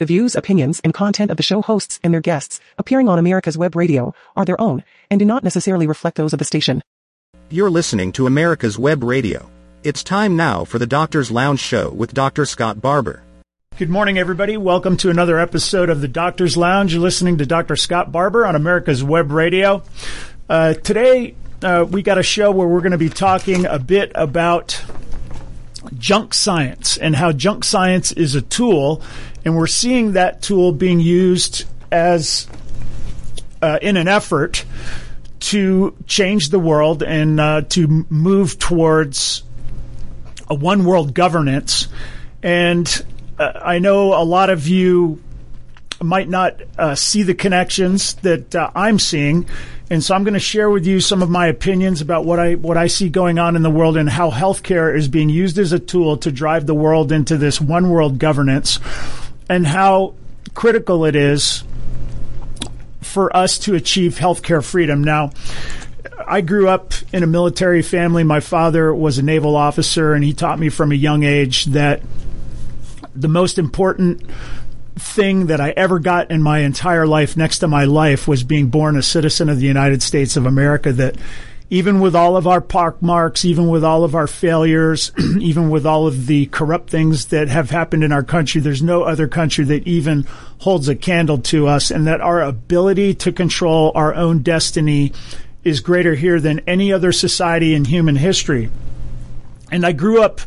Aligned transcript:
The 0.00 0.06
views, 0.06 0.34
opinions, 0.34 0.80
and 0.82 0.92
content 0.92 1.30
of 1.30 1.36
the 1.36 1.44
show 1.44 1.62
hosts 1.62 2.00
and 2.02 2.12
their 2.12 2.20
guests 2.20 2.58
appearing 2.78 3.08
on 3.08 3.20
America's 3.20 3.56
Web 3.56 3.76
Radio 3.76 4.12
are 4.34 4.44
their 4.44 4.60
own 4.60 4.82
and 5.08 5.20
do 5.20 5.24
not 5.24 5.44
necessarily 5.44 5.86
reflect 5.86 6.16
those 6.16 6.32
of 6.32 6.40
the 6.40 6.44
station. 6.44 6.82
You're 7.48 7.70
listening 7.70 8.10
to 8.12 8.26
America's 8.26 8.76
Web 8.76 9.04
Radio. 9.04 9.48
It's 9.84 10.02
time 10.02 10.34
now 10.34 10.64
for 10.64 10.80
the 10.80 10.86
Doctor's 10.86 11.30
Lounge 11.30 11.60
Show 11.60 11.90
with 11.90 12.12
Dr. 12.12 12.44
Scott 12.44 12.80
Barbour. 12.80 13.22
Good 13.78 13.88
morning, 13.88 14.18
everybody. 14.18 14.56
Welcome 14.56 14.96
to 14.96 15.10
another 15.10 15.38
episode 15.38 15.88
of 15.88 16.00
the 16.00 16.08
Doctor's 16.08 16.56
Lounge. 16.56 16.92
You're 16.92 17.00
listening 17.00 17.38
to 17.38 17.46
Dr. 17.46 17.76
Scott 17.76 18.10
Barbour 18.10 18.44
on 18.46 18.56
America's 18.56 19.04
Web 19.04 19.30
Radio. 19.30 19.84
Uh, 20.48 20.74
today, 20.74 21.36
uh, 21.62 21.86
we 21.88 22.02
got 22.02 22.18
a 22.18 22.22
show 22.24 22.50
where 22.50 22.66
we're 22.66 22.80
going 22.80 22.90
to 22.90 22.98
be 22.98 23.10
talking 23.10 23.64
a 23.64 23.78
bit 23.78 24.10
about 24.16 24.82
junk 25.98 26.34
science 26.34 26.96
and 26.96 27.14
how 27.14 27.30
junk 27.30 27.62
science 27.62 28.10
is 28.10 28.34
a 28.34 28.42
tool 28.42 29.00
and 29.44 29.56
we're 29.56 29.66
seeing 29.66 30.12
that 30.12 30.42
tool 30.42 30.72
being 30.72 31.00
used 31.00 31.64
as 31.92 32.46
uh, 33.60 33.78
in 33.82 33.96
an 33.96 34.08
effort 34.08 34.64
to 35.40 35.94
change 36.06 36.48
the 36.48 36.58
world 36.58 37.02
and 37.02 37.38
uh, 37.38 37.62
to 37.68 38.06
move 38.08 38.58
towards 38.58 39.42
a 40.48 40.54
one 40.54 40.84
world 40.84 41.14
governance. 41.14 41.88
And 42.42 43.04
uh, 43.38 43.52
I 43.62 43.78
know 43.78 44.14
a 44.14 44.24
lot 44.24 44.48
of 44.50 44.66
you 44.66 45.22
might 46.02 46.28
not 46.28 46.60
uh, 46.78 46.94
see 46.94 47.22
the 47.22 47.34
connections 47.34 48.14
that 48.14 48.54
uh, 48.54 48.70
I'm 48.74 48.98
seeing. 48.98 49.46
And 49.90 50.02
so 50.02 50.14
I'm 50.14 50.24
going 50.24 50.34
to 50.34 50.40
share 50.40 50.70
with 50.70 50.86
you 50.86 51.00
some 51.00 51.22
of 51.22 51.30
my 51.30 51.46
opinions 51.46 52.00
about 52.00 52.24
what 52.24 52.38
I 52.38 52.54
what 52.54 52.76
I 52.76 52.86
see 52.86 53.08
going 53.08 53.38
on 53.38 53.54
in 53.54 53.62
the 53.62 53.70
world 53.70 53.96
and 53.96 54.08
how 54.08 54.30
healthcare 54.30 54.96
is 54.96 55.08
being 55.08 55.28
used 55.28 55.58
as 55.58 55.72
a 55.72 55.78
tool 55.78 56.16
to 56.18 56.32
drive 56.32 56.66
the 56.66 56.74
world 56.74 57.12
into 57.12 57.36
this 57.36 57.60
one 57.60 57.90
world 57.90 58.18
governance 58.18 58.78
and 59.48 59.66
how 59.66 60.14
critical 60.54 61.04
it 61.04 61.16
is 61.16 61.64
for 63.00 63.34
us 63.36 63.58
to 63.60 63.74
achieve 63.74 64.16
healthcare 64.16 64.64
freedom. 64.64 65.02
Now, 65.04 65.30
I 66.26 66.40
grew 66.40 66.68
up 66.68 66.94
in 67.12 67.22
a 67.22 67.26
military 67.26 67.82
family. 67.82 68.24
My 68.24 68.40
father 68.40 68.94
was 68.94 69.18
a 69.18 69.22
naval 69.22 69.56
officer, 69.56 70.14
and 70.14 70.24
he 70.24 70.32
taught 70.32 70.58
me 70.58 70.68
from 70.68 70.92
a 70.92 70.96
young 70.96 71.22
age 71.22 71.66
that 71.66 72.02
the 73.14 73.28
most 73.28 73.58
important 73.58 74.22
thing 74.96 75.46
that 75.46 75.60
I 75.60 75.70
ever 75.70 75.98
got 75.98 76.30
in 76.30 76.42
my 76.42 76.60
entire 76.60 77.06
life 77.06 77.36
next 77.36 77.58
to 77.58 77.68
my 77.68 77.84
life 77.84 78.26
was 78.28 78.44
being 78.44 78.68
born 78.68 78.96
a 78.96 79.02
citizen 79.02 79.48
of 79.48 79.58
the 79.58 79.66
United 79.66 80.02
States 80.02 80.36
of 80.36 80.46
America 80.46 80.92
that 80.92 81.16
even 81.74 81.98
with 81.98 82.14
all 82.14 82.36
of 82.36 82.46
our 82.46 82.60
park 82.60 83.02
marks, 83.02 83.44
even 83.44 83.66
with 83.66 83.82
all 83.82 84.04
of 84.04 84.14
our 84.14 84.28
failures, 84.28 85.10
even 85.40 85.70
with 85.70 85.84
all 85.84 86.06
of 86.06 86.28
the 86.28 86.46
corrupt 86.46 86.88
things 86.88 87.26
that 87.26 87.48
have 87.48 87.68
happened 87.68 88.04
in 88.04 88.12
our 88.12 88.22
country, 88.22 88.60
there's 88.60 88.80
no 88.80 89.02
other 89.02 89.26
country 89.26 89.64
that 89.64 89.84
even 89.84 90.24
holds 90.60 90.88
a 90.88 90.94
candle 90.94 91.38
to 91.38 91.66
us 91.66 91.90
and 91.90 92.06
that 92.06 92.20
our 92.20 92.40
ability 92.40 93.12
to 93.12 93.32
control 93.32 93.90
our 93.96 94.14
own 94.14 94.38
destiny 94.38 95.12
is 95.64 95.80
greater 95.80 96.14
here 96.14 96.38
than 96.38 96.60
any 96.60 96.92
other 96.92 97.10
society 97.10 97.74
in 97.74 97.84
human 97.84 98.14
history. 98.14 98.70
And 99.72 99.84
I 99.84 99.90
grew 99.90 100.22
up 100.22 100.42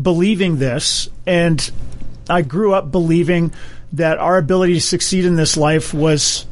believing 0.00 0.60
this 0.60 1.08
and 1.26 1.72
I 2.30 2.42
grew 2.42 2.72
up 2.72 2.92
believing 2.92 3.52
that 3.94 4.18
our 4.18 4.38
ability 4.38 4.74
to 4.74 4.80
succeed 4.80 5.24
in 5.24 5.34
this 5.34 5.56
life 5.56 5.92
was 5.92 6.46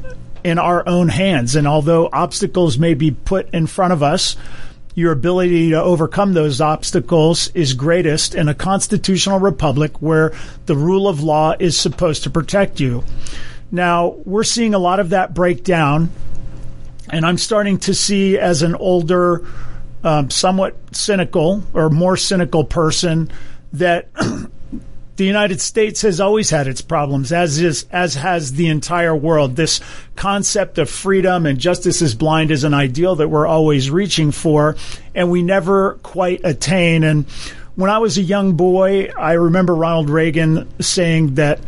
in 0.47 0.61
our 0.61 0.89
own 0.89 1.09
hands. 1.09 1.57
And 1.57 1.67
although 1.67 2.09
obstacles 2.13 2.79
may 2.79 2.95
be 2.95 3.11
put 3.11 3.51
in 3.53 3.67
front 3.67 3.93
of 3.93 4.01
us, 4.01 4.37
your 4.95 5.11
ability 5.11 5.71
to 5.71 5.83
overcome 5.83 6.35
those 6.35 6.61
obstacles 6.61 7.49
is 7.49 7.75
greatest 7.75 8.37
in 8.37 8.49
a 8.49 8.55
constitutional 8.55 9.41
republic 9.41 10.01
where 10.01 10.33
the 10.67 10.77
rule 10.77 11.09
of 11.09 11.21
law 11.21 11.57
is 11.59 11.77
supposed 11.77 12.23
to 12.23 12.31
protect 12.31 12.79
you. 12.79 13.03
Now, 13.73 14.19
we're 14.25 14.45
seeing 14.45 14.73
a 14.73 14.79
lot 14.79 15.01
of 15.01 15.11
that 15.11 15.35
break 15.35 15.65
down, 15.65 16.11
and 17.11 17.27
I'm 17.27 17.39
starting 17.39 17.79
to 17.81 17.93
see 17.93 18.39
as 18.39 18.63
an 18.63 18.77
older, 18.77 19.45
um, 20.05 20.31
somewhat 20.31 20.77
cynical 20.93 21.65
or 21.75 21.91
more 21.91 22.17
cynical 22.17 22.63
person 22.63 23.33
that 23.73 24.11
the 25.17 25.25
United 25.25 25.61
States 25.61 26.03
has 26.03 26.21
always 26.21 26.51
had 26.51 26.67
its 26.69 26.83
problems, 26.83 27.33
as 27.33 27.59
is 27.59 27.87
as 27.91 28.15
has 28.15 28.53
the 28.53 28.69
entire 28.69 29.17
world. 29.17 29.57
This 29.57 29.81
concept 30.15 30.79
of 30.79 30.91
freedom 30.91 31.47
and 31.47 31.59
justice 31.59 32.03
is 32.03 32.15
blind 32.15 32.51
is 32.51 32.65
an 32.65 32.75
ideal 32.75 33.17
that 33.17 33.29
we're 33.29 33.47
always 33.47 33.91
reaching 33.91 34.31
for, 34.31 34.77
and 35.15 35.31
we 35.31 35.43
never 35.43 35.95
quite 36.03 36.43
attain. 36.45 37.03
And 37.03 37.27
when 37.77 37.91
I 37.91 37.99
was 37.99 38.19
a 38.19 38.23
young 38.23 38.55
boy, 38.55 39.11
I 39.17 39.33
remember 39.33 39.75
Ronald 39.75 40.11
Reagan 40.11 40.69
saying 40.81 41.35
that. 41.35 41.61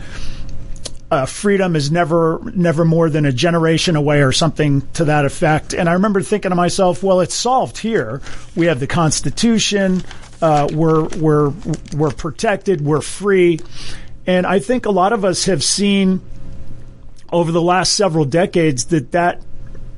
Uh, 1.11 1.25
freedom 1.25 1.75
is 1.75 1.91
never 1.91 2.39
never 2.55 2.85
more 2.85 3.09
than 3.09 3.25
a 3.25 3.33
generation 3.33 3.97
away 3.97 4.21
or 4.23 4.31
something 4.31 4.87
to 4.93 5.07
that 5.07 5.25
effect. 5.25 5.73
And 5.73 5.89
I 5.89 5.95
remember 5.95 6.21
thinking 6.21 6.51
to 6.51 6.55
myself, 6.55 7.03
well, 7.03 7.21
it's 7.21 7.35
solved 7.35 7.79
here. 7.79 8.21
We 8.55 8.67
have 8.67 8.79
the 8.79 8.87
Constitution 8.87 10.03
uh, 10.41 10.69
we're 10.73 11.05
we're 11.09 11.51
we're 11.97 12.11
protected, 12.11 12.81
we're 12.81 13.01
free, 13.01 13.61
and 14.27 14.47
I 14.47 14.59
think 14.59 14.87
a 14.87 14.91
lot 14.91 15.13
of 15.13 15.25
us 15.25 15.47
have 15.47 15.65
seen 15.65 16.21
over 17.33 17.53
the 17.53 17.63
last 17.63 17.93
several 17.93 18.25
decades 18.25 18.87
that 18.87 19.13
that 19.13 19.43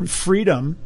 freedom 0.06 0.76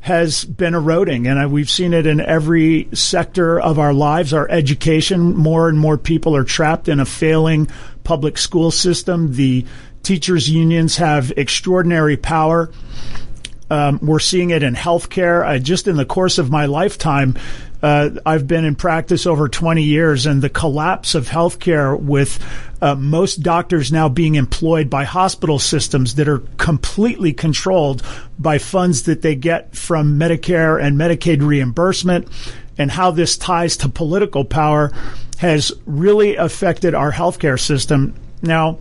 has 0.00 0.44
been 0.44 0.74
eroding, 0.74 1.28
and 1.28 1.52
we've 1.52 1.70
seen 1.70 1.94
it 1.94 2.06
in 2.06 2.20
every 2.20 2.88
sector 2.92 3.60
of 3.60 3.78
our 3.78 3.94
lives. 3.94 4.32
Our 4.32 4.48
education, 4.50 5.36
more 5.36 5.68
and 5.68 5.78
more 5.78 5.96
people 5.96 6.34
are 6.34 6.44
trapped 6.44 6.88
in 6.88 6.98
a 6.98 7.04
failing 7.04 7.68
public 8.02 8.36
school 8.36 8.72
system. 8.72 9.34
The 9.34 9.64
teachers' 10.02 10.50
unions 10.50 10.96
have 10.96 11.32
extraordinary 11.36 12.16
power. 12.16 12.72
Um, 13.70 14.00
we're 14.02 14.18
seeing 14.18 14.50
it 14.50 14.64
in 14.64 14.74
healthcare. 14.74 15.46
Uh, 15.46 15.58
just 15.58 15.86
in 15.86 15.96
the 15.96 16.04
course 16.04 16.38
of 16.38 16.50
my 16.50 16.66
lifetime, 16.66 17.36
uh, 17.82 18.10
I've 18.24 18.46
been 18.46 18.64
in 18.64 18.76
practice 18.76 19.26
over 19.26 19.48
20 19.48 19.82
years, 19.82 20.26
and 20.26 20.40
the 20.40 20.48
collapse 20.48 21.14
of 21.14 21.28
healthcare 21.28 21.98
with 21.98 22.38
uh, 22.80 22.94
most 22.94 23.42
doctors 23.42 23.90
now 23.90 24.08
being 24.08 24.36
employed 24.36 24.88
by 24.88 25.04
hospital 25.04 25.58
systems 25.58 26.14
that 26.14 26.28
are 26.28 26.40
completely 26.58 27.32
controlled 27.32 28.02
by 28.38 28.58
funds 28.58 29.02
that 29.04 29.22
they 29.22 29.34
get 29.34 29.74
from 29.76 30.18
Medicare 30.18 30.80
and 30.80 30.96
Medicaid 30.96 31.44
reimbursement, 31.44 32.28
and 32.78 32.90
how 32.90 33.10
this 33.10 33.36
ties 33.36 33.76
to 33.78 33.88
political 33.88 34.44
power 34.44 34.92
has 35.38 35.72
really 35.84 36.36
affected 36.36 36.94
our 36.94 37.10
healthcare 37.10 37.58
system. 37.58 38.14
Now, 38.42 38.78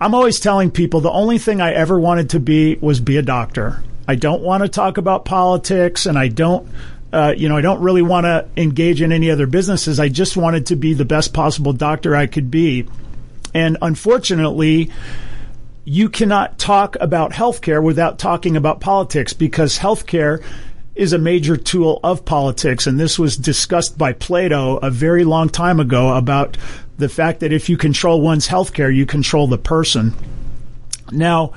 I'm 0.00 0.14
always 0.14 0.40
telling 0.40 0.72
people 0.72 1.00
the 1.00 1.10
only 1.10 1.38
thing 1.38 1.60
I 1.60 1.72
ever 1.72 1.98
wanted 1.98 2.30
to 2.30 2.40
be 2.40 2.74
was 2.76 3.00
be 3.00 3.16
a 3.16 3.22
doctor. 3.22 3.82
I 4.08 4.16
don't 4.16 4.42
want 4.42 4.62
to 4.62 4.68
talk 4.68 4.98
about 4.98 5.24
politics, 5.24 6.06
and 6.06 6.18
I 6.18 6.28
don't 6.28 6.68
uh, 7.12 7.34
you 7.36 7.48
know, 7.48 7.56
I 7.56 7.60
don't 7.60 7.80
really 7.80 8.02
want 8.02 8.24
to 8.24 8.48
engage 8.56 9.00
in 9.00 9.12
any 9.12 9.30
other 9.30 9.46
businesses. 9.46 10.00
I 10.00 10.08
just 10.08 10.36
wanted 10.36 10.66
to 10.66 10.76
be 10.76 10.94
the 10.94 11.04
best 11.04 11.32
possible 11.32 11.72
doctor 11.72 12.16
I 12.16 12.26
could 12.26 12.50
be. 12.50 12.86
And 13.54 13.78
unfortunately, 13.80 14.90
you 15.84 16.08
cannot 16.08 16.58
talk 16.58 16.96
about 17.00 17.32
healthcare 17.32 17.82
without 17.82 18.18
talking 18.18 18.56
about 18.56 18.80
politics 18.80 19.32
because 19.32 19.78
healthcare 19.78 20.42
is 20.96 21.12
a 21.12 21.18
major 21.18 21.56
tool 21.56 22.00
of 22.02 22.24
politics. 22.24 22.86
And 22.86 22.98
this 22.98 23.18
was 23.18 23.36
discussed 23.36 23.96
by 23.96 24.12
Plato 24.12 24.78
a 24.78 24.90
very 24.90 25.24
long 25.24 25.48
time 25.48 25.78
ago 25.78 26.14
about 26.14 26.56
the 26.98 27.08
fact 27.08 27.40
that 27.40 27.52
if 27.52 27.68
you 27.68 27.76
control 27.76 28.20
one's 28.20 28.48
healthcare, 28.48 28.94
you 28.94 29.06
control 29.06 29.46
the 29.46 29.58
person. 29.58 30.14
Now, 31.12 31.52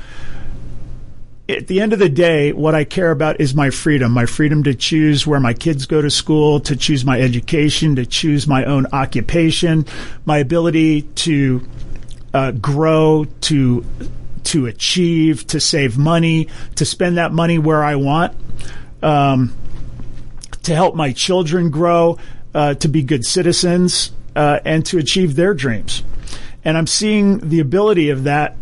at 1.50 1.66
the 1.66 1.82
end 1.82 1.94
of 1.94 2.00
the 2.00 2.10
day, 2.10 2.54
what 2.54 2.76
I 2.76 2.84
care 2.84 3.10
about 3.10 3.42
is 3.42 3.56
my 3.56 3.72
freedom, 3.72 4.12
my 4.12 4.28
freedom 4.28 4.64
to 4.64 4.76
choose 4.76 5.26
where 5.26 5.40
my 5.40 5.54
kids 5.54 5.88
go 5.88 6.00
to 6.00 6.10
school, 6.12 6.60
to 6.62 6.76
choose 6.76 7.04
my 7.04 7.20
education, 7.20 7.96
to 7.96 8.06
choose 8.06 8.48
my 8.48 8.66
own 8.66 8.86
occupation, 8.94 9.88
my 10.26 10.38
ability 10.38 11.02
to 11.02 11.68
uh, 12.34 12.52
grow, 12.52 13.26
to 13.42 13.84
to 14.44 14.68
achieve, 14.68 15.46
to 15.48 15.60
save 15.60 15.98
money, 15.98 16.48
to 16.76 16.86
spend 16.86 17.18
that 17.18 17.32
money 17.32 17.58
where 17.58 17.84
I 17.84 17.96
want, 17.96 18.36
um, 19.02 19.54
to 20.64 20.74
help 20.74 20.96
my 20.96 21.14
children 21.14 21.70
grow, 21.72 22.18
uh, 22.54 22.76
to 22.76 22.88
be 22.88 23.04
good 23.04 23.26
citizens, 23.26 24.12
uh, 24.36 24.60
and 24.66 24.86
to 24.88 24.98
achieve 24.98 25.36
their 25.36 25.54
dreams. 25.54 26.04
And 26.64 26.78
I'm 26.78 26.88
seeing 26.88 27.40
the 27.40 27.60
ability 27.60 28.12
of 28.12 28.24
that 28.26 28.56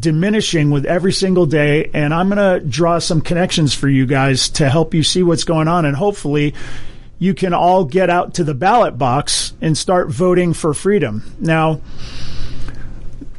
diminishing 0.00 0.70
with 0.70 0.86
every 0.86 1.12
single 1.12 1.46
day. 1.46 1.90
And 1.92 2.12
I'm 2.12 2.28
going 2.28 2.60
to 2.60 2.66
draw 2.66 2.98
some 2.98 3.20
connections 3.20 3.74
for 3.74 3.88
you 3.88 4.06
guys 4.06 4.48
to 4.50 4.68
help 4.68 4.94
you 4.94 5.02
see 5.02 5.22
what's 5.22 5.44
going 5.44 5.68
on. 5.68 5.84
And 5.84 5.96
hopefully, 5.96 6.54
you 7.18 7.34
can 7.34 7.54
all 7.54 7.84
get 7.84 8.10
out 8.10 8.34
to 8.34 8.44
the 8.44 8.54
ballot 8.54 8.98
box 8.98 9.54
and 9.60 9.76
start 9.76 10.08
voting 10.08 10.52
for 10.52 10.74
freedom. 10.74 11.22
Now, 11.38 11.80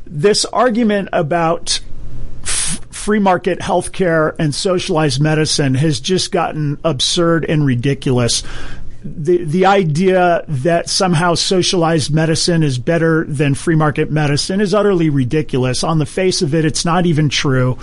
this 0.06 0.46
argument 0.46 1.10
about 1.14 1.80
f- 2.44 2.80
free 2.90 3.20
market 3.20 3.60
healthcare 3.60 4.36
and 4.40 4.54
socialized 4.54 5.22
medicine 5.22 5.76
has 5.76 6.00
just 6.00 6.32
gotten 6.32 6.80
absurd 6.84 7.46
and 7.46 7.66
ridiculous. 7.66 8.44
The 9.04 9.44
the 9.44 9.66
idea 9.66 10.44
that 10.48 10.90
somehow 10.90 11.36
socialized 11.36 12.14
medicine 12.14 12.64
is 12.64 12.78
better 12.78 13.26
than 13.26 13.54
free 13.54 13.76
market 13.76 14.12
medicine 14.12 14.62
is 14.62 14.74
utterly 14.74 15.10
ridiculous. 15.10 15.84
On 15.84 16.00
the 16.00 16.06
face 16.06 16.42
of 16.42 16.54
it, 16.54 16.66
it's 16.66 16.86
not 16.86 17.06
even 17.06 17.30
true. 17.30 17.78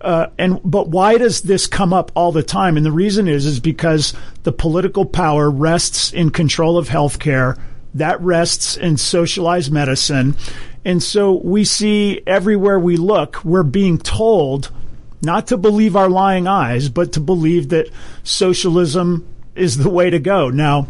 Uh, 0.00 0.28
and 0.38 0.60
but 0.64 0.88
why 0.88 1.18
does 1.18 1.42
this 1.42 1.66
come 1.66 1.92
up 1.92 2.10
all 2.14 2.32
the 2.32 2.42
time? 2.42 2.76
And 2.76 2.86
the 2.86 2.92
reason 2.92 3.28
is 3.28 3.44
is 3.46 3.60
because 3.60 4.14
the 4.44 4.52
political 4.52 5.04
power 5.04 5.50
rests 5.50 6.12
in 6.12 6.30
control 6.30 6.78
of 6.78 6.88
healthcare. 6.88 7.58
That 7.94 8.20
rests 8.20 8.76
in 8.76 8.96
socialized 8.96 9.72
medicine. 9.72 10.36
And 10.84 11.02
so 11.02 11.32
we 11.44 11.64
see 11.64 12.22
everywhere 12.26 12.78
we 12.78 12.96
look, 12.96 13.44
we're 13.44 13.64
being 13.64 13.98
told 13.98 14.70
not 15.22 15.48
to 15.48 15.58
believe 15.58 15.96
our 15.96 16.08
lying 16.08 16.46
eyes, 16.46 16.88
but 16.88 17.12
to 17.12 17.20
believe 17.20 17.68
that 17.70 17.90
socialism 18.22 19.26
is 19.54 19.76
the 19.76 19.90
way 19.90 20.10
to 20.10 20.18
go. 20.18 20.50
Now, 20.50 20.88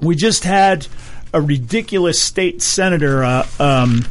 we 0.00 0.16
just 0.16 0.44
had 0.44 0.86
a 1.32 1.40
ridiculous 1.40 2.20
state 2.20 2.62
senator, 2.62 3.24
uh, 3.24 3.46
um, 3.58 4.02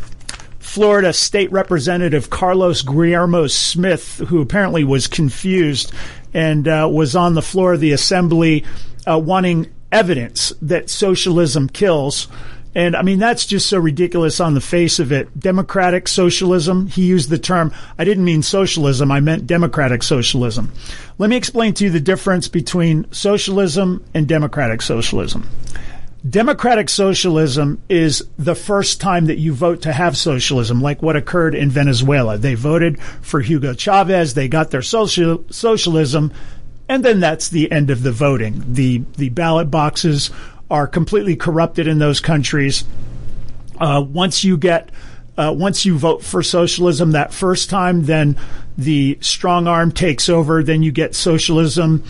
Florida 0.59 1.13
State 1.13 1.51
Representative 1.51 2.29
Carlos 2.29 2.81
Guillermo 2.81 3.47
Smith, 3.47 4.17
who 4.27 4.41
apparently 4.41 4.83
was 4.83 5.07
confused 5.07 5.93
and 6.33 6.67
uh, 6.67 6.89
was 6.91 7.15
on 7.15 7.35
the 7.35 7.41
floor 7.41 7.73
of 7.73 7.79
the 7.79 7.91
assembly 7.91 8.63
uh, 9.07 9.19
wanting 9.19 9.71
evidence 9.91 10.51
that 10.61 10.89
socialism 10.89 11.69
kills. 11.69 12.27
And 12.75 12.95
I 12.95 13.03
mean, 13.03 13.19
that's 13.19 13.45
just 13.45 13.69
so 13.69 13.77
ridiculous 13.77 14.39
on 14.39 14.55
the 14.55 14.61
face 14.61 14.99
of 14.99 15.11
it. 15.11 15.39
Democratic 15.39 16.07
socialism, 16.07 16.87
he 16.87 17.05
used 17.05 17.29
the 17.29 17.37
term, 17.37 17.71
I 17.99 18.03
didn't 18.03 18.25
mean 18.25 18.41
socialism, 18.41 19.11
I 19.11 19.19
meant 19.19 19.45
democratic 19.45 20.01
socialism. 20.01 20.71
Let 21.19 21.29
me 21.29 21.35
explain 21.35 21.73
to 21.75 21.83
you 21.83 21.89
the 21.91 21.99
difference 21.99 22.47
between 22.47 23.11
socialism 23.11 24.03
and 24.13 24.27
democratic 24.27 24.81
socialism. 24.81 25.47
Democratic 26.27 26.87
socialism 26.89 27.81
is 27.89 28.25
the 28.37 28.55
first 28.55 29.01
time 29.01 29.25
that 29.25 29.39
you 29.39 29.53
vote 29.53 29.81
to 29.81 29.91
have 29.91 30.17
socialism, 30.17 30.81
like 30.81 31.01
what 31.01 31.17
occurred 31.17 31.53
in 31.53 31.69
Venezuela. 31.69 32.37
They 32.37 32.55
voted 32.55 32.99
for 33.21 33.41
Hugo 33.41 33.73
Chavez, 33.73 34.33
they 34.33 34.47
got 34.47 34.71
their 34.71 34.81
social, 34.81 35.43
socialism, 35.49 36.31
and 36.87 37.03
then 37.03 37.19
that's 37.19 37.49
the 37.49 37.69
end 37.71 37.89
of 37.89 38.03
the 38.03 38.11
voting. 38.13 38.63
The, 38.65 39.03
the 39.17 39.29
ballot 39.29 39.69
boxes 39.69 40.31
are 40.69 40.87
completely 40.87 41.35
corrupted 41.35 41.87
in 41.87 41.99
those 41.99 42.19
countries. 42.19 42.83
Uh, 43.79 44.03
once 44.07 44.43
you 44.43 44.57
get 44.57 44.89
uh, 45.37 45.53
once 45.55 45.85
you 45.85 45.97
vote 45.97 46.23
for 46.23 46.43
socialism 46.43 47.11
that 47.11 47.33
first 47.33 47.69
time, 47.69 48.05
then 48.05 48.37
the 48.77 49.17
strong 49.21 49.67
arm 49.67 49.91
takes 49.91 50.29
over. 50.29 50.61
Then 50.61 50.83
you 50.83 50.91
get 50.91 51.15
socialism, 51.15 52.03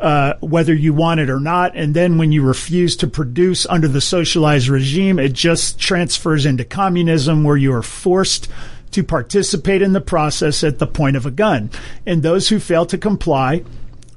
uh, 0.00 0.34
whether 0.40 0.74
you 0.74 0.92
want 0.92 1.20
it 1.20 1.30
or 1.30 1.38
not. 1.38 1.76
And 1.76 1.94
then 1.94 2.18
when 2.18 2.32
you 2.32 2.42
refuse 2.42 2.96
to 2.96 3.06
produce 3.06 3.64
under 3.66 3.86
the 3.86 4.00
socialized 4.00 4.68
regime, 4.68 5.20
it 5.20 5.32
just 5.32 5.78
transfers 5.78 6.46
into 6.46 6.64
communism, 6.64 7.44
where 7.44 7.56
you 7.56 7.72
are 7.72 7.82
forced 7.82 8.48
to 8.90 9.04
participate 9.04 9.82
in 9.82 9.92
the 9.92 10.00
process 10.00 10.64
at 10.64 10.78
the 10.78 10.86
point 10.86 11.16
of 11.16 11.26
a 11.26 11.30
gun. 11.30 11.70
And 12.06 12.22
those 12.22 12.48
who 12.48 12.58
fail 12.58 12.86
to 12.86 12.98
comply 12.98 13.64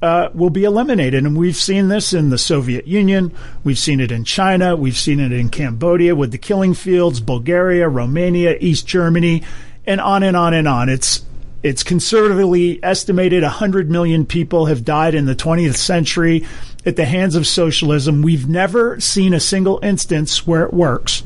uh, 0.02 0.28
will 0.34 0.50
be 0.50 0.64
eliminated. 0.64 1.24
And 1.24 1.36
we've 1.36 1.56
seen 1.56 1.88
this 1.88 2.12
in 2.12 2.30
the 2.30 2.38
Soviet 2.38 2.86
Union. 2.86 3.32
We've 3.64 3.78
seen 3.78 4.00
it 4.00 4.12
in 4.12 4.24
China. 4.24 4.76
We've 4.76 4.96
seen 4.96 5.20
it 5.20 5.32
in 5.32 5.48
Cambodia 5.48 6.14
with 6.14 6.30
the 6.30 6.38
killing 6.38 6.74
fields, 6.74 7.20
Bulgaria, 7.20 7.88
Romania, 7.88 8.56
East 8.60 8.86
Germany, 8.86 9.42
and 9.86 10.00
on 10.00 10.22
and 10.22 10.36
on 10.36 10.54
and 10.54 10.68
on. 10.68 10.88
It's 10.88 11.24
it's 11.62 11.82
conservatively 11.82 12.78
estimated 12.84 13.42
100 13.42 13.90
million 13.90 14.24
people 14.24 14.66
have 14.66 14.84
died 14.84 15.16
in 15.16 15.26
the 15.26 15.34
20th 15.34 15.76
century 15.76 16.46
at 16.86 16.94
the 16.94 17.04
hands 17.04 17.34
of 17.34 17.48
socialism. 17.48 18.22
We've 18.22 18.48
never 18.48 19.00
seen 19.00 19.34
a 19.34 19.40
single 19.40 19.80
instance 19.82 20.46
where 20.46 20.62
it 20.62 20.72
works. 20.72 21.24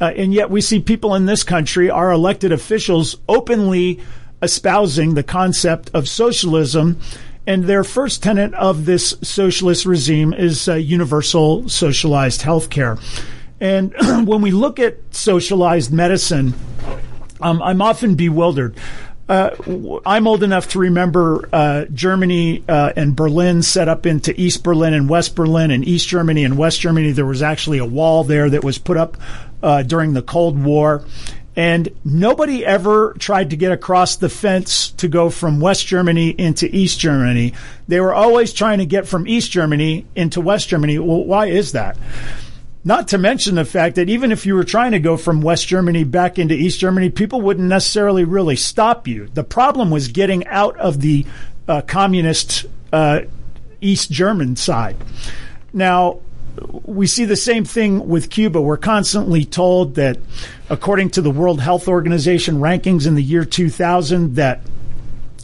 Uh, 0.00 0.12
and 0.16 0.32
yet 0.32 0.50
we 0.50 0.62
see 0.62 0.80
people 0.80 1.14
in 1.14 1.26
this 1.26 1.44
country, 1.44 1.90
our 1.90 2.10
elected 2.10 2.52
officials, 2.52 3.16
openly 3.28 4.00
espousing 4.42 5.14
the 5.14 5.22
concept 5.22 5.90
of 5.92 6.08
socialism 6.08 6.98
and 7.46 7.64
their 7.64 7.84
first 7.84 8.22
tenet 8.22 8.52
of 8.54 8.84
this 8.84 9.16
socialist 9.22 9.86
regime 9.86 10.32
is 10.32 10.68
uh, 10.68 10.74
universal 10.74 11.68
socialized 11.68 12.42
health 12.42 12.70
care. 12.70 12.98
And 13.60 13.94
when 14.26 14.42
we 14.42 14.50
look 14.50 14.78
at 14.78 15.14
socialized 15.14 15.92
medicine, 15.92 16.54
um, 17.40 17.62
I'm 17.62 17.80
often 17.80 18.14
bewildered. 18.14 18.76
Uh, 19.28 19.50
I'm 20.06 20.28
old 20.28 20.44
enough 20.44 20.68
to 20.68 20.78
remember 20.78 21.48
uh, 21.52 21.86
Germany 21.86 22.62
uh, 22.68 22.92
and 22.94 23.16
Berlin 23.16 23.62
set 23.62 23.88
up 23.88 24.06
into 24.06 24.38
East 24.40 24.62
Berlin 24.62 24.94
and 24.94 25.08
West 25.08 25.34
Berlin, 25.34 25.72
and 25.72 25.84
East 25.84 26.06
Germany 26.06 26.44
and 26.44 26.56
West 26.56 26.80
Germany. 26.80 27.10
There 27.10 27.26
was 27.26 27.42
actually 27.42 27.78
a 27.78 27.84
wall 27.84 28.22
there 28.22 28.48
that 28.48 28.62
was 28.62 28.78
put 28.78 28.96
up 28.96 29.16
uh, 29.62 29.82
during 29.82 30.12
the 30.12 30.22
Cold 30.22 30.62
War. 30.62 31.04
And 31.56 31.88
nobody 32.04 32.64
ever 32.66 33.14
tried 33.18 33.50
to 33.50 33.56
get 33.56 33.72
across 33.72 34.16
the 34.16 34.28
fence 34.28 34.90
to 34.92 35.08
go 35.08 35.30
from 35.30 35.58
West 35.58 35.86
Germany 35.86 36.28
into 36.28 36.66
East 36.74 37.00
Germany. 37.00 37.54
They 37.88 37.98
were 37.98 38.12
always 38.12 38.52
trying 38.52 38.78
to 38.78 38.86
get 38.86 39.08
from 39.08 39.26
East 39.26 39.50
Germany 39.50 40.04
into 40.14 40.42
West 40.42 40.68
Germany. 40.68 40.98
Well, 40.98 41.24
why 41.24 41.46
is 41.46 41.72
that? 41.72 41.96
Not 42.84 43.08
to 43.08 43.18
mention 43.18 43.56
the 43.56 43.64
fact 43.64 43.96
that 43.96 44.08
even 44.10 44.30
if 44.30 44.46
you 44.46 44.54
were 44.54 44.64
trying 44.64 44.92
to 44.92 45.00
go 45.00 45.16
from 45.16 45.40
West 45.40 45.66
Germany 45.66 46.04
back 46.04 46.38
into 46.38 46.54
East 46.54 46.78
Germany, 46.78 47.10
people 47.10 47.40
wouldn't 47.40 47.68
necessarily 47.68 48.24
really 48.24 48.54
stop 48.54 49.08
you. 49.08 49.26
The 49.34 49.42
problem 49.42 49.90
was 49.90 50.08
getting 50.08 50.46
out 50.46 50.76
of 50.78 51.00
the 51.00 51.26
uh, 51.66 51.80
communist 51.80 52.66
uh, 52.92 53.22
East 53.80 54.10
German 54.12 54.56
side. 54.56 54.96
Now, 55.72 56.20
we 56.84 57.06
see 57.06 57.24
the 57.24 57.36
same 57.36 57.64
thing 57.64 58.08
with 58.08 58.30
Cuba. 58.30 58.60
We're 58.60 58.76
constantly 58.76 59.44
told 59.44 59.96
that, 59.96 60.18
according 60.70 61.10
to 61.10 61.22
the 61.22 61.30
World 61.30 61.60
Health 61.60 61.88
Organization 61.88 62.56
rankings 62.56 63.06
in 63.06 63.14
the 63.14 63.22
year 63.22 63.44
2000, 63.44 64.36
that 64.36 64.60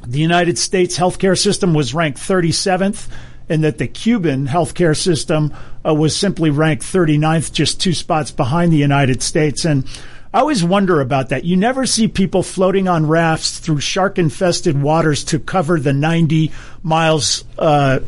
the 0.06 0.19
United 0.19 0.59
States 0.59 0.99
healthcare 0.99 1.38
system 1.38 1.75
was 1.75 1.94
ranked 1.94 2.19
37th 2.19 3.09
and 3.49 3.64
that 3.64 3.79
the 3.79 3.87
Cuban 3.87 4.47
healthcare 4.47 4.97
system 4.97 5.55
uh, 5.87 5.94
was 5.94 6.17
simply 6.17 6.50
ranked 6.50 6.82
39th, 6.82 7.53
just 7.53 7.81
two 7.81 7.93
spots 7.93 8.31
behind 8.31 8.73
the 8.73 8.76
United 8.76 9.23
States. 9.23 9.65
And 9.65 9.87
I 10.32 10.41
always 10.41 10.65
wonder 10.65 11.00
about 11.00 11.29
that. 11.29 11.44
You 11.44 11.56
never 11.56 11.85
see 11.85 12.08
people 12.08 12.43
floating 12.43 12.88
on 12.88 13.06
rafts 13.06 13.58
through 13.58 13.81
shark 13.81 14.19
infested 14.19 14.81
waters 14.81 15.25
to 15.25 15.38
cover 15.38 15.79
the 15.79 15.93
90 15.93 16.50
miles 16.82 17.44
uh, 17.58 18.00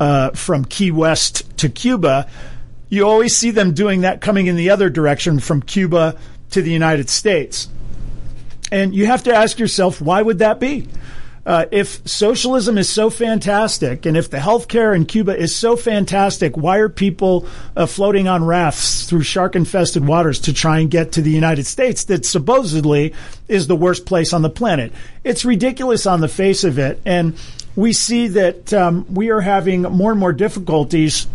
uh, 0.00 0.30
from 0.30 0.64
Key 0.64 0.90
West 0.90 1.58
to 1.58 1.68
Cuba, 1.68 2.28
you 2.88 3.06
always 3.06 3.36
see 3.36 3.50
them 3.50 3.74
doing 3.74 4.02
that 4.02 4.20
coming 4.20 4.46
in 4.46 4.56
the 4.56 4.70
other 4.70 4.90
direction 4.90 5.40
from 5.40 5.62
Cuba 5.62 6.16
to 6.50 6.62
the 6.62 6.70
United 6.70 7.10
States. 7.10 7.68
And 8.70 8.94
you 8.94 9.06
have 9.06 9.24
to 9.24 9.34
ask 9.34 9.58
yourself, 9.58 10.00
why 10.00 10.22
would 10.22 10.38
that 10.38 10.60
be? 10.60 10.88
Uh, 11.44 11.64
if 11.70 12.06
socialism 12.08 12.76
is 12.76 12.88
so 12.88 13.08
fantastic 13.08 14.04
and 14.04 14.16
if 14.16 14.28
the 14.28 14.36
healthcare 14.36 14.94
in 14.96 15.06
Cuba 15.06 15.36
is 15.36 15.54
so 15.54 15.76
fantastic, 15.76 16.56
why 16.56 16.78
are 16.78 16.88
people 16.88 17.46
uh, 17.76 17.86
floating 17.86 18.26
on 18.26 18.44
rafts 18.44 19.08
through 19.08 19.22
shark 19.22 19.54
infested 19.54 20.04
waters 20.04 20.40
to 20.40 20.52
try 20.52 20.80
and 20.80 20.90
get 20.90 21.12
to 21.12 21.22
the 21.22 21.30
United 21.30 21.64
States 21.64 22.02
that 22.04 22.26
supposedly 22.26 23.14
is 23.46 23.68
the 23.68 23.76
worst 23.76 24.06
place 24.06 24.32
on 24.32 24.42
the 24.42 24.50
planet? 24.50 24.92
It's 25.22 25.44
ridiculous 25.44 26.04
on 26.04 26.20
the 26.20 26.26
face 26.26 26.64
of 26.64 26.80
it. 26.80 27.00
And 27.06 27.36
we 27.76 27.92
see 27.92 28.28
that 28.28 28.72
um, 28.72 29.06
we 29.14 29.30
are 29.30 29.40
having 29.40 29.82
more 29.82 30.10
and 30.10 30.18
more 30.18 30.32
difficulties 30.32 31.28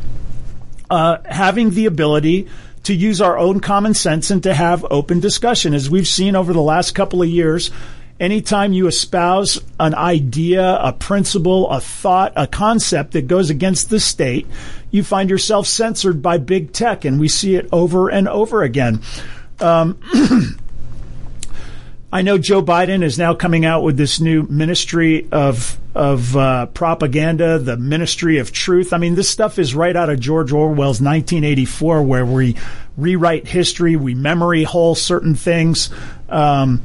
uh, 0.89 1.19
having 1.25 1.69
the 1.69 1.85
ability 1.85 2.49
to 2.83 2.93
use 2.93 3.21
our 3.21 3.37
own 3.37 3.59
common 3.59 3.93
sense 3.93 4.31
and 4.31 4.43
to 4.43 4.53
have 4.53 4.85
open 4.89 5.19
discussion. 5.19 5.73
As 5.73 5.89
we've 5.89 6.07
seen 6.07 6.35
over 6.35 6.51
the 6.51 6.61
last 6.61 6.95
couple 6.95 7.21
of 7.21 7.29
years, 7.29 7.71
anytime 8.19 8.73
you 8.73 8.87
espouse 8.87 9.61
an 9.79 9.95
idea, 9.95 10.75
a 10.75 10.91
principle, 10.91 11.69
a 11.69 11.79
thought, 11.79 12.33
a 12.35 12.47
concept 12.47 13.13
that 13.13 13.27
goes 13.27 13.49
against 13.49 13.89
the 13.89 13.99
state, 13.99 14.47
you 14.89 15.03
find 15.03 15.29
yourself 15.29 15.67
censored 15.67 16.21
by 16.21 16.37
big 16.37 16.73
tech, 16.73 17.05
and 17.05 17.19
we 17.19 17.29
see 17.29 17.55
it 17.55 17.69
over 17.71 18.09
and 18.09 18.27
over 18.27 18.63
again. 18.63 19.01
Um, 19.59 19.99
I 22.13 22.23
know 22.23 22.37
Joe 22.37 22.61
Biden 22.61 23.03
is 23.03 23.17
now 23.17 23.33
coming 23.33 23.63
out 23.63 23.83
with 23.83 23.95
this 23.95 24.19
new 24.19 24.43
ministry 24.43 25.29
of 25.31 25.79
of 25.95 26.35
uh, 26.35 26.65
propaganda, 26.67 27.57
the 27.59 27.77
ministry 27.77 28.37
of 28.37 28.51
truth. 28.51 28.91
I 28.91 28.97
mean, 28.97 29.15
this 29.15 29.29
stuff 29.29 29.59
is 29.59 29.75
right 29.75 29.95
out 29.95 30.09
of 30.09 30.19
George 30.19 30.51
Orwell's 30.51 31.01
1984, 31.01 32.03
where 32.03 32.25
we 32.25 32.57
rewrite 32.97 33.47
history, 33.47 33.95
we 33.95 34.13
memory 34.13 34.63
hole 34.63 34.95
certain 34.95 35.35
things. 35.35 35.89
Um, 36.29 36.81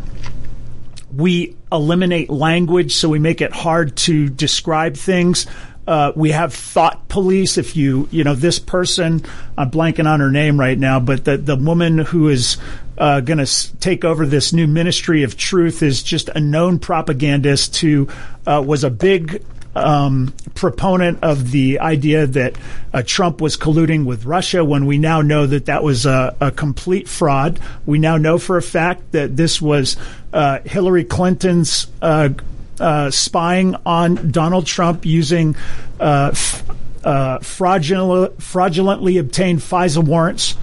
we 1.15 1.57
eliminate 1.73 2.31
language, 2.31 2.95
so 2.95 3.09
we 3.09 3.19
make 3.19 3.41
it 3.41 3.53
hard 3.53 3.97
to 3.97 4.29
describe 4.29 4.97
things. 4.97 5.47
Uh, 5.87 6.13
we 6.17 6.33
have 6.33 6.53
thought 6.53 7.09
police. 7.09 7.59
If 7.59 7.77
you, 7.77 8.09
you 8.11 8.25
know, 8.25 8.35
this 8.35 8.59
person, 8.59 9.25
I'm 9.57 9.71
blanking 9.71 10.09
on 10.09 10.19
her 10.21 10.31
name 10.31 10.59
right 10.59 10.79
now, 10.79 10.99
but 10.99 11.25
the, 11.25 11.37
the 11.37 11.57
woman 11.57 11.99
who 11.99 12.29
is 12.29 12.59
uh, 12.99 13.21
going 13.21 13.39
to 13.39 13.43
s- 13.43 13.73
take 13.81 14.05
over 14.05 14.27
this 14.27 14.53
new 14.53 14.67
ministry 14.67 15.23
of 15.23 15.37
truth 15.37 15.83
is 15.83 16.03
just 16.03 16.29
a 16.31 16.41
known 16.41 16.79
propagandist 16.79 17.77
who 17.79 18.09
uh, 18.47 18.63
was 18.65 18.85
a 18.85 18.91
big 18.91 19.43
um, 19.77 20.33
proponent 20.55 21.23
of 21.23 21.51
the 21.51 21.81
idea 21.81 22.27
that 22.27 22.57
uh, 22.95 23.03
Trump 23.05 23.41
was 23.41 23.57
colluding 23.57 24.07
with 24.07 24.25
Russia 24.25 24.65
when 24.65 24.87
we 24.87 24.97
now 24.97 25.21
know 25.21 25.47
that 25.47 25.67
that 25.67 25.83
was 25.83 26.07
a, 26.07 26.35
a 26.41 26.51
complete 26.51 27.09
fraud. 27.09 27.61
We 27.85 27.99
now 27.99 28.17
know 28.17 28.39
for 28.39 28.57
a 28.57 28.63
fact 28.63 29.13
that 29.13 29.37
this 29.37 29.61
was 29.61 29.97
uh, 30.33 30.61
Hillary 30.65 31.05
Clinton's 31.05 31.87
uh, 32.03 32.31
uh 32.79 33.11
spying 33.11 33.75
on 33.87 34.31
Donald 34.31 34.67
Trump 34.67 35.07
using 35.07 35.57
uh, 35.99 36.31
f- 36.33 36.63
uh, 37.05 37.39
fraudulent, 37.39 38.43
fraudulently 38.43 39.19
obtained 39.19 39.61
FISA 39.61 40.05
warrants. 40.05 40.57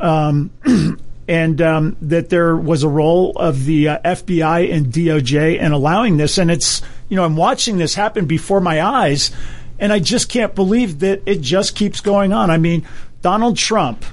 Um, 0.00 0.50
and 1.28 1.60
um, 1.60 1.96
that 2.00 2.30
there 2.30 2.56
was 2.56 2.82
a 2.82 2.88
role 2.88 3.32
of 3.36 3.66
the 3.66 3.88
uh, 3.88 3.98
FBI 4.00 4.72
and 4.72 4.86
DOJ 4.86 5.60
in 5.60 5.72
allowing 5.72 6.16
this. 6.16 6.38
And 6.38 6.50
it's, 6.50 6.80
you 7.10 7.16
know, 7.16 7.24
I'm 7.24 7.36
watching 7.36 7.76
this 7.76 7.94
happen 7.94 8.24
before 8.24 8.62
my 8.62 8.82
eyes, 8.82 9.30
and 9.78 9.92
I 9.92 9.98
just 9.98 10.30
can't 10.30 10.54
believe 10.54 11.00
that 11.00 11.22
it 11.26 11.42
just 11.42 11.76
keeps 11.76 12.00
going 12.00 12.32
on. 12.32 12.50
I 12.50 12.56
mean, 12.56 12.86
Donald 13.20 13.58
Trump 13.58 14.04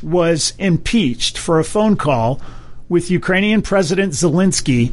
was 0.00 0.52
impeached 0.58 1.38
for 1.38 1.58
a 1.58 1.64
phone 1.64 1.96
call 1.96 2.40
with 2.88 3.10
Ukrainian 3.10 3.60
President 3.60 4.12
Zelensky 4.12 4.92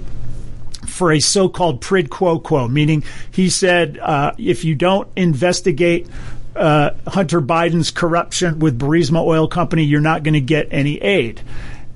for 0.88 1.12
a 1.12 1.20
so-called 1.20 1.80
prid 1.80 2.10
quo 2.10 2.40
quo, 2.40 2.68
meaning 2.68 3.04
he 3.30 3.50
said, 3.50 4.00
uh, 4.00 4.32
if 4.40 4.66
you 4.66 4.74
don't 4.74 5.08
investigate 5.16 6.08
uh, 6.56 6.92
Hunter 7.08 7.42
Biden's 7.42 7.92
corruption 7.92 8.60
with 8.60 8.80
Burisma 8.80 9.24
Oil 9.24 9.48
Company, 9.48 9.84
you're 9.84 10.02
not 10.02 10.24
going 10.24 10.34
to 10.34 10.42
get 10.42 10.68
any 10.72 10.98
aid. 11.02 11.42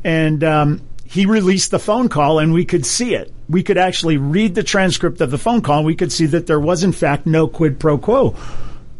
And 0.03 0.43
um, 0.43 0.81
he 1.03 1.25
released 1.25 1.71
the 1.71 1.79
phone 1.79 2.09
call, 2.09 2.39
and 2.39 2.53
we 2.53 2.65
could 2.65 2.85
see 2.85 3.15
it. 3.15 3.33
We 3.47 3.63
could 3.63 3.77
actually 3.77 4.17
read 4.17 4.55
the 4.55 4.63
transcript 4.63 5.21
of 5.21 5.31
the 5.31 5.37
phone 5.37 5.61
call, 5.61 5.77
and 5.77 5.85
we 5.85 5.95
could 5.95 6.11
see 6.11 6.25
that 6.27 6.47
there 6.47 6.59
was, 6.59 6.83
in 6.83 6.91
fact, 6.91 7.25
no 7.25 7.47
quid 7.47 7.79
pro 7.79 7.97
quo. 7.97 8.35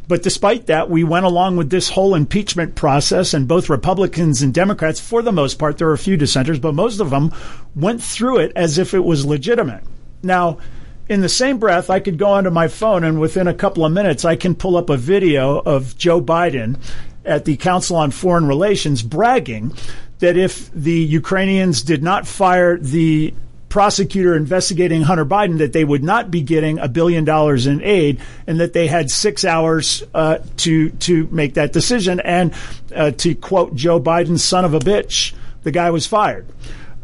But 0.07 0.21
despite 0.21 0.67
that, 0.67 0.89
we 0.89 1.03
went 1.03 1.25
along 1.25 1.57
with 1.57 1.71
this 1.71 1.89
whole 1.89 2.13
impeachment 2.13 2.75
process, 2.75 3.33
and 3.33 3.47
both 3.47 3.69
Republicans 3.69 4.41
and 4.41 4.53
Democrats, 4.53 5.00
for 5.00 5.21
the 5.21 5.31
most 5.31 5.57
part, 5.57 5.77
there 5.77 5.88
were 5.88 5.93
a 5.93 5.97
few 5.97 6.15
dissenters, 6.15 6.59
but 6.59 6.75
most 6.75 7.00
of 7.00 7.09
them 7.09 7.33
went 7.75 8.03
through 8.03 8.38
it 8.38 8.51
as 8.55 8.77
if 8.77 8.93
it 8.93 9.03
was 9.03 9.25
legitimate. 9.25 9.83
Now, 10.21 10.59
in 11.07 11.21
the 11.21 11.29
same 11.29 11.57
breath, 11.57 11.89
I 11.89 12.00
could 12.00 12.17
go 12.17 12.27
onto 12.27 12.50
my 12.50 12.67
phone 12.67 13.03
and 13.03 13.19
within 13.19 13.47
a 13.47 13.53
couple 13.53 13.85
of 13.85 13.91
minutes, 13.91 14.25
I 14.25 14.35
can 14.35 14.55
pull 14.55 14.77
up 14.77 14.89
a 14.89 14.97
video 14.97 15.59
of 15.59 15.97
Joe 15.97 16.21
Biden 16.21 16.77
at 17.24 17.45
the 17.45 17.57
Council 17.57 17.95
on 17.95 18.12
Foreign 18.12 18.47
Relations 18.47 19.01
bragging 19.01 19.74
that 20.19 20.38
if 20.38 20.71
the 20.71 20.91
Ukrainians 20.91 21.81
did 21.81 22.01
not 22.01 22.27
fire 22.27 22.77
the 22.77 23.33
prosecutor 23.69 24.35
investigating 24.35 25.01
Hunter 25.01 25.25
Biden, 25.25 25.57
that 25.57 25.74
they 25.74 25.83
would 25.83 26.03
not 26.03 26.31
be 26.31 26.41
getting 26.41 26.79
a 26.79 26.88
billion 26.88 27.25
dollars 27.25 27.67
in 27.67 27.81
aid, 27.83 28.21
and 28.47 28.59
that 28.62 28.71
they 28.71 28.88
had 28.88 29.12
six 29.12 29.43
hours 29.43 30.01
uh, 30.13 30.38
to 30.57 30.91
to 30.91 31.27
make 31.27 31.55
that 31.55 31.74
decision. 31.74 32.21
And 32.21 32.53
uh, 32.95 33.12
to 33.12 33.35
quote 33.35 33.75
Joe 33.75 34.00
Biden, 34.00 34.39
"Son 34.39 34.63
of 34.63 34.74
a 34.74 34.79
bitch," 34.79 35.33
the 35.63 35.71
guy 35.71 35.89
was 35.89 36.07
fired. 36.07 36.47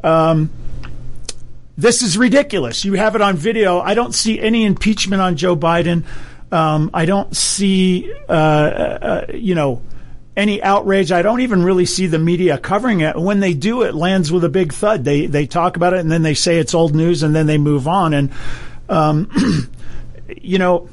Um, 0.01 0.49
this 1.77 2.01
is 2.01 2.17
ridiculous. 2.17 2.85
You 2.85 2.93
have 2.93 3.15
it 3.15 3.21
on 3.21 3.37
video. 3.37 3.79
I 3.79 3.93
don't 3.93 4.13
see 4.13 4.39
any 4.39 4.65
impeachment 4.65 5.21
on 5.21 5.35
Joe 5.35 5.55
Biden. 5.55 6.03
Um, 6.51 6.91
I 6.93 7.05
don't 7.05 7.35
see, 7.35 8.11
uh, 8.27 8.31
uh, 8.31 9.25
you 9.33 9.55
know, 9.55 9.81
any 10.35 10.61
outrage. 10.61 11.11
I 11.11 11.21
don't 11.21 11.41
even 11.41 11.63
really 11.63 11.85
see 11.85 12.07
the 12.07 12.19
media 12.19 12.57
covering 12.57 13.01
it. 13.01 13.15
When 13.15 13.39
they 13.39 13.53
do, 13.53 13.83
it 13.83 13.95
lands 13.95 14.31
with 14.31 14.43
a 14.43 14.49
big 14.49 14.73
thud. 14.73 15.03
They 15.03 15.25
they 15.27 15.45
talk 15.45 15.77
about 15.77 15.93
it 15.93 15.99
and 15.99 16.11
then 16.11 16.23
they 16.23 16.33
say 16.33 16.57
it's 16.57 16.73
old 16.73 16.95
news 16.95 17.23
and 17.23 17.35
then 17.35 17.47
they 17.47 17.57
move 17.57 17.87
on. 17.87 18.13
And 18.13 18.31
um, 18.89 19.69
you 20.41 20.57
know, 20.57 20.89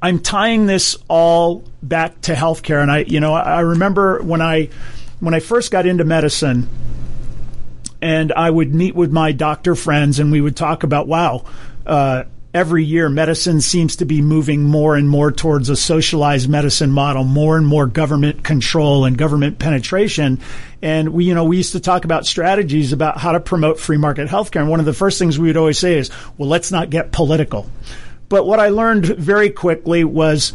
I'm 0.00 0.20
tying 0.20 0.66
this 0.66 0.96
all 1.08 1.64
back 1.82 2.20
to 2.22 2.34
healthcare. 2.34 2.82
And 2.82 2.90
I, 2.90 2.98
you 3.00 3.20
know, 3.20 3.34
I 3.34 3.60
remember 3.60 4.22
when 4.22 4.40
I 4.40 4.70
when 5.20 5.34
I 5.34 5.40
first 5.40 5.70
got 5.70 5.86
into 5.86 6.04
medicine 6.04 6.68
and 8.00 8.32
I 8.32 8.48
would 8.48 8.74
meet 8.74 8.94
with 8.94 9.12
my 9.12 9.32
doctor 9.32 9.74
friends 9.74 10.18
and 10.18 10.30
we 10.30 10.40
would 10.40 10.56
talk 10.56 10.82
about, 10.82 11.08
wow, 11.08 11.44
uh, 11.86 12.24
every 12.54 12.84
year 12.84 13.08
medicine 13.08 13.60
seems 13.60 13.96
to 13.96 14.04
be 14.04 14.22
moving 14.22 14.62
more 14.62 14.96
and 14.96 15.08
more 15.08 15.30
towards 15.30 15.68
a 15.68 15.76
socialized 15.76 16.48
medicine 16.48 16.90
model, 16.90 17.24
more 17.24 17.56
and 17.56 17.66
more 17.66 17.86
government 17.86 18.42
control 18.42 19.04
and 19.04 19.18
government 19.18 19.58
penetration. 19.58 20.40
And 20.80 21.10
we, 21.10 21.24
you 21.24 21.34
know, 21.34 21.44
we 21.44 21.58
used 21.58 21.72
to 21.72 21.80
talk 21.80 22.04
about 22.04 22.26
strategies 22.26 22.92
about 22.92 23.18
how 23.18 23.32
to 23.32 23.40
promote 23.40 23.78
free 23.78 23.98
market 23.98 24.28
healthcare. 24.28 24.60
And 24.60 24.70
one 24.70 24.80
of 24.80 24.86
the 24.86 24.94
first 24.94 25.18
things 25.18 25.38
we 25.38 25.48
would 25.48 25.56
always 25.56 25.78
say 25.78 25.98
is, 25.98 26.10
well, 26.36 26.48
let's 26.48 26.72
not 26.72 26.90
get 26.90 27.12
political. 27.12 27.70
But 28.28 28.46
what 28.46 28.60
I 28.60 28.68
learned 28.68 29.06
very 29.06 29.50
quickly 29.50 30.04
was, 30.04 30.52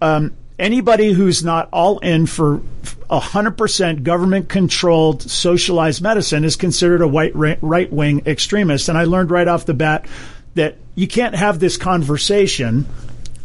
um, 0.00 0.32
anybody 0.58 1.12
who's 1.12 1.44
not 1.44 1.68
all 1.72 1.98
in 2.00 2.26
for 2.26 2.60
100% 3.10 4.02
government 4.02 4.48
controlled 4.48 5.22
socialized 5.22 6.02
medicine 6.02 6.44
is 6.44 6.56
considered 6.56 7.00
a 7.00 7.08
white 7.08 7.32
right 7.34 7.92
wing 7.92 8.22
extremist. 8.26 8.88
And 8.88 8.98
I 8.98 9.04
learned 9.04 9.30
right 9.30 9.48
off 9.48 9.66
the 9.66 9.74
bat 9.74 10.06
that 10.54 10.76
you 10.94 11.06
can't 11.06 11.34
have 11.34 11.58
this 11.58 11.76
conversation 11.76 12.86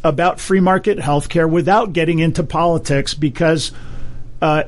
about 0.03 0.39
free 0.39 0.59
market 0.59 0.97
healthcare 0.97 1.49
without 1.49 1.93
getting 1.93 2.19
into 2.19 2.43
politics 2.43 3.13
because 3.13 3.71
uh, 4.41 4.63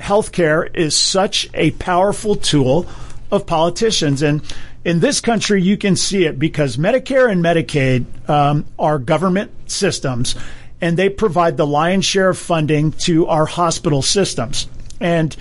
healthcare 0.00 0.74
is 0.74 0.96
such 0.96 1.50
a 1.52 1.72
powerful 1.72 2.36
tool 2.36 2.86
of 3.30 3.46
politicians. 3.46 4.22
And 4.22 4.42
in 4.84 5.00
this 5.00 5.20
country, 5.20 5.60
you 5.60 5.76
can 5.76 5.96
see 5.96 6.24
it 6.24 6.38
because 6.38 6.78
Medicare 6.78 7.30
and 7.30 7.44
Medicaid 7.44 8.06
um, 8.30 8.64
are 8.78 8.98
government 8.98 9.50
systems 9.70 10.34
and 10.80 10.96
they 10.96 11.08
provide 11.08 11.56
the 11.56 11.66
lion's 11.66 12.04
share 12.04 12.30
of 12.30 12.38
funding 12.38 12.92
to 12.92 13.26
our 13.26 13.46
hospital 13.46 14.02
systems. 14.02 14.68
And 15.00 15.34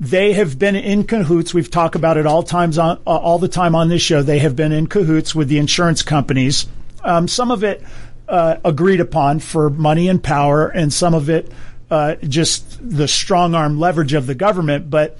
they 0.00 0.32
have 0.32 0.58
been 0.58 0.74
in 0.74 1.04
cahoots. 1.04 1.54
We've 1.54 1.70
talked 1.70 1.94
about 1.94 2.16
it 2.16 2.26
all 2.26 2.42
times 2.42 2.76
on 2.76 2.98
uh, 3.06 3.16
all 3.16 3.38
the 3.38 3.48
time 3.48 3.74
on 3.74 3.88
this 3.88 4.02
show. 4.02 4.22
They 4.22 4.40
have 4.40 4.56
been 4.56 4.72
in 4.72 4.88
cahoots 4.88 5.34
with 5.34 5.48
the 5.48 5.58
insurance 5.58 6.02
companies. 6.02 6.66
Um, 7.04 7.28
some 7.28 7.50
of 7.50 7.62
it 7.62 7.84
uh, 8.28 8.56
agreed 8.64 9.00
upon 9.00 9.38
for 9.38 9.70
money 9.70 10.08
and 10.08 10.22
power, 10.22 10.66
and 10.66 10.92
some 10.92 11.14
of 11.14 11.30
it 11.30 11.52
uh, 11.90 12.16
just 12.16 12.78
the 12.80 13.06
strong 13.06 13.54
arm 13.54 13.78
leverage 13.78 14.12
of 14.14 14.26
the 14.26 14.34
government. 14.34 14.90
But 14.90 15.18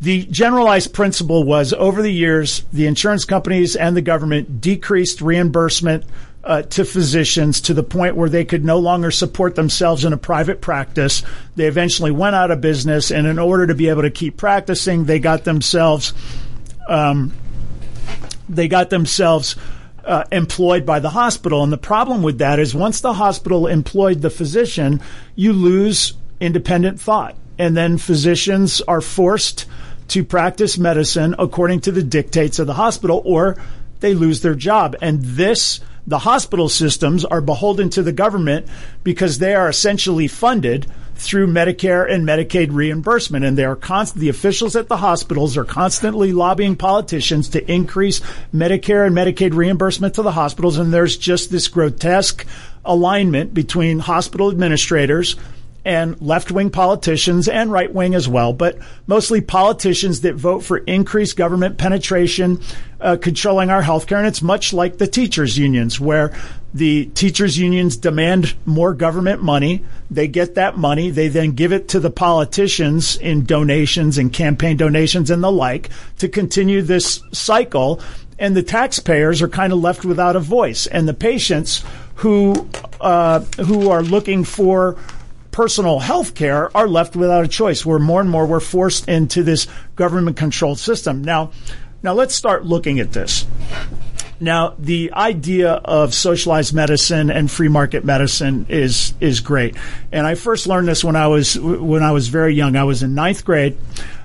the 0.00 0.24
generalized 0.26 0.94
principle 0.94 1.44
was 1.44 1.72
over 1.72 2.00
the 2.00 2.12
years, 2.12 2.62
the 2.72 2.86
insurance 2.86 3.24
companies 3.24 3.76
and 3.76 3.96
the 3.96 4.02
government 4.02 4.60
decreased 4.60 5.20
reimbursement 5.20 6.04
uh, 6.46 6.62
to 6.62 6.84
physicians 6.84 7.60
to 7.60 7.74
the 7.74 7.82
point 7.82 8.14
where 8.14 8.28
they 8.28 8.44
could 8.44 8.64
no 8.64 8.78
longer 8.78 9.10
support 9.10 9.56
themselves 9.56 10.04
in 10.04 10.12
a 10.12 10.16
private 10.16 10.60
practice. 10.60 11.24
They 11.56 11.66
eventually 11.66 12.12
went 12.12 12.36
out 12.36 12.52
of 12.52 12.60
business, 12.60 13.10
and 13.10 13.26
in 13.26 13.38
order 13.38 13.66
to 13.66 13.74
be 13.74 13.88
able 13.88 14.02
to 14.02 14.10
keep 14.10 14.36
practicing, 14.36 15.04
they 15.04 15.18
got 15.18 15.44
themselves 15.44 16.14
um, 16.88 17.32
they 18.48 18.68
got 18.68 18.90
themselves 18.90 19.56
uh, 20.04 20.22
employed 20.30 20.86
by 20.86 21.00
the 21.00 21.10
hospital. 21.10 21.64
And 21.64 21.72
the 21.72 21.78
problem 21.78 22.22
with 22.22 22.38
that 22.38 22.60
is 22.60 22.76
once 22.76 23.00
the 23.00 23.14
hospital 23.14 23.66
employed 23.66 24.22
the 24.22 24.30
physician, 24.30 25.00
you 25.34 25.52
lose 25.52 26.14
independent 26.38 27.00
thought, 27.00 27.34
and 27.58 27.76
then 27.76 27.98
physicians 27.98 28.80
are 28.82 29.00
forced 29.00 29.66
to 30.08 30.22
practice 30.22 30.78
medicine 30.78 31.34
according 31.40 31.80
to 31.80 31.90
the 31.90 32.04
dictates 32.04 32.60
of 32.60 32.68
the 32.68 32.74
hospital, 32.74 33.20
or 33.24 33.56
they 33.98 34.14
lose 34.14 34.42
their 34.42 34.54
job. 34.54 34.94
And 35.02 35.20
this 35.22 35.80
the 36.06 36.18
hospital 36.20 36.68
systems 36.68 37.24
are 37.24 37.40
beholden 37.40 37.90
to 37.90 38.02
the 38.02 38.12
government 38.12 38.66
because 39.02 39.38
they 39.38 39.54
are 39.54 39.68
essentially 39.68 40.28
funded 40.28 40.86
through 41.16 41.46
Medicare 41.46 42.10
and 42.10 42.26
Medicaid 42.26 42.68
reimbursement. 42.70 43.44
And 43.44 43.56
they 43.56 43.64
are 43.64 43.76
const- 43.76 44.16
the 44.16 44.28
officials 44.28 44.76
at 44.76 44.88
the 44.88 44.98
hospitals 44.98 45.56
are 45.56 45.64
constantly 45.64 46.32
lobbying 46.32 46.76
politicians 46.76 47.48
to 47.50 47.72
increase 47.72 48.20
Medicare 48.54 49.06
and 49.06 49.16
Medicaid 49.16 49.54
reimbursement 49.54 50.14
to 50.14 50.22
the 50.22 50.32
hospitals. 50.32 50.78
And 50.78 50.92
there's 50.92 51.16
just 51.16 51.50
this 51.50 51.68
grotesque 51.68 52.46
alignment 52.84 53.52
between 53.52 53.98
hospital 53.98 54.50
administrators 54.50 55.36
and 55.86 56.20
left 56.20 56.50
wing 56.50 56.68
politicians 56.68 57.46
and 57.46 57.70
right 57.70 57.94
wing 57.94 58.16
as 58.16 58.28
well, 58.28 58.52
but 58.52 58.76
mostly 59.06 59.40
politicians 59.40 60.22
that 60.22 60.34
vote 60.34 60.64
for 60.64 60.78
increased 60.78 61.36
government 61.36 61.78
penetration, 61.78 62.60
uh, 63.00 63.16
controlling 63.16 63.70
our 63.70 63.82
healthcare. 63.82 64.18
And 64.18 64.26
it's 64.26 64.42
much 64.42 64.72
like 64.72 64.98
the 64.98 65.06
teachers' 65.06 65.56
unions, 65.56 66.00
where 66.00 66.36
the 66.74 67.06
teachers' 67.14 67.56
unions 67.56 67.96
demand 67.96 68.56
more 68.66 68.94
government 68.94 69.44
money. 69.44 69.84
They 70.10 70.26
get 70.26 70.56
that 70.56 70.76
money. 70.76 71.10
They 71.10 71.28
then 71.28 71.52
give 71.52 71.72
it 71.72 71.88
to 71.90 72.00
the 72.00 72.10
politicians 72.10 73.16
in 73.16 73.44
donations 73.44 74.18
and 74.18 74.32
campaign 74.32 74.76
donations 74.76 75.30
and 75.30 75.42
the 75.42 75.52
like 75.52 75.90
to 76.18 76.28
continue 76.28 76.82
this 76.82 77.22
cycle. 77.32 78.00
And 78.40 78.56
the 78.56 78.62
taxpayers 78.64 79.40
are 79.40 79.48
kind 79.48 79.72
of 79.72 79.78
left 79.78 80.04
without 80.04 80.34
a 80.34 80.40
voice. 80.40 80.88
And 80.88 81.08
the 81.08 81.14
patients 81.14 81.84
who 82.16 82.68
uh, 83.00 83.40
who 83.64 83.90
are 83.90 84.02
looking 84.02 84.42
for 84.42 84.96
personal 85.56 85.98
health 85.98 86.34
care 86.34 86.68
are 86.76 86.86
left 86.86 87.16
without 87.16 87.42
a 87.42 87.48
choice 87.48 87.86
where 87.86 87.98
more 87.98 88.20
and 88.20 88.28
more 88.28 88.44
we're 88.44 88.60
forced 88.60 89.08
into 89.08 89.42
this 89.42 89.66
government 89.94 90.36
controlled 90.36 90.78
system. 90.78 91.24
Now, 91.24 91.50
now 92.02 92.12
let's 92.12 92.34
start 92.34 92.66
looking 92.66 93.00
at 93.00 93.12
this. 93.12 93.46
Now, 94.38 94.74
the 94.78 95.14
idea 95.14 95.72
of 95.72 96.12
socialized 96.12 96.74
medicine 96.74 97.30
and 97.30 97.50
free 97.50 97.68
market 97.68 98.04
medicine 98.04 98.66
is 98.68 99.14
is 99.18 99.40
great, 99.40 99.76
and 100.12 100.26
I 100.26 100.34
first 100.34 100.66
learned 100.66 100.88
this 100.88 101.02
when 101.02 101.16
I 101.16 101.28
was 101.28 101.58
when 101.58 102.02
I 102.02 102.12
was 102.12 102.28
very 102.28 102.54
young. 102.54 102.76
I 102.76 102.84
was 102.84 103.02
in 103.02 103.14
ninth 103.14 103.42
grade. 103.42 103.78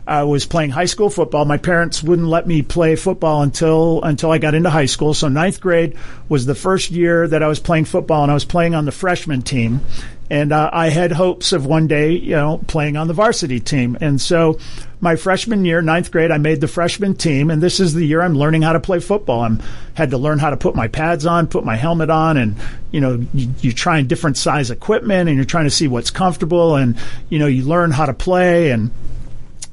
I 0.08 0.24
was 0.24 0.46
playing 0.46 0.72
high 0.72 0.86
school 0.86 1.10
football. 1.10 1.46
My 1.46 1.58
parents 1.58 2.02
wouldn't 2.02 2.28
let 2.28 2.48
me 2.48 2.62
play 2.64 2.96
football 2.96 3.44
until 3.44 4.02
until 4.04 4.32
I 4.32 4.40
got 4.40 4.56
into 4.56 4.70
high 4.70 4.88
school. 4.88 5.14
So 5.14 5.28
ninth 5.28 5.62
grade 5.62 5.96
was 6.28 6.46
the 6.46 6.56
first 6.56 6.92
year 6.92 7.28
that 7.28 7.44
I 7.44 7.48
was 7.48 7.60
playing 7.60 7.86
football, 7.86 8.24
and 8.24 8.32
I 8.32 8.34
was 8.34 8.46
playing 8.46 8.74
on 8.76 8.86
the 8.86 8.92
freshman 8.92 9.42
team. 9.42 9.82
And 10.30 10.54
uh, 10.54 10.70
I 10.72 10.88
had 10.88 11.12
hopes 11.12 11.52
of 11.52 11.66
one 11.66 11.88
day, 11.88 12.12
you 12.14 12.38
know, 12.38 12.62
playing 12.66 12.96
on 12.96 13.08
the 13.10 13.14
varsity 13.14 13.60
team. 13.60 13.98
And 14.00 14.20
so 14.20 14.60
my 15.02 15.18
freshman 15.18 15.66
year, 15.66 15.82
ninth 15.82 16.10
grade, 16.10 16.32
I 16.32 16.38
made 16.38 16.62
the 16.62 16.70
freshman 16.70 17.16
team, 17.16 17.52
and 17.52 17.62
this 17.62 17.82
is 17.82 17.94
the 17.94 18.06
year 18.06 18.22
I'm 18.22 18.36
learning 18.36 18.62
how 18.62 18.72
to 18.72 18.80
play 18.80 19.00
football. 19.00 19.42
I'm 19.42 19.62
had 19.94 20.12
to 20.12 20.18
learn 20.18 20.40
how 20.40 20.52
to 20.52 20.58
put 20.58 20.74
my 20.74 20.88
pads 20.88 21.26
on, 21.26 21.48
put 21.48 21.66
my 21.66 21.76
helmet 21.76 22.10
on, 22.10 22.38
and 22.38 22.56
you 22.92 23.02
know, 23.02 23.26
you, 23.34 23.50
you're 23.60 23.74
trying 23.74 24.08
different 24.08 24.38
size 24.38 24.72
equipment, 24.72 25.28
and 25.28 25.36
you're 25.36 25.46
trying 25.46 25.66
to 25.66 25.70
see 25.70 25.90
what's 25.90 26.12
comfortable, 26.12 26.78
and 26.78 26.98
you 27.30 27.38
know, 27.38 27.48
you 27.48 27.64
learn 27.64 27.92
how 27.92 28.06
to 28.06 28.14
play. 28.14 28.72
And 28.72 28.92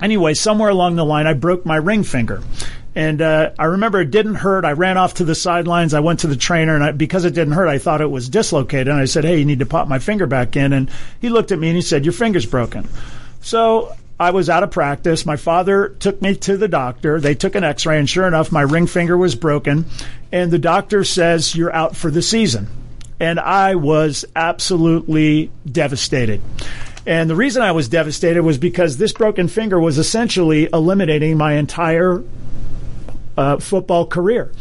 anyway, 0.00 0.35
somewhere 0.35 0.71
along 0.71 0.97
the 0.97 1.05
line, 1.05 1.26
I 1.26 1.35
broke 1.35 1.64
my 1.67 1.76
ring 1.76 2.05
finger. 2.05 2.43
And 2.95 3.23
uh, 3.23 3.50
I 3.59 3.67
remember 3.67 4.00
it 4.00 4.11
didn't 4.11 4.37
hurt. 4.37 4.64
I 4.64 4.73
ran 4.73 4.97
off 4.97 5.14
to 5.14 5.25
the 5.25 5.35
sidelines. 5.35 5.95
I 5.95 6.00
went 6.00 6.21
to 6.21 6.26
the 6.26 6.37
trainer, 6.37 6.75
and 6.75 6.83
I, 6.83 6.90
because 6.90 7.25
it 7.25 7.35
didn't 7.35 7.52
hurt, 7.55 7.69
I 7.69 7.78
thought 7.78 8.00
it 8.00 8.11
was 8.11 8.28
dislocated. 8.28 8.88
And 8.88 8.99
I 8.99 9.05
said, 9.05 9.25
"Hey, 9.25 9.38
you 9.38 9.45
need 9.45 9.61
to 9.61 9.67
pop 9.67 9.87
my 9.87 10.00
finger 10.00 10.26
back 10.26 10.57
in." 10.57 10.73
And 10.73 10.90
he 11.21 11.28
looked 11.28 11.52
at 11.52 11.61
me 11.61 11.69
and 11.69 11.76
he 11.76 11.83
said, 11.83 12.05
"Your 12.05 12.12
finger's 12.12 12.47
broken." 12.47 12.88
So 13.40 13.95
I 14.19 14.33
was 14.33 14.50
out 14.50 14.64
of 14.64 14.73
practice. 14.73 15.25
My 15.25 15.37
father 15.37 15.95
took 16.00 16.21
me 16.21 16.35
to 16.35 16.57
the 16.57 16.67
doctor. 16.67 17.21
They 17.21 17.37
took 17.37 17.55
an 17.55 17.62
X-ray, 17.62 18.00
and 18.00 18.11
sure 18.11 18.26
enough, 18.26 18.50
my 18.50 18.62
ring 18.62 18.88
finger 18.88 19.17
was 19.17 19.37
broken. 19.37 19.85
And 20.33 20.50
the 20.50 20.59
doctor 20.59 21.05
says, 21.05 21.55
"You're 21.55 21.73
out 21.73 21.95
for 21.95 22.11
the 22.11 22.23
season." 22.23 22.67
And 23.21 23.38
I 23.38 23.76
was 23.76 24.25
absolutely 24.35 25.52
devastated. 25.71 26.40
And 27.09 27.31
the 27.31 27.35
reason 27.35 27.62
I 27.62 27.73
was 27.73 27.88
devastated 27.88 28.43
was 28.43 28.59
because 28.59 28.99
this 28.99 29.15
broken 29.15 29.49
finger 29.49 29.81
was 29.81 29.97
essentially 29.97 30.69
eliminating 30.71 31.38
my 31.38 31.55
entire 31.55 32.23
uh, 33.35 33.57
football 33.57 34.05
career. 34.07 34.53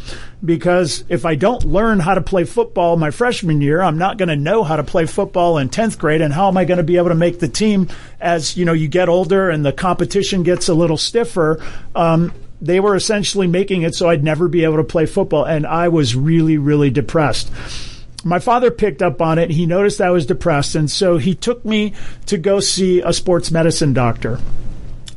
Because 0.45 1.03
if 1.09 1.25
I 1.25 1.35
don't 1.35 1.65
learn 1.65 1.99
how 1.99 2.13
to 2.13 2.21
play 2.21 2.45
football 2.45 2.95
my 2.95 3.11
freshman 3.11 3.59
year, 3.59 3.81
I'm 3.81 3.97
not 3.97 4.17
going 4.17 4.29
to 4.29 4.37
know 4.37 4.63
how 4.63 4.77
to 4.77 4.83
play 4.85 5.05
football 5.05 5.57
in 5.57 5.67
10th 5.67 5.97
grade. 5.97 6.21
And 6.21 6.33
how 6.33 6.47
am 6.47 6.55
I 6.55 6.63
going 6.63 6.77
to 6.77 6.85
be 6.85 6.95
able 6.95 7.09
to 7.09 7.15
make 7.15 7.39
the 7.39 7.49
team 7.49 7.89
as, 8.21 8.55
you 8.55 8.63
know, 8.63 8.71
you 8.71 8.87
get 8.87 9.09
older 9.09 9.49
and 9.49 9.65
the 9.65 9.73
competition 9.73 10.43
gets 10.43 10.69
a 10.69 10.73
little 10.73 10.95
stiffer? 10.95 11.61
Um, 11.95 12.31
they 12.61 12.79
were 12.79 12.95
essentially 12.95 13.47
making 13.47 13.81
it 13.81 13.93
so 13.93 14.07
I'd 14.07 14.23
never 14.23 14.47
be 14.47 14.63
able 14.63 14.77
to 14.77 14.85
play 14.85 15.05
football. 15.05 15.43
And 15.43 15.67
I 15.67 15.89
was 15.89 16.15
really, 16.15 16.57
really 16.57 16.91
depressed 16.91 17.51
my 18.23 18.39
father 18.39 18.71
picked 18.71 19.01
up 19.01 19.21
on 19.21 19.37
it. 19.37 19.49
He 19.49 19.65
noticed 19.65 20.01
I 20.01 20.11
was 20.11 20.25
depressed, 20.25 20.75
and 20.75 20.89
so 20.89 21.17
he 21.17 21.35
took 21.35 21.63
me 21.63 21.93
to 22.25 22.37
go 22.37 22.59
see 22.59 23.01
a 23.01 23.13
sports 23.13 23.51
medicine 23.51 23.93
doctor. 23.93 24.39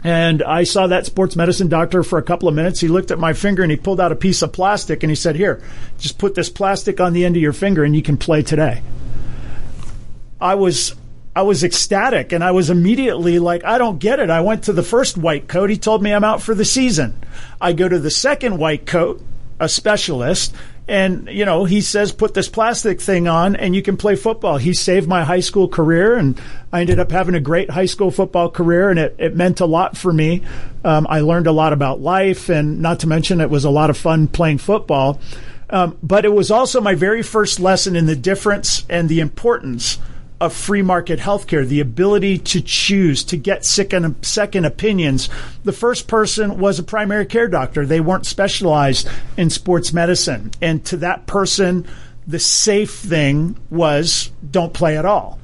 And 0.02 0.42
I 0.42 0.64
saw 0.64 0.86
that 0.86 1.06
sports 1.06 1.36
medicine 1.36 1.68
doctor 1.68 2.02
for 2.02 2.18
a 2.18 2.22
couple 2.22 2.48
of 2.48 2.54
minutes. 2.54 2.80
He 2.80 2.88
looked 2.88 3.10
at 3.10 3.18
my 3.18 3.34
finger 3.34 3.62
and 3.62 3.70
he 3.70 3.76
pulled 3.76 4.00
out 4.00 4.12
a 4.12 4.16
piece 4.16 4.40
of 4.40 4.52
plastic 4.52 5.02
and 5.02 5.10
he 5.10 5.16
said, 5.16 5.36
Here, 5.36 5.62
just 5.98 6.16
put 6.16 6.34
this 6.34 6.48
plastic 6.48 7.00
on 7.00 7.12
the 7.12 7.24
end 7.24 7.36
of 7.36 7.42
your 7.42 7.52
finger 7.52 7.84
and 7.84 7.94
you 7.94 8.02
can 8.02 8.16
play 8.16 8.42
today. 8.42 8.82
I 10.40 10.54
was 10.54 10.94
I 11.36 11.42
was 11.42 11.62
ecstatic 11.62 12.32
and 12.32 12.42
I 12.42 12.50
was 12.52 12.70
immediately 12.70 13.38
like, 13.38 13.64
I 13.64 13.78
don't 13.78 13.98
get 13.98 14.20
it. 14.20 14.30
I 14.30 14.40
went 14.40 14.64
to 14.64 14.72
the 14.72 14.82
first 14.82 15.16
white 15.16 15.48
coat. 15.48 15.70
He 15.70 15.76
told 15.76 16.02
me 16.02 16.12
I'm 16.12 16.24
out 16.24 16.42
for 16.42 16.54
the 16.54 16.64
season. 16.64 17.14
I 17.60 17.72
go 17.72 17.88
to 17.88 17.98
the 17.98 18.10
second 18.10 18.58
white 18.58 18.86
coat, 18.86 19.22
a 19.60 19.68
specialist, 19.68 20.54
and, 20.90 21.28
you 21.28 21.44
know, 21.44 21.66
he 21.66 21.82
says, 21.82 22.10
put 22.10 22.34
this 22.34 22.48
plastic 22.48 23.00
thing 23.00 23.28
on 23.28 23.54
and 23.54 23.76
you 23.76 23.80
can 23.80 23.96
play 23.96 24.16
football. 24.16 24.56
He 24.56 24.74
saved 24.74 25.06
my 25.06 25.22
high 25.22 25.38
school 25.38 25.68
career 25.68 26.16
and 26.16 26.36
I 26.72 26.80
ended 26.80 26.98
up 26.98 27.12
having 27.12 27.36
a 27.36 27.40
great 27.40 27.70
high 27.70 27.86
school 27.86 28.10
football 28.10 28.50
career 28.50 28.90
and 28.90 28.98
it, 28.98 29.14
it 29.16 29.36
meant 29.36 29.60
a 29.60 29.66
lot 29.66 29.96
for 29.96 30.12
me. 30.12 30.42
Um, 30.84 31.06
I 31.08 31.20
learned 31.20 31.46
a 31.46 31.52
lot 31.52 31.72
about 31.72 32.00
life 32.00 32.48
and 32.48 32.82
not 32.82 32.98
to 33.00 33.06
mention 33.06 33.40
it 33.40 33.50
was 33.50 33.64
a 33.64 33.70
lot 33.70 33.88
of 33.88 33.96
fun 33.96 34.26
playing 34.26 34.58
football. 34.58 35.20
Um, 35.70 35.96
but 36.02 36.24
it 36.24 36.32
was 36.32 36.50
also 36.50 36.80
my 36.80 36.96
very 36.96 37.22
first 37.22 37.60
lesson 37.60 37.94
in 37.94 38.06
the 38.06 38.16
difference 38.16 38.84
and 38.90 39.08
the 39.08 39.20
importance 39.20 39.98
of 40.40 40.54
free 40.54 40.82
market 40.82 41.18
healthcare, 41.18 41.66
the 41.66 41.80
ability 41.80 42.38
to 42.38 42.62
choose, 42.62 43.22
to 43.24 43.36
get 43.36 43.64
second, 43.64 44.24
second 44.24 44.64
opinions. 44.64 45.28
The 45.64 45.72
first 45.72 46.08
person 46.08 46.58
was 46.58 46.78
a 46.78 46.82
primary 46.82 47.26
care 47.26 47.48
doctor. 47.48 47.84
They 47.84 48.00
weren't 48.00 48.26
specialized 48.26 49.08
in 49.36 49.50
sports 49.50 49.92
medicine. 49.92 50.50
And 50.62 50.84
to 50.86 50.96
that 50.98 51.26
person, 51.26 51.86
the 52.26 52.38
safe 52.38 52.94
thing 52.94 53.56
was 53.68 54.30
don't 54.50 54.72
play 54.72 54.96
at 54.96 55.04
all. 55.04 55.38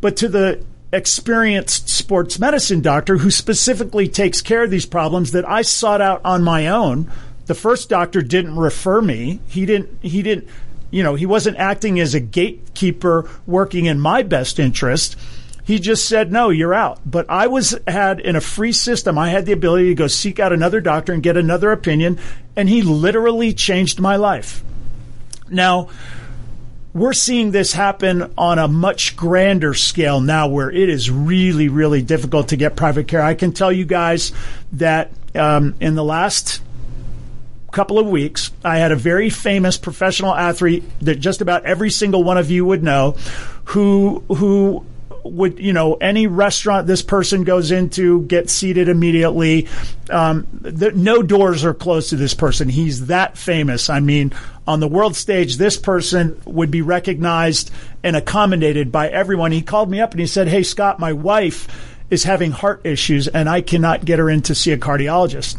But 0.00 0.16
to 0.18 0.28
the 0.28 0.62
experienced 0.92 1.88
sports 1.88 2.38
medicine 2.38 2.80
doctor 2.80 3.16
who 3.16 3.30
specifically 3.30 4.06
takes 4.06 4.42
care 4.42 4.64
of 4.64 4.70
these 4.70 4.86
problems 4.86 5.32
that 5.32 5.48
I 5.48 5.62
sought 5.62 6.00
out 6.00 6.20
on 6.24 6.44
my 6.44 6.68
own, 6.68 7.10
the 7.46 7.54
first 7.54 7.88
doctor 7.88 8.22
didn't 8.22 8.56
refer 8.56 9.00
me. 9.00 9.40
He 9.48 9.66
didn't, 9.66 9.98
he 10.02 10.22
didn't, 10.22 10.48
you 10.94 11.02
know, 11.02 11.16
he 11.16 11.26
wasn't 11.26 11.56
acting 11.56 11.98
as 11.98 12.14
a 12.14 12.20
gatekeeper 12.20 13.28
working 13.48 13.86
in 13.86 13.98
my 13.98 14.22
best 14.22 14.60
interest. 14.60 15.16
He 15.64 15.80
just 15.80 16.08
said, 16.08 16.30
no, 16.30 16.50
you're 16.50 16.72
out. 16.72 17.00
But 17.04 17.28
I 17.28 17.48
was 17.48 17.76
had 17.88 18.20
in 18.20 18.36
a 18.36 18.40
free 18.40 18.70
system. 18.70 19.18
I 19.18 19.30
had 19.30 19.44
the 19.44 19.50
ability 19.50 19.88
to 19.88 19.96
go 19.96 20.06
seek 20.06 20.38
out 20.38 20.52
another 20.52 20.80
doctor 20.80 21.12
and 21.12 21.20
get 21.20 21.36
another 21.36 21.72
opinion. 21.72 22.20
And 22.54 22.68
he 22.68 22.82
literally 22.82 23.52
changed 23.54 23.98
my 23.98 24.14
life. 24.14 24.62
Now, 25.50 25.88
we're 26.92 27.12
seeing 27.12 27.50
this 27.50 27.72
happen 27.72 28.32
on 28.38 28.60
a 28.60 28.68
much 28.68 29.16
grander 29.16 29.74
scale 29.74 30.20
now 30.20 30.46
where 30.46 30.70
it 30.70 30.88
is 30.88 31.10
really, 31.10 31.68
really 31.68 32.02
difficult 32.02 32.50
to 32.50 32.56
get 32.56 32.76
private 32.76 33.08
care. 33.08 33.20
I 33.20 33.34
can 33.34 33.50
tell 33.50 33.72
you 33.72 33.84
guys 33.84 34.30
that 34.74 35.10
um, 35.34 35.74
in 35.80 35.96
the 35.96 36.04
last 36.04 36.62
couple 37.74 37.98
of 37.98 38.06
weeks, 38.06 38.52
I 38.64 38.78
had 38.78 38.92
a 38.92 38.96
very 38.96 39.28
famous 39.28 39.76
professional 39.76 40.34
athlete 40.34 40.84
that 41.00 41.16
just 41.16 41.40
about 41.40 41.66
every 41.66 41.90
single 41.90 42.22
one 42.24 42.38
of 42.38 42.50
you 42.50 42.64
would 42.64 42.82
know 42.82 43.16
who, 43.64 44.20
who 44.28 44.86
would 45.24 45.58
you 45.58 45.72
know 45.72 45.94
any 45.94 46.26
restaurant 46.26 46.86
this 46.86 47.00
person 47.00 47.44
goes 47.44 47.70
into 47.70 48.22
get 48.26 48.50
seated 48.50 48.88
immediately. 48.88 49.66
Um, 50.10 50.46
the, 50.60 50.92
no 50.92 51.22
doors 51.22 51.64
are 51.64 51.72
closed 51.72 52.10
to 52.10 52.16
this 52.16 52.34
person. 52.34 52.68
He's 52.68 53.06
that 53.06 53.38
famous. 53.38 53.88
I 53.88 54.00
mean 54.00 54.32
on 54.66 54.80
the 54.80 54.88
world 54.88 55.16
stage 55.16 55.56
this 55.56 55.78
person 55.78 56.40
would 56.44 56.70
be 56.70 56.82
recognized 56.82 57.70
and 58.02 58.16
accommodated 58.16 58.92
by 58.92 59.08
everyone. 59.08 59.50
He 59.50 59.62
called 59.62 59.90
me 59.90 60.00
up 60.00 60.10
and 60.10 60.20
he 60.20 60.26
said 60.26 60.46
hey 60.46 60.62
scott 60.62 61.00
my 61.00 61.14
wife 61.14 61.93
is 62.10 62.24
having 62.24 62.52
heart 62.52 62.82
issues 62.84 63.28
and 63.28 63.48
I 63.48 63.60
cannot 63.60 64.04
get 64.04 64.18
her 64.18 64.28
in 64.28 64.42
to 64.42 64.54
see 64.54 64.72
a 64.72 64.78
cardiologist. 64.78 65.58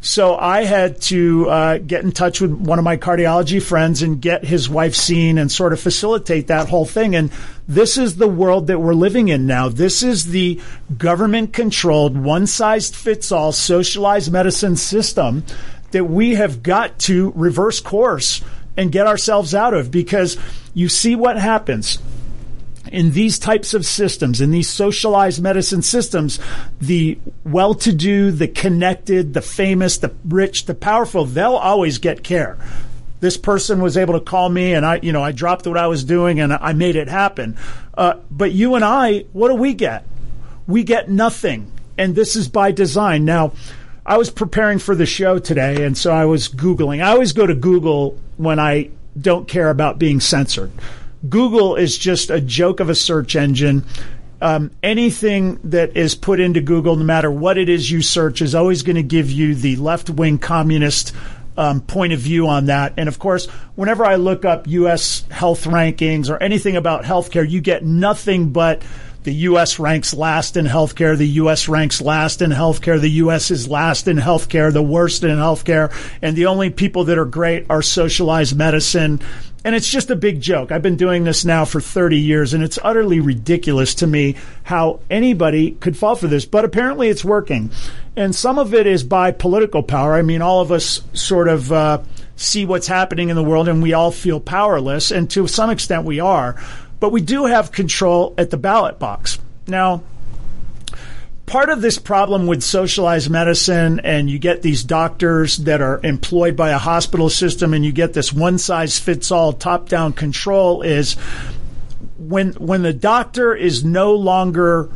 So 0.00 0.36
I 0.36 0.64
had 0.64 1.00
to 1.02 1.48
uh, 1.48 1.78
get 1.78 2.04
in 2.04 2.12
touch 2.12 2.40
with 2.40 2.50
one 2.50 2.78
of 2.78 2.84
my 2.84 2.96
cardiology 2.96 3.62
friends 3.62 4.02
and 4.02 4.20
get 4.20 4.44
his 4.44 4.68
wife 4.68 4.94
seen 4.94 5.38
and 5.38 5.50
sort 5.50 5.72
of 5.72 5.80
facilitate 5.80 6.48
that 6.48 6.68
whole 6.68 6.84
thing. 6.84 7.14
And 7.14 7.30
this 7.68 7.96
is 7.96 8.16
the 8.16 8.28
world 8.28 8.66
that 8.66 8.80
we're 8.80 8.94
living 8.94 9.28
in 9.28 9.46
now. 9.46 9.68
This 9.68 10.02
is 10.02 10.26
the 10.26 10.60
government 10.96 11.52
controlled, 11.52 12.16
one 12.16 12.46
size 12.46 12.90
fits 12.90 13.32
all 13.32 13.52
socialized 13.52 14.32
medicine 14.32 14.76
system 14.76 15.44
that 15.92 16.04
we 16.04 16.34
have 16.34 16.62
got 16.62 16.98
to 17.00 17.32
reverse 17.36 17.80
course 17.80 18.42
and 18.76 18.90
get 18.90 19.06
ourselves 19.06 19.54
out 19.54 19.74
of 19.74 19.90
because 19.90 20.36
you 20.74 20.88
see 20.88 21.14
what 21.14 21.38
happens 21.38 21.98
in 22.90 23.12
these 23.12 23.38
types 23.38 23.74
of 23.74 23.86
systems, 23.86 24.40
in 24.40 24.50
these 24.50 24.68
socialized 24.68 25.42
medicine 25.42 25.82
systems, 25.82 26.38
the 26.80 27.18
well 27.44 27.74
to 27.74 27.92
do, 27.92 28.30
the 28.30 28.48
connected, 28.48 29.34
the 29.34 29.42
famous, 29.42 29.98
the 29.98 30.14
rich, 30.24 30.66
the 30.66 30.74
powerful, 30.74 31.24
they'll 31.24 31.54
always 31.54 31.98
get 31.98 32.24
care. 32.24 32.58
This 33.20 33.36
person 33.36 33.80
was 33.80 33.96
able 33.96 34.14
to 34.14 34.24
call 34.24 34.48
me 34.48 34.74
and 34.74 34.84
I, 34.84 34.98
you 35.00 35.12
know, 35.12 35.22
I 35.22 35.30
dropped 35.30 35.66
what 35.66 35.78
I 35.78 35.86
was 35.86 36.02
doing 36.02 36.40
and 36.40 36.52
I 36.52 36.72
made 36.72 36.96
it 36.96 37.08
happen. 37.08 37.56
Uh, 37.94 38.14
but 38.30 38.52
you 38.52 38.74
and 38.74 38.84
I, 38.84 39.26
what 39.32 39.48
do 39.48 39.54
we 39.54 39.74
get? 39.74 40.04
We 40.66 40.82
get 40.82 41.08
nothing. 41.08 41.70
And 41.96 42.16
this 42.16 42.34
is 42.34 42.48
by 42.48 42.72
design. 42.72 43.24
Now, 43.24 43.52
I 44.04 44.16
was 44.16 44.30
preparing 44.30 44.80
for 44.80 44.96
the 44.96 45.06
show 45.06 45.38
today, 45.38 45.84
and 45.84 45.96
so 45.96 46.12
I 46.12 46.24
was 46.24 46.48
Googling. 46.48 47.04
I 47.04 47.10
always 47.10 47.32
go 47.32 47.46
to 47.46 47.54
Google 47.54 48.18
when 48.36 48.58
I 48.58 48.90
don't 49.20 49.46
care 49.46 49.70
about 49.70 49.98
being 49.98 50.18
censored. 50.18 50.72
Google 51.28 51.76
is 51.76 51.96
just 51.96 52.30
a 52.30 52.40
joke 52.40 52.80
of 52.80 52.90
a 52.90 52.94
search 52.94 53.36
engine. 53.36 53.84
Um, 54.40 54.72
anything 54.82 55.60
that 55.64 55.96
is 55.96 56.16
put 56.16 56.40
into 56.40 56.60
Google, 56.60 56.96
no 56.96 57.04
matter 57.04 57.30
what 57.30 57.58
it 57.58 57.68
is 57.68 57.90
you 57.90 58.02
search, 58.02 58.42
is 58.42 58.54
always 58.54 58.82
going 58.82 58.96
to 58.96 59.02
give 59.02 59.30
you 59.30 59.54
the 59.54 59.76
left 59.76 60.10
wing 60.10 60.38
communist 60.38 61.12
um, 61.56 61.80
point 61.80 62.12
of 62.12 62.18
view 62.18 62.48
on 62.48 62.66
that. 62.66 62.94
And 62.96 63.08
of 63.08 63.18
course, 63.18 63.46
whenever 63.76 64.04
I 64.04 64.16
look 64.16 64.44
up 64.44 64.66
U.S. 64.66 65.24
health 65.30 65.64
rankings 65.64 66.28
or 66.28 66.42
anything 66.42 66.76
about 66.76 67.04
healthcare, 67.04 67.48
you 67.48 67.60
get 67.60 67.84
nothing 67.84 68.50
but 68.50 68.82
the 69.24 69.32
U.S. 69.32 69.78
ranks 69.78 70.12
last 70.14 70.56
in 70.56 70.66
healthcare. 70.66 71.16
The 71.16 71.28
U.S. 71.28 71.68
ranks 71.68 72.00
last 72.00 72.42
in 72.42 72.50
healthcare. 72.50 73.00
The 73.00 73.10
U.S. 73.10 73.50
is 73.50 73.68
last 73.68 74.08
in 74.08 74.16
healthcare, 74.16 74.72
the 74.72 74.82
worst 74.82 75.22
in 75.22 75.30
healthcare. 75.30 75.92
And 76.20 76.36
the 76.36 76.46
only 76.46 76.70
people 76.70 77.04
that 77.04 77.18
are 77.18 77.24
great 77.24 77.66
are 77.70 77.82
socialized 77.82 78.56
medicine. 78.56 79.20
And 79.64 79.76
it's 79.76 79.88
just 79.88 80.10
a 80.10 80.16
big 80.16 80.40
joke. 80.40 80.72
I've 80.72 80.82
been 80.82 80.96
doing 80.96 81.22
this 81.22 81.44
now 81.44 81.64
for 81.64 81.80
30 81.80 82.18
years, 82.18 82.52
and 82.52 82.64
it's 82.64 82.80
utterly 82.82 83.20
ridiculous 83.20 83.94
to 83.96 84.08
me 84.08 84.34
how 84.64 84.98
anybody 85.08 85.72
could 85.72 85.96
fall 85.96 86.16
for 86.16 86.26
this. 86.26 86.44
But 86.44 86.64
apparently 86.64 87.08
it's 87.08 87.24
working. 87.24 87.70
And 88.16 88.34
some 88.34 88.58
of 88.58 88.74
it 88.74 88.88
is 88.88 89.04
by 89.04 89.30
political 89.30 89.84
power. 89.84 90.14
I 90.14 90.22
mean, 90.22 90.42
all 90.42 90.60
of 90.60 90.72
us 90.72 91.00
sort 91.12 91.46
of 91.46 91.70
uh, 91.70 92.02
see 92.34 92.66
what's 92.66 92.88
happening 92.88 93.28
in 93.28 93.36
the 93.36 93.44
world, 93.44 93.68
and 93.68 93.82
we 93.82 93.92
all 93.92 94.10
feel 94.10 94.40
powerless. 94.40 95.12
And 95.12 95.30
to 95.30 95.46
some 95.46 95.70
extent, 95.70 96.04
we 96.04 96.18
are 96.18 96.60
but 97.02 97.10
we 97.10 97.20
do 97.20 97.46
have 97.46 97.72
control 97.72 98.32
at 98.38 98.50
the 98.50 98.56
ballot 98.56 99.00
box. 99.00 99.40
Now, 99.66 100.04
part 101.46 101.68
of 101.68 101.82
this 101.82 101.98
problem 101.98 102.46
with 102.46 102.62
socialized 102.62 103.28
medicine 103.28 103.98
and 104.04 104.30
you 104.30 104.38
get 104.38 104.62
these 104.62 104.84
doctors 104.84 105.56
that 105.56 105.80
are 105.80 105.98
employed 106.04 106.54
by 106.54 106.70
a 106.70 106.78
hospital 106.78 107.28
system 107.28 107.74
and 107.74 107.84
you 107.84 107.90
get 107.90 108.12
this 108.12 108.32
one 108.32 108.56
size 108.56 109.00
fits 109.00 109.32
all 109.32 109.52
top 109.52 109.88
down 109.88 110.12
control 110.12 110.82
is 110.82 111.14
when 112.18 112.52
when 112.52 112.82
the 112.82 112.92
doctor 112.92 113.52
is 113.52 113.84
no 113.84 114.14
longer 114.14 114.88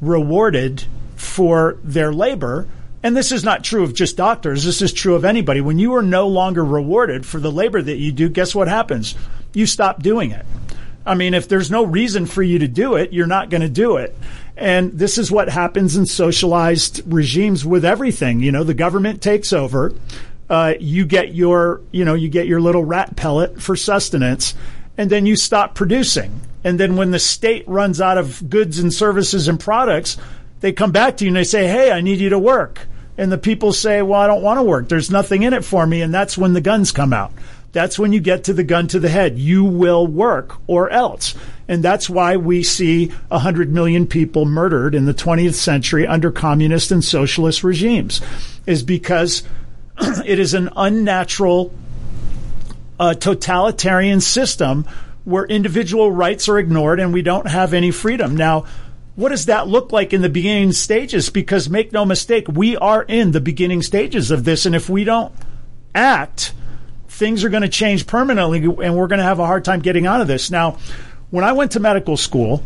rewarded 0.00 0.82
for 1.14 1.78
their 1.84 2.12
labor 2.12 2.66
and 3.04 3.16
this 3.16 3.30
is 3.30 3.44
not 3.44 3.62
true 3.62 3.84
of 3.84 3.94
just 3.94 4.16
doctors 4.16 4.64
this 4.64 4.82
is 4.82 4.92
true 4.92 5.14
of 5.14 5.24
anybody 5.24 5.60
when 5.60 5.78
you 5.78 5.94
are 5.94 6.02
no 6.02 6.26
longer 6.26 6.64
rewarded 6.64 7.24
for 7.24 7.38
the 7.38 7.52
labor 7.52 7.80
that 7.80 7.98
you 7.98 8.10
do 8.10 8.28
guess 8.28 8.52
what 8.52 8.66
happens 8.66 9.14
you 9.54 9.64
stop 9.64 10.02
doing 10.02 10.32
it 10.32 10.44
I 11.04 11.14
mean, 11.14 11.34
if 11.34 11.48
there's 11.48 11.70
no 11.70 11.84
reason 11.84 12.26
for 12.26 12.42
you 12.42 12.60
to 12.60 12.68
do 12.68 12.94
it, 12.94 13.12
you're 13.12 13.26
not 13.26 13.50
going 13.50 13.62
to 13.62 13.68
do 13.68 13.96
it. 13.96 14.16
And 14.56 14.92
this 14.92 15.18
is 15.18 15.30
what 15.30 15.48
happens 15.48 15.96
in 15.96 16.06
socialized 16.06 17.02
regimes 17.12 17.64
with 17.64 17.84
everything. 17.84 18.40
You 18.40 18.52
know, 18.52 18.64
the 18.64 18.74
government 18.74 19.22
takes 19.22 19.52
over. 19.52 19.94
Uh, 20.48 20.74
you 20.78 21.06
get 21.06 21.34
your, 21.34 21.80
you 21.90 22.04
know, 22.04 22.14
you 22.14 22.28
get 22.28 22.46
your 22.46 22.60
little 22.60 22.84
rat 22.84 23.16
pellet 23.16 23.60
for 23.60 23.74
sustenance, 23.74 24.54
and 24.98 25.10
then 25.10 25.26
you 25.26 25.34
stop 25.34 25.74
producing. 25.74 26.40
And 26.62 26.78
then 26.78 26.96
when 26.96 27.10
the 27.10 27.18
state 27.18 27.66
runs 27.66 28.00
out 28.00 28.18
of 28.18 28.48
goods 28.48 28.78
and 28.78 28.92
services 28.92 29.48
and 29.48 29.58
products, 29.58 30.18
they 30.60 30.72
come 30.72 30.92
back 30.92 31.16
to 31.16 31.24
you 31.24 31.28
and 31.30 31.36
they 31.36 31.44
say, 31.44 31.66
"Hey, 31.66 31.90
I 31.90 32.02
need 32.02 32.20
you 32.20 32.28
to 32.28 32.38
work." 32.38 32.86
And 33.18 33.32
the 33.32 33.38
people 33.38 33.72
say, 33.72 34.02
"Well, 34.02 34.20
I 34.20 34.26
don't 34.26 34.42
want 34.42 34.58
to 34.58 34.62
work. 34.62 34.88
There's 34.88 35.10
nothing 35.10 35.42
in 35.42 35.54
it 35.54 35.64
for 35.64 35.86
me." 35.86 36.02
And 36.02 36.14
that's 36.14 36.38
when 36.38 36.52
the 36.52 36.60
guns 36.60 36.92
come 36.92 37.12
out. 37.12 37.32
That's 37.72 37.98
when 37.98 38.12
you 38.12 38.20
get 38.20 38.44
to 38.44 38.52
the 38.52 38.64
gun 38.64 38.86
to 38.88 39.00
the 39.00 39.08
head. 39.08 39.38
You 39.38 39.64
will 39.64 40.06
work 40.06 40.56
or 40.66 40.90
else. 40.90 41.34
And 41.68 41.82
that's 41.82 42.08
why 42.08 42.36
we 42.36 42.62
see 42.62 43.06
100 43.28 43.72
million 43.72 44.06
people 44.06 44.44
murdered 44.44 44.94
in 44.94 45.06
the 45.06 45.14
20th 45.14 45.54
century 45.54 46.06
under 46.06 46.30
communist 46.30 46.90
and 46.90 47.02
socialist 47.02 47.64
regimes, 47.64 48.20
is 48.66 48.82
because 48.82 49.42
it 50.26 50.38
is 50.38 50.52
an 50.52 50.68
unnatural 50.76 51.72
uh, 53.00 53.14
totalitarian 53.14 54.20
system 54.20 54.86
where 55.24 55.44
individual 55.46 56.12
rights 56.12 56.48
are 56.48 56.58
ignored 56.58 57.00
and 57.00 57.12
we 57.12 57.22
don't 57.22 57.46
have 57.46 57.72
any 57.72 57.90
freedom. 57.90 58.36
Now, 58.36 58.66
what 59.14 59.28
does 59.28 59.46
that 59.46 59.68
look 59.68 59.92
like 59.92 60.12
in 60.12 60.22
the 60.22 60.28
beginning 60.28 60.72
stages? 60.72 61.30
Because 61.30 61.70
make 61.70 61.92
no 61.92 62.04
mistake, 62.04 62.48
we 62.48 62.76
are 62.76 63.02
in 63.02 63.32
the 63.32 63.40
beginning 63.40 63.82
stages 63.82 64.30
of 64.30 64.44
this. 64.44 64.66
And 64.66 64.74
if 64.74 64.88
we 64.88 65.04
don't 65.04 65.32
act, 65.94 66.54
things 67.22 67.44
are 67.44 67.50
going 67.50 67.62
to 67.62 67.68
change 67.68 68.04
permanently 68.08 68.58
and 68.64 68.96
we're 68.96 69.06
going 69.06 69.20
to 69.20 69.24
have 69.24 69.38
a 69.38 69.46
hard 69.46 69.64
time 69.64 69.78
getting 69.78 70.08
out 70.08 70.20
of 70.20 70.26
this. 70.26 70.50
Now, 70.50 70.78
when 71.30 71.44
I 71.44 71.52
went 71.52 71.72
to 71.72 71.80
medical 71.80 72.16
school, 72.16 72.64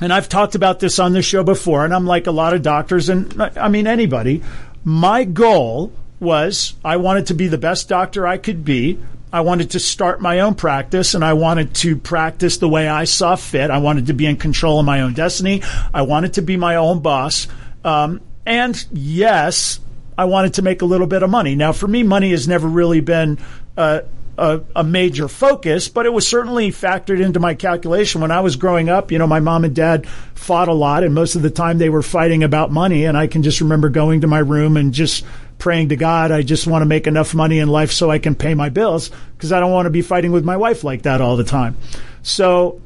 and 0.00 0.12
I've 0.12 0.28
talked 0.28 0.54
about 0.54 0.78
this 0.78 1.00
on 1.00 1.12
this 1.12 1.24
show 1.24 1.42
before, 1.42 1.84
and 1.84 1.92
I'm 1.92 2.06
like 2.06 2.28
a 2.28 2.30
lot 2.30 2.54
of 2.54 2.62
doctors, 2.62 3.08
and 3.08 3.42
I 3.42 3.68
mean 3.68 3.88
anybody, 3.88 4.44
my 4.84 5.24
goal 5.24 5.90
was 6.20 6.74
I 6.84 6.98
wanted 6.98 7.26
to 7.26 7.34
be 7.34 7.48
the 7.48 7.58
best 7.58 7.88
doctor 7.88 8.24
I 8.24 8.38
could 8.38 8.64
be. 8.64 9.00
I 9.32 9.40
wanted 9.40 9.72
to 9.72 9.80
start 9.80 10.20
my 10.20 10.40
own 10.40 10.54
practice 10.54 11.14
and 11.14 11.24
I 11.24 11.32
wanted 11.32 11.74
to 11.74 11.96
practice 11.96 12.58
the 12.58 12.68
way 12.68 12.86
I 12.86 13.02
saw 13.02 13.34
fit. 13.34 13.70
I 13.70 13.78
wanted 13.78 14.06
to 14.06 14.14
be 14.14 14.26
in 14.26 14.36
control 14.36 14.78
of 14.78 14.86
my 14.86 15.00
own 15.00 15.12
destiny. 15.12 15.62
I 15.92 16.02
wanted 16.02 16.34
to 16.34 16.42
be 16.42 16.56
my 16.56 16.76
own 16.76 17.00
boss. 17.00 17.48
Um, 17.84 18.20
and 18.46 18.86
yes, 18.92 19.80
I 20.18 20.24
wanted 20.24 20.54
to 20.54 20.62
make 20.62 20.82
a 20.82 20.86
little 20.86 21.06
bit 21.06 21.22
of 21.22 21.30
money. 21.30 21.54
Now, 21.54 21.72
for 21.72 21.86
me, 21.86 22.02
money 22.02 22.30
has 22.30 22.48
never 22.48 22.66
really 22.68 23.00
been 23.00 23.38
uh, 23.76 24.00
a, 24.38 24.60
a, 24.74 24.84
major 24.84 25.28
focus, 25.28 25.88
but 25.88 26.06
it 26.06 26.12
was 26.12 26.26
certainly 26.26 26.70
factored 26.70 27.20
into 27.20 27.40
my 27.40 27.54
calculation. 27.54 28.20
When 28.20 28.30
I 28.30 28.40
was 28.40 28.56
growing 28.56 28.88
up, 28.88 29.12
you 29.12 29.18
know, 29.18 29.26
my 29.26 29.40
mom 29.40 29.64
and 29.64 29.74
dad 29.74 30.06
fought 30.34 30.68
a 30.68 30.72
lot, 30.72 31.04
and 31.04 31.14
most 31.14 31.36
of 31.36 31.42
the 31.42 31.50
time 31.50 31.78
they 31.78 31.88
were 31.88 32.02
fighting 32.02 32.42
about 32.42 32.70
money. 32.70 33.04
And 33.04 33.16
I 33.16 33.26
can 33.26 33.42
just 33.42 33.60
remember 33.60 33.88
going 33.88 34.22
to 34.22 34.26
my 34.26 34.38
room 34.38 34.76
and 34.76 34.92
just 34.92 35.24
praying 35.58 35.88
to 35.88 35.96
God, 35.96 36.30
I 36.30 36.42
just 36.42 36.66
want 36.66 36.82
to 36.82 36.86
make 36.86 37.06
enough 37.06 37.34
money 37.34 37.58
in 37.58 37.68
life 37.68 37.92
so 37.92 38.10
I 38.10 38.18
can 38.18 38.34
pay 38.34 38.54
my 38.54 38.68
bills 38.68 39.10
because 39.36 39.52
I 39.52 39.60
don't 39.60 39.72
want 39.72 39.86
to 39.86 39.90
be 39.90 40.02
fighting 40.02 40.32
with 40.32 40.44
my 40.44 40.56
wife 40.56 40.84
like 40.84 41.02
that 41.02 41.20
all 41.20 41.36
the 41.36 41.44
time. 41.44 41.76
So 42.22 42.80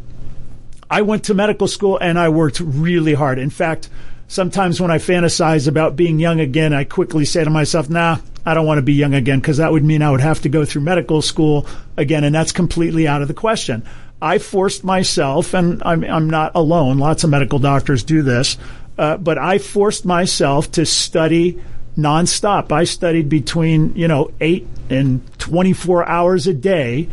I 0.89 1.03
went 1.03 1.25
to 1.25 1.35
medical 1.35 1.67
school 1.67 1.99
and 1.99 2.19
I 2.19 2.29
worked 2.29 2.61
really 2.61 3.15
hard. 3.15 3.39
In 3.39 3.51
fact, 3.51 3.89
sometimes 4.31 4.81
when 4.81 4.93
I 4.93 4.99
fantasize 4.99 5.67
about 5.67 5.97
being 5.97 6.21
young 6.21 6.39
again, 6.39 6.73
I 6.73 6.85
quickly 6.85 7.25
say 7.25 7.43
to 7.43 7.51
myself, 7.51 7.91
nah, 7.91 8.19
I 8.47 8.55
don't 8.55 8.65
want 8.65 8.79
to 8.79 8.83
be 8.83 8.95
young 8.95 9.13
again 9.13 9.41
because 9.41 9.57
that 9.57 9.73
would 9.73 9.85
mean 9.85 10.03
I 10.03 10.11
would 10.11 10.21
have 10.21 10.41
to 10.43 10.49
go 10.49 10.65
through 10.65 10.83
medical 10.83 11.21
school 11.21 11.67
again, 11.97 12.23
and 12.23 12.35
that's 12.35 12.53
completely 12.53 13.09
out 13.09 13.23
of 13.23 13.29
the 13.29 13.35
question. 13.35 13.83
I 14.23 14.39
forced 14.39 14.85
myself, 14.85 15.53
and 15.53 15.83
I'm, 15.85 16.05
I'm 16.05 16.31
not 16.31 16.53
alone, 16.55 16.99
lots 16.99 17.25
of 17.25 17.31
medical 17.31 17.59
doctors 17.59 18.05
do 18.05 18.23
this, 18.23 18.57
uh, 18.97 19.17
but 19.17 19.37
I 19.37 19.59
forced 19.59 20.07
myself 20.07 20.71
to 20.73 20.87
study 20.87 21.61
nonstop. 21.99 22.71
I 22.71 22.85
studied 22.85 23.29
between, 23.29 23.97
you 23.97 24.07
know, 24.07 24.31
eight 24.41 24.69
and 24.89 25.21
24 25.39 26.09
hours 26.09 26.47
a 26.47 26.55
day 26.55 27.09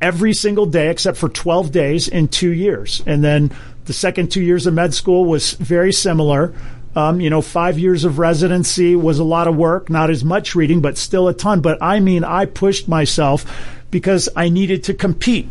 every 0.00 0.34
single 0.34 0.66
day 0.66 0.90
except 0.90 1.18
for 1.18 1.28
12 1.28 1.70
days 1.70 2.08
in 2.08 2.26
two 2.28 2.50
years. 2.50 3.02
And 3.06 3.22
then 3.22 3.52
the 3.86 3.92
second 3.92 4.30
two 4.30 4.42
years 4.42 4.66
of 4.66 4.74
med 4.74 4.94
school 4.94 5.24
was 5.24 5.52
very 5.54 5.92
similar. 5.92 6.54
Um, 6.94 7.20
you 7.20 7.30
know, 7.30 7.42
five 7.42 7.78
years 7.78 8.04
of 8.04 8.18
residency 8.18 8.96
was 8.96 9.18
a 9.18 9.24
lot 9.24 9.48
of 9.48 9.56
work, 9.56 9.90
not 9.90 10.10
as 10.10 10.24
much 10.24 10.54
reading, 10.54 10.80
but 10.80 10.96
still 10.96 11.28
a 11.28 11.34
ton. 11.34 11.60
But 11.60 11.82
I 11.82 12.00
mean, 12.00 12.24
I 12.24 12.46
pushed 12.46 12.88
myself 12.88 13.44
because 13.90 14.28
I 14.34 14.48
needed 14.48 14.84
to 14.84 14.94
compete. 14.94 15.48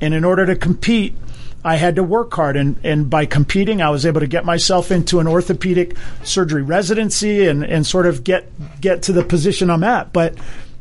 And 0.00 0.14
in 0.14 0.24
order 0.24 0.46
to 0.46 0.56
compete, 0.56 1.14
I 1.64 1.76
had 1.76 1.96
to 1.96 2.02
work 2.02 2.32
hard. 2.32 2.56
And, 2.56 2.78
and 2.82 3.10
by 3.10 3.26
competing, 3.26 3.82
I 3.82 3.90
was 3.90 4.06
able 4.06 4.20
to 4.20 4.26
get 4.26 4.44
myself 4.44 4.90
into 4.90 5.20
an 5.20 5.26
orthopedic 5.26 5.96
surgery 6.24 6.62
residency 6.62 7.46
and, 7.46 7.64
and 7.64 7.86
sort 7.86 8.06
of 8.06 8.24
get, 8.24 8.50
get 8.80 9.02
to 9.04 9.12
the 9.12 9.24
position 9.24 9.70
I'm 9.70 9.84
at. 9.84 10.12
But 10.12 10.36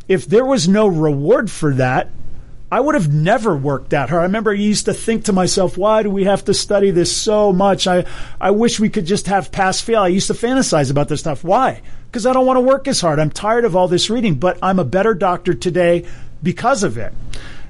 if 0.08 0.26
there 0.26 0.46
was 0.46 0.68
no 0.68 0.88
reward 0.88 1.52
for 1.52 1.74
that, 1.74 2.10
I 2.70 2.82
would 2.82 2.96
have 2.96 3.14
never 3.14 3.56
worked 3.56 3.92
that 3.92 4.10
hard. 4.10 4.22
I 4.22 4.26
remember 4.26 4.52
I 4.52 4.56
used 4.56 4.86
to 4.86 4.94
think 4.94 5.26
to 5.26 5.34
myself, 5.34 5.78
why 5.78 6.04
do 6.04 6.10
we 6.10 6.26
have 6.26 6.44
to 6.46 6.54
study 6.54 6.92
this 6.92 7.16
so 7.16 7.54
much? 7.54 7.88
I, 7.88 8.06
I 8.42 8.52
wish 8.52 8.80
we 8.80 8.90
could 8.90 9.06
just 9.06 9.28
have 9.28 9.54
pass 9.54 9.80
fail. 9.80 10.02
I 10.02 10.10
used 10.10 10.28
to 10.28 10.34
fantasize 10.34 10.92
about 10.92 11.08
this 11.08 11.22
stuff. 11.22 11.46
Why? 11.46 11.82
Because 12.08 12.26
I 12.26 12.34
don't 12.34 12.46
want 12.46 12.58
to 12.58 12.62
work 12.62 12.90
as 12.90 13.00
hard. 13.00 13.20
I'm 13.20 13.30
tired 13.30 13.64
of 13.64 13.76
all 13.78 13.88
this 13.88 14.10
reading, 14.10 14.36
but 14.36 14.58
I'm 14.62 14.80
a 14.80 14.84
better 14.84 15.14
doctor 15.14 15.54
today 15.54 16.06
because 16.44 16.84
of 16.84 16.98
it. 16.98 17.14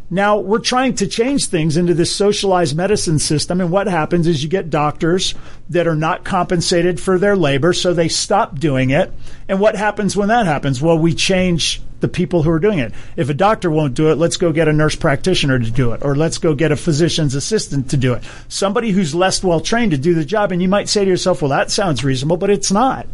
Now 0.09 0.37
we're 0.37 0.59
trying 0.59 0.95
to 0.95 1.07
change 1.07 1.47
things 1.47 1.75
into 1.75 1.93
this 1.93 2.15
socialized 2.15 2.75
medicine 2.75 3.19
system. 3.19 3.59
And 3.59 3.71
what 3.71 3.87
happens 3.87 4.25
is 4.25 4.41
you 4.41 4.49
get 4.49 4.69
doctors 4.69 5.35
that 5.69 5.87
are 5.87 5.95
not 5.95 6.23
compensated 6.23 6.99
for 6.99 7.19
their 7.19 7.35
labor. 7.35 7.73
So 7.73 7.93
they 7.93 8.07
stop 8.07 8.57
doing 8.57 8.91
it. 8.91 9.11
And 9.49 9.59
what 9.59 9.75
happens 9.75 10.15
when 10.15 10.29
that 10.29 10.45
happens? 10.45 10.81
Well, 10.81 10.97
we 10.97 11.13
change 11.13 11.81
the 11.99 12.07
people 12.07 12.43
who 12.43 12.51
are 12.51 12.59
doing 12.59 12.79
it. 12.79 12.93
If 13.15 13.29
a 13.29 13.33
doctor 13.33 13.71
won't 13.71 13.95
do 13.95 14.11
it, 14.11 14.17
let's 14.17 14.37
go 14.37 14.51
get 14.51 14.67
a 14.67 14.73
nurse 14.73 14.95
practitioner 14.95 15.57
to 15.57 15.71
do 15.71 15.93
it, 15.93 16.03
or 16.03 16.15
let's 16.15 16.37
go 16.37 16.53
get 16.53 16.71
a 16.71 16.75
physician's 16.75 17.33
assistant 17.33 17.89
to 17.89 17.97
do 17.97 18.13
it. 18.13 18.23
Somebody 18.47 18.91
who's 18.91 19.15
less 19.15 19.43
well 19.43 19.61
trained 19.61 19.91
to 19.91 19.97
do 19.97 20.13
the 20.13 20.25
job. 20.25 20.51
And 20.51 20.61
you 20.61 20.67
might 20.67 20.89
say 20.89 21.03
to 21.03 21.09
yourself, 21.09 21.41
well, 21.41 21.49
that 21.49 21.71
sounds 21.71 22.03
reasonable, 22.03 22.37
but 22.37 22.49
it's 22.49 22.71
not 22.71 23.07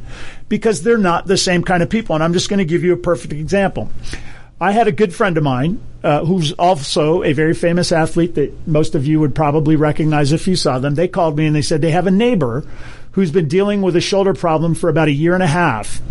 because 0.49 0.83
they're 0.83 0.97
not 0.97 1.25
the 1.25 1.37
same 1.37 1.63
kind 1.63 1.81
of 1.81 1.89
people. 1.89 2.13
And 2.13 2.23
I'm 2.23 2.33
just 2.33 2.49
going 2.49 2.59
to 2.59 2.65
give 2.65 2.83
you 2.83 2.93
a 2.93 2.97
perfect 2.97 3.33
example. 3.33 3.89
I 4.63 4.71
had 4.71 4.87
a 4.87 4.93
good 4.93 5.13
friend 5.13 5.37
of 5.37 5.43
mine 5.43 5.81
uh, 6.03 6.23
who's 6.23 6.53
also 6.53 7.21
a 7.21 7.33
very 7.33 7.53
famous 7.53 7.91
athlete 7.91 8.35
that 8.35 8.65
most 8.65 8.95
of 8.95 9.05
you 9.05 9.19
would 9.19 9.35
probably 9.35 9.75
recognize 9.75 10.31
if 10.31 10.47
you 10.47 10.55
saw 10.55 10.79
them. 10.79 10.95
They 10.95 11.09
called 11.09 11.37
me 11.37 11.47
and 11.47 11.53
they 11.53 11.61
said 11.61 11.81
they 11.81 11.91
have 11.91 12.07
a 12.07 12.11
neighbor 12.11 12.65
who's 13.11 13.29
been 13.29 13.49
dealing 13.49 13.81
with 13.81 13.97
a 13.97 14.01
shoulder 14.01 14.33
problem 14.33 14.73
for 14.73 14.87
about 14.87 15.09
a 15.09 15.11
year 15.11 15.33
and 15.33 15.43
a 15.43 15.47
half 15.47 16.01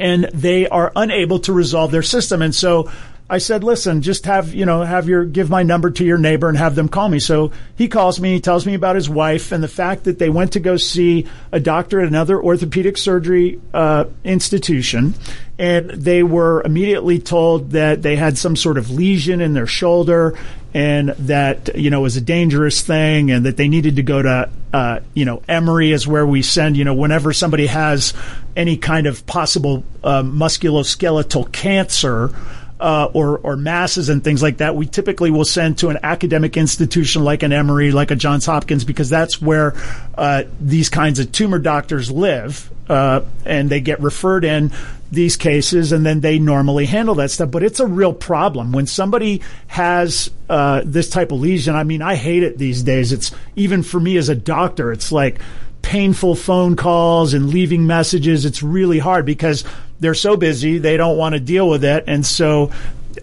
and 0.00 0.24
they 0.32 0.66
are 0.66 0.90
unable 0.96 1.38
to 1.40 1.52
resolve 1.52 1.92
their 1.92 2.02
system. 2.02 2.42
And 2.42 2.54
so 2.54 2.90
I 3.30 3.38
said, 3.38 3.62
listen, 3.62 4.02
just 4.02 4.26
have, 4.26 4.52
you 4.52 4.66
know, 4.66 4.82
have 4.82 5.08
your, 5.08 5.24
give 5.24 5.48
my 5.48 5.62
number 5.62 5.88
to 5.92 6.04
your 6.04 6.18
neighbor 6.18 6.48
and 6.48 6.58
have 6.58 6.74
them 6.74 6.88
call 6.88 7.08
me. 7.08 7.20
So 7.20 7.52
he 7.76 7.86
calls 7.86 8.18
me, 8.18 8.32
he 8.32 8.40
tells 8.40 8.66
me 8.66 8.74
about 8.74 8.96
his 8.96 9.08
wife 9.08 9.52
and 9.52 9.62
the 9.62 9.68
fact 9.68 10.02
that 10.04 10.18
they 10.18 10.28
went 10.28 10.54
to 10.54 10.60
go 10.60 10.76
see 10.76 11.28
a 11.52 11.60
doctor 11.60 12.00
at 12.00 12.08
another 12.08 12.42
orthopedic 12.42 12.98
surgery 12.98 13.60
uh, 13.72 14.06
institution. 14.24 15.14
And 15.60 15.90
they 15.90 16.24
were 16.24 16.60
immediately 16.62 17.20
told 17.20 17.70
that 17.70 18.02
they 18.02 18.16
had 18.16 18.36
some 18.36 18.56
sort 18.56 18.78
of 18.78 18.90
lesion 18.90 19.40
in 19.40 19.52
their 19.52 19.66
shoulder 19.66 20.36
and 20.74 21.10
that, 21.10 21.76
you 21.76 21.90
know, 21.90 22.00
was 22.00 22.16
a 22.16 22.20
dangerous 22.20 22.82
thing 22.82 23.30
and 23.30 23.46
that 23.46 23.56
they 23.56 23.68
needed 23.68 23.96
to 23.96 24.02
go 24.02 24.22
to, 24.22 24.50
uh, 24.72 25.00
you 25.14 25.24
know, 25.24 25.40
Emory 25.46 25.92
is 25.92 26.04
where 26.04 26.26
we 26.26 26.42
send, 26.42 26.76
you 26.76 26.84
know, 26.84 26.94
whenever 26.94 27.32
somebody 27.32 27.66
has 27.66 28.12
any 28.56 28.76
kind 28.76 29.06
of 29.06 29.24
possible 29.26 29.84
uh, 30.02 30.22
musculoskeletal 30.22 31.52
cancer, 31.52 32.34
uh, 32.80 33.10
or 33.12 33.38
or 33.38 33.56
masses 33.56 34.08
and 34.08 34.24
things 34.24 34.42
like 34.42 34.58
that, 34.58 34.74
we 34.74 34.86
typically 34.86 35.30
will 35.30 35.44
send 35.44 35.78
to 35.78 35.90
an 35.90 35.98
academic 36.02 36.56
institution 36.56 37.22
like 37.22 37.42
an 37.42 37.52
Emory, 37.52 37.92
like 37.92 38.10
a 38.10 38.16
Johns 38.16 38.46
Hopkins, 38.46 38.84
because 38.84 39.10
that's 39.10 39.40
where 39.40 39.74
uh, 40.16 40.44
these 40.60 40.88
kinds 40.88 41.18
of 41.18 41.30
tumor 41.30 41.58
doctors 41.58 42.10
live, 42.10 42.70
uh, 42.88 43.20
and 43.44 43.68
they 43.68 43.80
get 43.80 44.00
referred 44.00 44.44
in 44.44 44.72
these 45.12 45.36
cases, 45.36 45.92
and 45.92 46.06
then 46.06 46.20
they 46.20 46.38
normally 46.38 46.86
handle 46.86 47.16
that 47.16 47.30
stuff. 47.30 47.50
But 47.50 47.62
it's 47.62 47.80
a 47.80 47.86
real 47.86 48.14
problem 48.14 48.72
when 48.72 48.86
somebody 48.86 49.42
has 49.66 50.30
uh, 50.48 50.82
this 50.84 51.10
type 51.10 51.32
of 51.32 51.40
lesion. 51.40 51.74
I 51.74 51.84
mean, 51.84 52.00
I 52.00 52.14
hate 52.14 52.42
it 52.42 52.56
these 52.56 52.82
days. 52.82 53.12
It's 53.12 53.34
even 53.56 53.82
for 53.82 54.00
me 54.00 54.16
as 54.16 54.28
a 54.28 54.34
doctor, 54.34 54.90
it's 54.90 55.12
like 55.12 55.40
painful 55.82 56.34
phone 56.34 56.76
calls 56.76 57.34
and 57.34 57.50
leaving 57.50 57.86
messages. 57.86 58.44
It's 58.44 58.62
really 58.62 58.98
hard 58.98 59.26
because 59.26 59.64
they're 60.00 60.14
so 60.14 60.36
busy, 60.36 60.78
they 60.78 60.96
don't 60.96 61.16
want 61.16 61.34
to 61.34 61.40
deal 61.40 61.68
with 61.68 61.84
it. 61.84 62.04
And 62.06 62.24
so, 62.24 62.72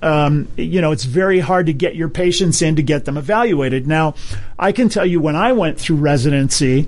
um, 0.02 0.48
you 0.56 0.82
know, 0.82 0.92
it's 0.92 1.06
very 1.06 1.40
hard 1.40 1.66
to 1.66 1.74
get 1.74 1.96
your 1.96 2.10
patients 2.10 2.62
in 2.62 2.76
to 2.78 2.84
get 2.84 3.06
them 3.06 3.18
evaluated. 3.18 3.88
Now, 3.88 4.16
I 4.58 4.72
can 4.72 4.90
tell 4.90 5.06
you 5.06 5.20
when 5.20 5.36
I 5.36 5.54
went 5.54 5.80
through 5.80 5.98
residency, 5.98 6.88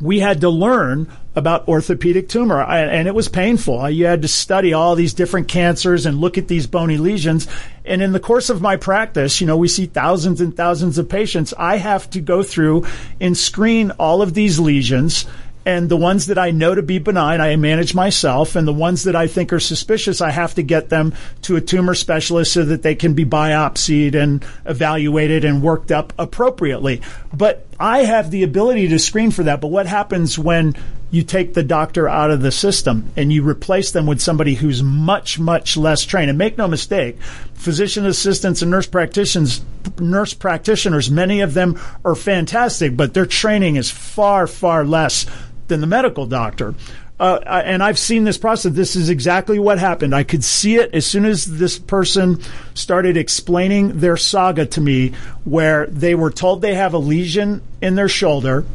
we 0.00 0.18
had 0.20 0.42
to 0.42 0.50
learn 0.50 1.08
about 1.34 1.68
orthopedic 1.68 2.30
tumor, 2.30 2.62
and 2.62 3.06
it 3.06 3.14
was 3.14 3.28
painful. 3.28 3.90
You 3.90 4.06
had 4.06 4.22
to 4.22 4.28
study 4.28 4.72
all 4.72 4.94
these 4.94 5.12
different 5.12 5.48
cancers 5.48 6.06
and 6.06 6.18
look 6.18 6.38
at 6.38 6.48
these 6.48 6.66
bony 6.66 6.96
lesions. 6.96 7.46
And 7.84 8.00
in 8.00 8.12
the 8.12 8.20
course 8.20 8.48
of 8.48 8.62
my 8.62 8.76
practice, 8.76 9.38
you 9.40 9.46
know, 9.46 9.58
we 9.58 9.68
see 9.68 9.84
thousands 9.84 10.40
and 10.40 10.56
thousands 10.56 10.96
of 10.96 11.10
patients. 11.10 11.52
I 11.58 11.76
have 11.76 12.08
to 12.10 12.22
go 12.22 12.42
through 12.42 12.86
and 13.20 13.36
screen 13.36 13.90
all 13.92 14.22
of 14.22 14.32
these 14.32 14.58
lesions 14.58 15.26
and 15.66 15.88
the 15.88 15.96
ones 15.96 16.26
that 16.26 16.38
I 16.38 16.52
know 16.52 16.76
to 16.76 16.82
be 16.82 17.00
benign, 17.00 17.40
I 17.40 17.56
manage 17.56 17.92
myself. 17.92 18.54
And 18.54 18.68
the 18.68 18.72
ones 18.72 19.02
that 19.02 19.16
I 19.16 19.26
think 19.26 19.52
are 19.52 19.58
suspicious, 19.58 20.20
I 20.20 20.30
have 20.30 20.54
to 20.54 20.62
get 20.62 20.90
them 20.90 21.12
to 21.42 21.56
a 21.56 21.60
tumor 21.60 21.96
specialist 21.96 22.52
so 22.52 22.64
that 22.66 22.82
they 22.84 22.94
can 22.94 23.14
be 23.14 23.24
biopsied 23.24 24.14
and 24.14 24.46
evaluated 24.64 25.44
and 25.44 25.64
worked 25.64 25.90
up 25.90 26.12
appropriately. 26.20 27.02
But 27.34 27.66
I 27.80 28.04
have 28.04 28.30
the 28.30 28.44
ability 28.44 28.86
to 28.88 29.00
screen 29.00 29.32
for 29.32 29.42
that. 29.42 29.60
But 29.60 29.68
what 29.68 29.86
happens 29.86 30.38
when 30.38 30.76
you 31.10 31.24
take 31.24 31.54
the 31.54 31.64
doctor 31.64 32.08
out 32.08 32.30
of 32.30 32.42
the 32.42 32.52
system 32.52 33.10
and 33.16 33.32
you 33.32 33.42
replace 33.42 33.90
them 33.90 34.06
with 34.06 34.20
somebody 34.20 34.54
who's 34.54 34.84
much, 34.84 35.40
much 35.40 35.76
less 35.76 36.04
trained? 36.04 36.30
And 36.30 36.38
make 36.38 36.56
no 36.56 36.68
mistake, 36.68 37.20
physician 37.54 38.06
assistants 38.06 38.62
and 38.62 38.70
nurse 38.70 38.86
practitioners, 38.86 39.62
nurse 39.98 40.32
practitioners, 40.32 41.10
many 41.10 41.40
of 41.40 41.54
them 41.54 41.76
are 42.04 42.14
fantastic, 42.14 42.96
but 42.96 43.14
their 43.14 43.26
training 43.26 43.74
is 43.74 43.90
far, 43.90 44.46
far 44.46 44.84
less 44.84 45.26
than 45.68 45.80
the 45.80 45.86
medical 45.86 46.26
doctor. 46.26 46.74
Uh, 47.18 47.38
and 47.46 47.82
I've 47.82 47.98
seen 47.98 48.24
this 48.24 48.36
process. 48.36 48.72
This 48.72 48.94
is 48.94 49.08
exactly 49.08 49.58
what 49.58 49.78
happened. 49.78 50.14
I 50.14 50.22
could 50.22 50.44
see 50.44 50.76
it 50.76 50.92
as 50.92 51.06
soon 51.06 51.24
as 51.24 51.46
this 51.46 51.78
person 51.78 52.42
started 52.74 53.16
explaining 53.16 54.00
their 54.00 54.18
saga 54.18 54.66
to 54.66 54.80
me, 54.82 55.12
where 55.44 55.86
they 55.86 56.14
were 56.14 56.30
told 56.30 56.60
they 56.60 56.74
have 56.74 56.92
a 56.92 56.98
lesion 56.98 57.62
in 57.80 57.94
their 57.94 58.10
shoulder, 58.10 58.66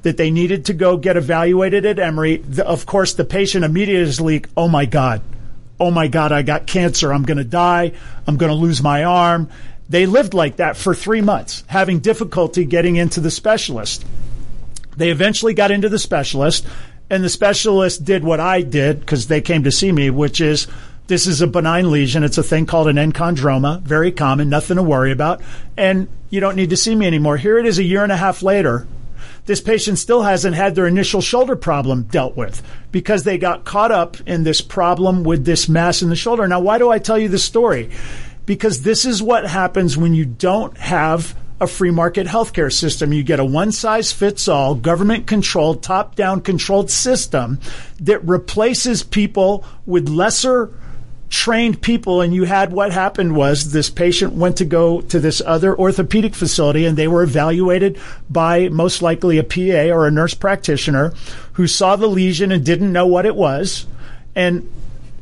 that 0.00 0.16
they 0.16 0.30
needed 0.30 0.64
to 0.66 0.72
go 0.72 0.96
get 0.96 1.18
evaluated 1.18 1.84
at 1.84 1.98
Emory. 1.98 2.38
The, 2.38 2.66
of 2.66 2.86
course, 2.86 3.12
the 3.12 3.24
patient 3.24 3.66
immediately 3.66 4.08
is 4.08 4.18
like, 4.18 4.48
"Oh 4.56 4.68
my 4.68 4.86
God, 4.86 5.20
oh 5.78 5.90
my 5.90 6.08
God, 6.08 6.32
I 6.32 6.40
got 6.40 6.66
cancer. 6.66 7.12
I'm 7.12 7.24
going 7.24 7.36
to 7.36 7.44
die. 7.44 7.92
I'm 8.26 8.38
going 8.38 8.50
to 8.50 8.56
lose 8.56 8.82
my 8.82 9.04
arm." 9.04 9.50
They 9.90 10.06
lived 10.06 10.32
like 10.32 10.56
that 10.56 10.78
for 10.78 10.94
three 10.94 11.20
months, 11.20 11.64
having 11.66 11.98
difficulty 11.98 12.64
getting 12.64 12.96
into 12.96 13.20
the 13.20 13.30
specialist. 13.30 14.06
They 14.96 15.10
eventually 15.10 15.54
got 15.54 15.70
into 15.70 15.88
the 15.88 15.98
specialist, 15.98 16.66
and 17.08 17.24
the 17.24 17.28
specialist 17.28 18.04
did 18.04 18.24
what 18.24 18.40
I 18.40 18.62
did 18.62 19.00
because 19.00 19.26
they 19.26 19.40
came 19.40 19.64
to 19.64 19.72
see 19.72 19.92
me, 19.92 20.10
which 20.10 20.40
is 20.40 20.66
this 21.06 21.26
is 21.26 21.40
a 21.40 21.46
benign 21.46 21.90
lesion. 21.90 22.22
It's 22.22 22.38
a 22.38 22.42
thing 22.42 22.66
called 22.66 22.88
an 22.88 22.96
enchondroma, 22.96 23.82
very 23.82 24.12
common, 24.12 24.48
nothing 24.48 24.76
to 24.76 24.82
worry 24.82 25.10
about, 25.10 25.42
and 25.76 26.08
you 26.30 26.38
don't 26.38 26.56
need 26.56 26.70
to 26.70 26.76
see 26.76 26.94
me 26.94 27.06
anymore. 27.06 27.36
Here 27.36 27.58
it 27.58 27.66
is 27.66 27.78
a 27.78 27.82
year 27.82 28.04
and 28.04 28.12
a 28.12 28.16
half 28.16 28.42
later. 28.42 28.86
This 29.46 29.60
patient 29.60 29.98
still 29.98 30.22
hasn't 30.22 30.54
had 30.54 30.76
their 30.76 30.86
initial 30.86 31.20
shoulder 31.20 31.56
problem 31.56 32.04
dealt 32.04 32.36
with 32.36 32.62
because 32.92 33.24
they 33.24 33.38
got 33.38 33.64
caught 33.64 33.90
up 33.90 34.16
in 34.26 34.44
this 34.44 34.60
problem 34.60 35.24
with 35.24 35.44
this 35.44 35.68
mass 35.68 36.02
in 36.02 36.08
the 36.08 36.16
shoulder. 36.16 36.46
Now, 36.46 36.60
why 36.60 36.78
do 36.78 36.90
I 36.90 37.00
tell 37.00 37.18
you 37.18 37.28
this 37.28 37.42
story? 37.42 37.90
Because 38.46 38.82
this 38.82 39.04
is 39.04 39.20
what 39.20 39.46
happens 39.46 39.96
when 39.96 40.14
you 40.14 40.24
don't 40.24 40.76
have 40.76 41.34
a 41.60 41.66
free 41.66 41.90
market 41.90 42.26
healthcare 42.26 42.72
system. 42.72 43.12
You 43.12 43.22
get 43.22 43.40
a 43.40 43.44
one 43.44 43.72
size 43.72 44.12
fits 44.12 44.48
all, 44.48 44.74
government 44.74 45.26
controlled, 45.26 45.82
top 45.82 46.14
down 46.14 46.40
controlled 46.40 46.90
system 46.90 47.60
that 48.00 48.26
replaces 48.26 49.02
people 49.02 49.64
with 49.84 50.08
lesser 50.08 50.72
trained 51.30 51.80
people 51.80 52.20
and 52.20 52.34
you 52.34 52.42
had 52.42 52.72
what 52.72 52.90
happened 52.90 53.36
was 53.36 53.70
this 53.70 53.88
patient 53.88 54.32
went 54.32 54.56
to 54.56 54.64
go 54.64 55.00
to 55.00 55.20
this 55.20 55.40
other 55.46 55.78
orthopedic 55.78 56.34
facility 56.34 56.84
and 56.84 56.98
they 56.98 57.06
were 57.06 57.22
evaluated 57.22 57.96
by 58.28 58.68
most 58.68 59.00
likely 59.00 59.38
a 59.38 59.44
PA 59.44 59.94
or 59.94 60.08
a 60.08 60.10
nurse 60.10 60.34
practitioner 60.34 61.14
who 61.52 61.68
saw 61.68 61.94
the 61.94 62.08
lesion 62.08 62.50
and 62.50 62.66
didn't 62.66 62.92
know 62.92 63.06
what 63.06 63.26
it 63.26 63.36
was 63.36 63.86
and 64.34 64.68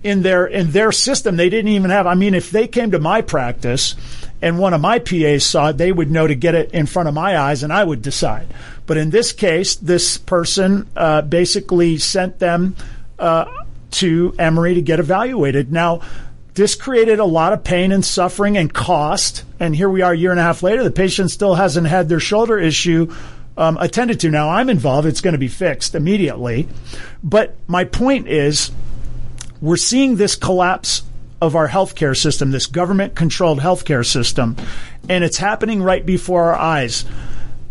in 0.03 0.23
their 0.23 0.47
in 0.47 0.71
their 0.71 0.93
system 0.93 1.37
they 1.37 1.51
didn't 1.51 1.73
even 1.73 1.91
have 1.91 2.07
I 2.07 2.15
mean 2.15 2.33
if 2.33 2.51
they 2.51 2.67
came 2.67 2.93
to 2.93 2.99
my 2.99 3.21
practice 3.21 3.95
and 4.41 4.59
one 4.59 4.75
of 4.75 4.81
my 4.81 4.99
PAs 4.99 5.45
saw 5.45 5.71
it, 5.71 5.79
they 5.79 5.91
would 5.91 6.11
know 6.11 6.27
to 6.27 6.35
get 6.35 6.55
it 6.55 6.71
in 6.73 6.87
front 6.87 7.09
of 7.09 7.15
my 7.15 7.37
eyes 7.37 7.63
and 7.63 7.73
I 7.73 7.83
would 7.83 8.03
decide. 8.03 8.47
But 8.87 8.97
in 8.97 9.11
this 9.11 9.33
case, 9.33 9.75
this 9.77 10.17
person 10.17 10.89
uh, 10.97 11.23
basically 11.23 11.99
sent 11.99 12.39
them 12.39 12.77
uh, 13.19 13.47
to 13.93 14.35
Emory 14.39 14.75
to 14.75 14.83
get 14.83 15.01
evaluated. 15.01 15.73
Now, 15.73 16.03
this 16.55 16.75
created 16.75 17.19
a 17.19 17.25
lot 17.25 17.53
of 17.53 17.65
pain 17.65 17.93
and 17.93 18.05
suffering 18.05 18.57
and 18.57 18.73
cost. 18.73 19.45
And 19.61 19.75
here 19.75 19.89
we 19.89 20.03
are 20.03 20.13
a 20.13 20.17
year 20.17 20.31
and 20.31 20.41
a 20.41 20.43
half 20.43 20.63
later, 20.63 20.85
the 20.85 20.91
patient 20.91 21.31
still 21.31 21.55
hasn't 21.55 21.87
had 21.87 22.09
their 22.09 22.21
shoulder 22.21 22.59
issue 22.59 23.13
um, 23.57 23.77
attended 23.79 24.21
to. 24.21 24.31
Now, 24.31 24.51
I'm 24.51 24.71
involved, 24.71 25.07
it's 25.07 25.21
going 25.21 25.33
to 25.33 25.39
be 25.39 25.49
fixed 25.49 25.95
immediately. 25.95 26.69
But 27.23 27.57
my 27.67 27.85
point 27.85 28.29
is, 28.29 28.71
we're 29.61 29.77
seeing 29.77 30.17
this 30.17 30.37
collapse 30.37 31.03
of 31.41 31.55
our 31.55 31.69
healthcare 31.69 32.17
system, 32.17 32.51
this 32.51 32.67
government 32.67 33.15
controlled 33.15 33.61
healthcare 33.61 34.05
system, 34.05 34.57
and 35.09 35.25
it's 35.25 35.39
happening 35.39 35.83
right 35.83 36.05
before 36.05 36.45
our 36.45 36.57
eyes. 36.57 37.05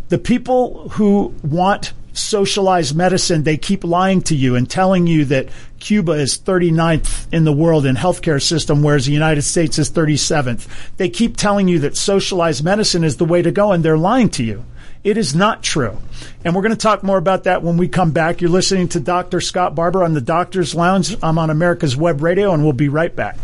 The 0.10 0.18
people 0.18 0.90
who 0.90 1.34
want 1.44 1.94
socialized 2.14 2.96
medicine, 2.96 3.44
they 3.44 3.58
keep 3.58 3.84
lying 3.84 4.22
to 4.24 4.36
you 4.36 4.56
and 4.56 4.70
telling 4.70 5.06
you 5.06 5.26
that 5.26 5.50
Cuba 5.80 6.14
is 6.14 6.38
39th 6.38 7.32
in 7.32 7.44
the 7.44 7.54
world 7.54 7.86
in 7.86 7.96
healthcare 7.96 8.42
system, 8.42 8.82
whereas 8.82 9.06
the 9.06 9.12
United 9.12 9.44
States 9.44 9.78
is 9.78 9.92
37th. 9.92 10.68
They 10.98 11.10
keep 11.10 11.38
telling 11.38 11.68
you 11.68 11.80
that 11.80 11.96
socialized 11.96 12.64
medicine 12.64 13.04
is 13.04 13.18
the 13.18 13.26
way 13.26 13.42
to 13.42 13.52
go, 13.52 13.72
and 13.72 13.84
they're 13.84 13.98
lying 13.98 14.30
to 14.32 14.44
you. 14.44 14.66
It 15.04 15.18
is 15.18 15.36
not 15.36 15.64
true. 15.64 15.98
And 16.44 16.56
we're 16.56 16.62
going 16.62 16.74
to 16.74 16.78
talk 16.78 17.04
more 17.04 17.18
about 17.18 17.46
that 17.46 17.64
when 17.64 17.78
we 17.78 17.88
come 17.88 18.12
back. 18.12 18.42
You're 18.42 18.50
listening 18.50 18.88
to 18.90 19.00
Dr. 19.00 19.42
Scott 19.42 19.76
Barbour 19.76 20.04
on 20.04 20.14
the 20.14 20.22
Doctor's 20.22 20.76
Lounge. 20.76 21.16
I'm 21.24 21.38
on 21.38 21.50
America's 21.50 21.96
Web 21.96 22.22
Radio, 22.22 22.54
and 22.54 22.64
we'll 22.64 22.74
be 22.74 22.90
right 22.90 23.16
back. 23.16 23.38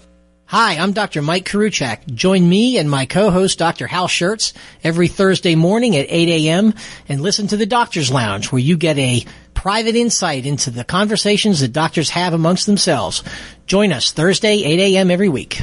Hi, 0.47 0.77
I'm 0.77 0.93
Dr. 0.93 1.23
Mike 1.23 1.47
Koriwchak. 1.47 2.15
Join 2.15 2.47
me 2.47 2.77
and 2.77 2.91
my 2.91 3.07
co-host 3.07 3.59
Dr. 3.59 3.87
Hal 3.87 4.09
Scherz 4.09 4.53
every 4.85 5.09
Thursday 5.09 5.55
morning 5.55 5.97
at 5.97 6.07
8 6.07 6.29
a.m. 6.29 6.75
and 7.09 7.23
listen 7.23 7.47
to 7.47 7.57
the 7.57 7.65
Doctor's 7.65 8.11
Lounge 8.11 8.53
where 8.53 8.61
you 8.61 8.77
get 8.77 8.99
a 8.99 9.25
private 9.55 9.97
insight 9.97 10.45
into 10.45 10.71
the 10.71 10.85
conversations 10.85 11.61
that 11.61 11.73
doctors 11.73 12.11
have 12.11 12.35
amongst 12.35 12.67
themselves. 12.67 13.25
Join 13.67 13.91
us 13.91 14.13
Thursday, 14.13 14.63
8 14.63 14.81
a.m. 14.81 15.11
every 15.11 15.31
week. 15.31 15.63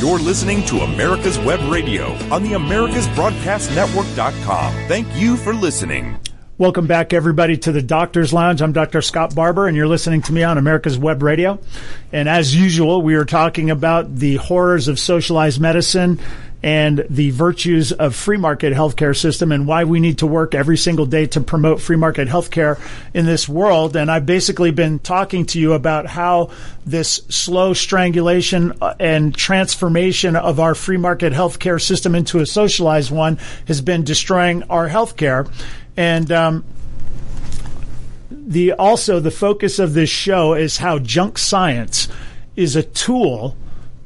You're 0.00 0.18
listening 0.18 0.64
to 0.66 0.80
America's 0.80 1.38
Web 1.38 1.60
Radio 1.70 2.14
on 2.32 2.42
the 2.42 2.52
AmericasBroadcastNetwork.com. 2.52 4.74
Thank 4.88 5.06
you 5.14 5.36
for 5.36 5.54
listening. 5.54 6.18
Welcome 6.60 6.86
back, 6.86 7.14
everybody, 7.14 7.56
to 7.56 7.72
the 7.72 7.80
Doctor's 7.80 8.34
Lounge. 8.34 8.60
I'm 8.60 8.72
Dr. 8.72 9.00
Scott 9.00 9.34
Barbour, 9.34 9.66
and 9.66 9.74
you're 9.74 9.88
listening 9.88 10.20
to 10.22 10.32
me 10.34 10.42
on 10.42 10.58
America's 10.58 10.98
Web 10.98 11.22
Radio. 11.22 11.58
And 12.12 12.28
as 12.28 12.54
usual, 12.54 13.00
we 13.00 13.14
are 13.14 13.24
talking 13.24 13.70
about 13.70 14.16
the 14.16 14.36
horrors 14.36 14.86
of 14.86 14.98
socialized 14.98 15.58
medicine 15.58 16.20
and 16.62 17.06
the 17.08 17.30
virtues 17.30 17.92
of 17.92 18.14
free 18.14 18.36
market 18.36 18.74
healthcare 18.74 19.16
system 19.16 19.50
and 19.50 19.66
why 19.66 19.84
we 19.84 19.98
need 19.98 20.18
to 20.18 20.26
work 20.26 20.54
every 20.54 20.76
single 20.76 21.06
day 21.06 21.26
to 21.26 21.40
promote 21.40 21.80
free 21.80 21.96
market 21.96 22.28
healthcare 22.28 22.78
in 23.14 23.24
this 23.24 23.48
world. 23.48 23.96
And 23.96 24.10
I've 24.10 24.26
basically 24.26 24.70
been 24.70 24.98
talking 24.98 25.46
to 25.46 25.60
you 25.60 25.72
about 25.72 26.06
how 26.06 26.50
this 26.84 27.22
slow 27.28 27.72
strangulation 27.72 28.74
uh, 28.82 28.94
and 29.00 29.34
transformation 29.34 30.36
of 30.36 30.60
our 30.60 30.74
free 30.74 30.98
market 30.98 31.32
healthcare 31.32 31.80
system 31.80 32.14
into 32.14 32.40
a 32.40 32.46
socialized 32.46 33.10
one 33.10 33.38
has 33.66 33.80
been 33.80 34.04
destroying 34.04 34.62
our 34.64 34.88
healthcare. 34.88 35.50
And, 35.96 36.30
um, 36.30 36.64
the 38.30 38.72
also 38.72 39.20
the 39.20 39.30
focus 39.30 39.78
of 39.78 39.94
this 39.94 40.10
show 40.10 40.54
is 40.54 40.78
how 40.78 40.98
junk 40.98 41.38
science 41.38 42.08
is 42.56 42.74
a 42.74 42.82
tool 42.82 43.56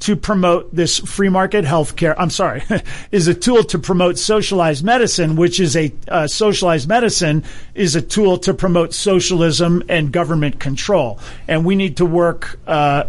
to 0.01 0.17
promote 0.17 0.75
this 0.75 0.99
free 0.99 1.29
market 1.29 1.65
healthcare. 1.65 2.15
I'm 2.19 2.31
sorry, 2.31 2.63
is 3.13 3.29
a 3.29 3.35
tool 3.35 3.65
to 3.65 3.79
promote 3.79 4.19
socialized 4.19 4.85
medicine, 4.85 5.37
which 5.37 5.61
is 5.61 5.77
a 5.77 5.93
uh, 6.09 6.27
socialized 6.27 6.89
medicine 6.89 7.45
is 7.75 7.97
a 7.97 8.03
tool 8.03 8.39
to 8.39 8.55
promote 8.55 8.95
socialism 8.95 9.83
and 9.89 10.13
government 10.13 10.61
control. 10.61 11.19
And 11.49 11.65
we 11.65 11.77
need 11.77 11.97
to 11.99 12.07
work 12.07 12.59
uh, 12.67 13.05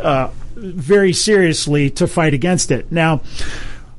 uh, 0.00 0.30
very 0.56 1.12
seriously 1.12 1.90
to 1.90 2.06
fight 2.06 2.34
against 2.34 2.70
it. 2.70 2.90
Now, 2.90 3.22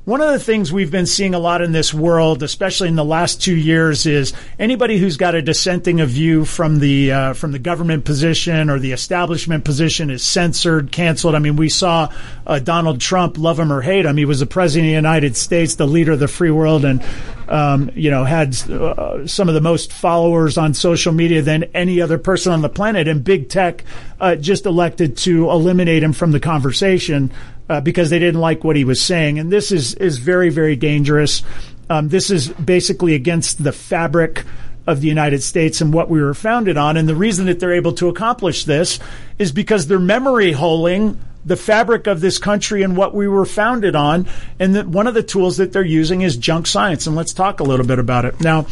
one 0.05 0.19
of 0.19 0.33
the 0.33 0.39
things 0.39 0.73
we've 0.73 0.91
been 0.91 1.05
seeing 1.05 1.33
a 1.33 1.39
lot 1.39 1.61
in 1.61 1.71
this 1.71 1.93
world, 1.93 2.43
especially 2.43 2.89
in 2.89 2.95
the 2.95 3.05
last 3.05 3.41
two 3.41 3.55
years, 3.55 4.05
is 4.05 4.33
anybody 4.59 4.97
who's 4.97 5.15
got 5.15 5.33
a 5.33 5.41
dissenting 5.41 6.01
of 6.01 6.09
view 6.09 6.43
from 6.43 6.79
the 6.79 7.11
uh, 7.11 7.33
from 7.33 7.53
the 7.53 7.59
government 7.59 8.03
position 8.03 8.69
or 8.69 8.79
the 8.79 8.91
establishment 8.91 9.63
position 9.63 10.09
is 10.09 10.21
censored, 10.21 10.91
canceled. 10.91 11.35
I 11.35 11.39
mean, 11.39 11.55
we 11.55 11.69
saw 11.69 12.11
uh, 12.45 12.59
Donald 12.59 12.99
Trump, 12.99 13.37
love 13.37 13.57
him 13.57 13.71
or 13.71 13.81
hate 13.81 14.05
him, 14.05 14.17
he 14.17 14.25
was 14.25 14.41
the 14.41 14.45
president 14.45 14.87
of 14.87 14.91
the 14.91 14.95
United 14.95 15.37
States, 15.37 15.75
the 15.75 15.87
leader 15.87 16.11
of 16.11 16.19
the 16.19 16.27
free 16.27 16.51
world, 16.51 16.83
and 16.83 17.01
um, 17.47 17.89
you 17.95 18.11
know 18.11 18.25
had 18.25 18.59
uh, 18.69 19.25
some 19.25 19.47
of 19.47 19.55
the 19.55 19.61
most 19.61 19.93
followers 19.93 20.57
on 20.57 20.73
social 20.73 21.13
media 21.13 21.41
than 21.41 21.63
any 21.73 22.01
other 22.01 22.17
person 22.17 22.51
on 22.51 22.61
the 22.61 22.67
planet. 22.67 23.07
And 23.07 23.23
big 23.23 23.47
tech 23.47 23.85
uh, 24.19 24.35
just 24.35 24.65
elected 24.65 25.15
to 25.19 25.49
eliminate 25.49 26.03
him 26.03 26.11
from 26.11 26.31
the 26.31 26.41
conversation 26.41 27.31
uh, 27.73 27.81
because 27.81 28.11
they 28.11 28.19
didn't 28.19 28.39
like 28.39 28.63
what 28.63 28.75
he 28.75 28.85
was 28.85 29.01
saying. 29.01 29.39
And 29.39 29.51
this 29.51 29.71
is, 29.71 29.95
is 29.95 30.19
very, 30.19 30.49
very 30.49 30.75
dangerous. 30.75 31.41
Um, 31.89 32.07
this 32.07 32.29
is 32.29 32.49
basically 32.49 33.15
against 33.15 33.63
the 33.63 33.71
fabric 33.71 34.45
of 34.85 35.01
the 35.01 35.07
United 35.07 35.41
States 35.41 35.81
and 35.81 35.91
what 35.91 36.07
we 36.07 36.21
were 36.21 36.35
founded 36.35 36.77
on. 36.77 36.97
And 36.97 37.09
the 37.09 37.15
reason 37.15 37.47
that 37.47 37.59
they're 37.59 37.73
able 37.73 37.93
to 37.93 38.09
accomplish 38.09 38.65
this 38.65 38.99
is 39.39 39.51
because 39.51 39.87
they're 39.87 39.97
memory 39.97 40.51
holing 40.51 41.19
the 41.45 41.55
fabric 41.55 42.05
of 42.05 42.21
this 42.21 42.37
country 42.37 42.83
and 42.83 42.95
what 42.95 43.15
we 43.15 43.27
were 43.27 43.45
founded 43.45 43.95
on. 43.95 44.27
And 44.59 44.75
that 44.75 44.87
one 44.87 45.07
of 45.07 45.15
the 45.15 45.23
tools 45.23 45.57
that 45.57 45.73
they're 45.73 45.83
using 45.83 46.21
is 46.21 46.37
junk 46.37 46.67
science. 46.67 47.07
And 47.07 47.15
let's 47.15 47.33
talk 47.33 47.59
a 47.59 47.63
little 47.63 47.87
bit 47.87 47.97
about 47.97 48.25
it. 48.25 48.39
Now, 48.39 48.67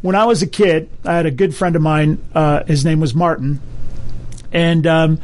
when 0.00 0.14
I 0.14 0.24
was 0.24 0.40
a 0.40 0.46
kid, 0.46 0.88
I 1.04 1.14
had 1.14 1.26
a 1.26 1.30
good 1.30 1.54
friend 1.54 1.76
of 1.76 1.82
mine. 1.82 2.24
Uh, 2.34 2.64
his 2.64 2.86
name 2.86 3.00
was 3.00 3.14
Martin. 3.14 3.60
And, 4.50 4.86
um, 4.86 5.20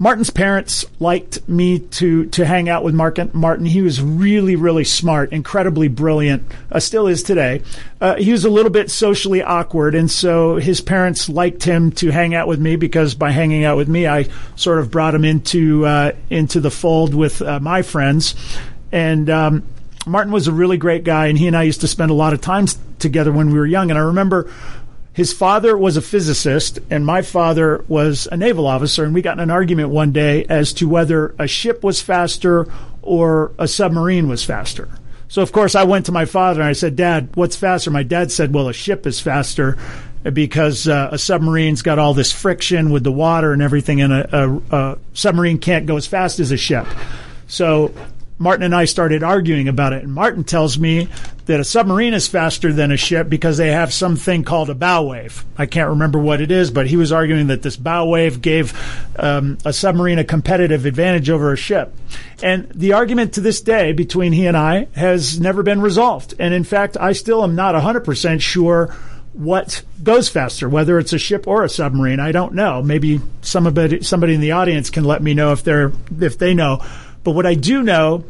Martin's 0.00 0.30
parents 0.30 0.84
liked 1.00 1.46
me 1.48 1.80
to 1.80 2.26
to 2.26 2.46
hang 2.46 2.68
out 2.68 2.84
with 2.84 2.94
Martin. 2.94 3.64
He 3.64 3.82
was 3.82 4.00
really, 4.00 4.54
really 4.54 4.84
smart, 4.84 5.32
incredibly 5.32 5.88
brilliant. 5.88 6.44
Uh, 6.70 6.78
still 6.78 7.08
is 7.08 7.24
today. 7.24 7.62
Uh, 8.00 8.14
he 8.14 8.30
was 8.30 8.44
a 8.44 8.50
little 8.50 8.70
bit 8.70 8.92
socially 8.92 9.42
awkward, 9.42 9.96
and 9.96 10.08
so 10.08 10.56
his 10.56 10.80
parents 10.80 11.28
liked 11.28 11.64
him 11.64 11.90
to 11.92 12.10
hang 12.10 12.32
out 12.32 12.46
with 12.46 12.60
me 12.60 12.76
because 12.76 13.16
by 13.16 13.32
hanging 13.32 13.64
out 13.64 13.76
with 13.76 13.88
me, 13.88 14.06
I 14.06 14.28
sort 14.54 14.78
of 14.78 14.92
brought 14.92 15.16
him 15.16 15.24
into 15.24 15.84
uh, 15.84 16.12
into 16.30 16.60
the 16.60 16.70
fold 16.70 17.12
with 17.12 17.42
uh, 17.42 17.58
my 17.58 17.82
friends. 17.82 18.36
And 18.92 19.28
um, 19.28 19.64
Martin 20.06 20.32
was 20.32 20.46
a 20.46 20.52
really 20.52 20.76
great 20.76 21.02
guy, 21.02 21.26
and 21.26 21.36
he 21.36 21.48
and 21.48 21.56
I 21.56 21.64
used 21.64 21.80
to 21.80 21.88
spend 21.88 22.12
a 22.12 22.14
lot 22.14 22.32
of 22.32 22.40
time 22.40 22.66
together 23.00 23.32
when 23.32 23.50
we 23.50 23.58
were 23.58 23.66
young. 23.66 23.90
And 23.90 23.98
I 23.98 24.02
remember 24.02 24.50
his 25.18 25.32
father 25.32 25.76
was 25.76 25.96
a 25.96 26.00
physicist 26.00 26.78
and 26.90 27.04
my 27.04 27.22
father 27.22 27.84
was 27.88 28.28
a 28.30 28.36
naval 28.36 28.68
officer 28.68 29.02
and 29.02 29.12
we 29.12 29.20
got 29.20 29.36
in 29.36 29.42
an 29.42 29.50
argument 29.50 29.88
one 29.88 30.12
day 30.12 30.44
as 30.44 30.72
to 30.72 30.88
whether 30.88 31.34
a 31.40 31.48
ship 31.48 31.82
was 31.82 32.00
faster 32.00 32.68
or 33.02 33.50
a 33.58 33.66
submarine 33.66 34.28
was 34.28 34.44
faster. 34.44 34.88
So 35.26 35.42
of 35.42 35.50
course 35.50 35.74
I 35.74 35.82
went 35.82 36.06
to 36.06 36.12
my 36.12 36.24
father 36.24 36.60
and 36.60 36.68
I 36.68 36.72
said, 36.72 36.94
"Dad, 36.94 37.30
what's 37.34 37.56
faster?" 37.56 37.90
My 37.90 38.04
dad 38.04 38.30
said, 38.30 38.54
"Well, 38.54 38.68
a 38.68 38.72
ship 38.72 39.08
is 39.08 39.18
faster." 39.18 39.76
Because 40.22 40.86
uh, 40.86 41.08
a 41.10 41.18
submarine's 41.18 41.82
got 41.82 41.98
all 41.98 42.14
this 42.14 42.30
friction 42.30 42.90
with 42.90 43.02
the 43.02 43.10
water 43.10 43.52
and 43.52 43.60
everything, 43.60 44.00
and 44.00 44.12
a, 44.12 44.36
a, 44.36 44.60
a 44.70 44.98
submarine 45.14 45.58
can't 45.58 45.86
go 45.86 45.96
as 45.96 46.06
fast 46.06 46.38
as 46.38 46.52
a 46.52 46.56
ship. 46.56 46.86
So 47.48 47.92
Martin 48.38 48.62
and 48.62 48.74
I 48.74 48.84
started 48.84 49.22
arguing 49.22 49.68
about 49.68 49.92
it. 49.92 50.04
And 50.04 50.12
Martin 50.12 50.44
tells 50.44 50.78
me 50.78 51.08
that 51.46 51.60
a 51.60 51.64
submarine 51.64 52.14
is 52.14 52.28
faster 52.28 52.72
than 52.72 52.92
a 52.92 52.96
ship 52.96 53.28
because 53.28 53.56
they 53.56 53.70
have 53.72 53.92
something 53.92 54.44
called 54.44 54.70
a 54.70 54.74
bow 54.74 55.04
wave. 55.04 55.44
I 55.56 55.66
can't 55.66 55.90
remember 55.90 56.18
what 56.18 56.40
it 56.40 56.50
is, 56.50 56.70
but 56.70 56.86
he 56.86 56.96
was 56.96 57.10
arguing 57.10 57.48
that 57.48 57.62
this 57.62 57.76
bow 57.76 58.06
wave 58.06 58.40
gave 58.40 58.72
um, 59.18 59.58
a 59.64 59.72
submarine 59.72 60.18
a 60.18 60.24
competitive 60.24 60.86
advantage 60.86 61.30
over 61.30 61.52
a 61.52 61.56
ship. 61.56 61.94
And 62.42 62.68
the 62.70 62.92
argument 62.92 63.34
to 63.34 63.40
this 63.40 63.60
day 63.60 63.92
between 63.92 64.32
he 64.32 64.46
and 64.46 64.56
I 64.56 64.86
has 64.94 65.40
never 65.40 65.62
been 65.62 65.80
resolved. 65.80 66.34
And 66.38 66.54
in 66.54 66.64
fact, 66.64 66.96
I 67.00 67.12
still 67.12 67.42
am 67.42 67.56
not 67.56 67.74
100% 67.74 68.40
sure 68.40 68.94
what 69.32 69.82
goes 70.02 70.28
faster, 70.28 70.68
whether 70.68 70.98
it's 70.98 71.12
a 71.12 71.18
ship 71.18 71.46
or 71.46 71.62
a 71.62 71.68
submarine. 71.68 72.18
I 72.18 72.32
don't 72.32 72.54
know. 72.54 72.82
Maybe 72.82 73.20
somebody 73.40 74.02
somebody 74.02 74.34
in 74.34 74.40
the 74.40 74.52
audience 74.52 74.90
can 74.90 75.04
let 75.04 75.22
me 75.22 75.32
know 75.32 75.52
if 75.52 75.62
they're 75.62 75.92
if 76.20 76.38
they 76.38 76.54
know. 76.54 76.84
But 77.28 77.34
what 77.34 77.44
I 77.44 77.52
do 77.52 77.82
know 77.82 78.24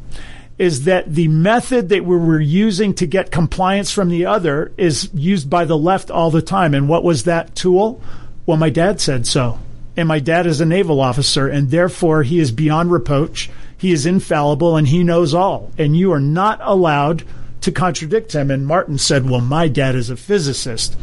is 0.58 0.86
that 0.86 1.14
the 1.14 1.28
method 1.28 1.88
that 1.90 2.04
we 2.04 2.16
were 2.16 2.40
using 2.40 2.94
to 2.94 3.06
get 3.06 3.30
compliance 3.30 3.92
from 3.92 4.08
the 4.08 4.26
other 4.26 4.72
is 4.76 5.08
used 5.14 5.48
by 5.48 5.66
the 5.66 5.78
left 5.78 6.10
all 6.10 6.32
the 6.32 6.42
time. 6.42 6.74
And 6.74 6.88
what 6.88 7.04
was 7.04 7.22
that 7.22 7.54
tool? 7.54 8.02
Well, 8.44 8.56
my 8.56 8.70
dad 8.70 9.00
said 9.00 9.24
so. 9.24 9.60
And 9.96 10.08
my 10.08 10.18
dad 10.18 10.48
is 10.48 10.60
a 10.60 10.66
naval 10.66 11.00
officer, 11.00 11.46
and 11.46 11.70
therefore 11.70 12.24
he 12.24 12.40
is 12.40 12.50
beyond 12.50 12.90
reproach. 12.90 13.50
He 13.76 13.92
is 13.92 14.04
infallible 14.04 14.76
and 14.76 14.88
he 14.88 15.04
knows 15.04 15.32
all. 15.32 15.70
And 15.78 15.96
you 15.96 16.10
are 16.10 16.18
not 16.18 16.58
allowed 16.64 17.22
to 17.60 17.70
contradict 17.70 18.32
him. 18.32 18.50
And 18.50 18.66
Martin 18.66 18.98
said, 18.98 19.30
Well, 19.30 19.42
my 19.42 19.68
dad 19.68 19.94
is 19.94 20.10
a 20.10 20.16
physicist. 20.16 20.96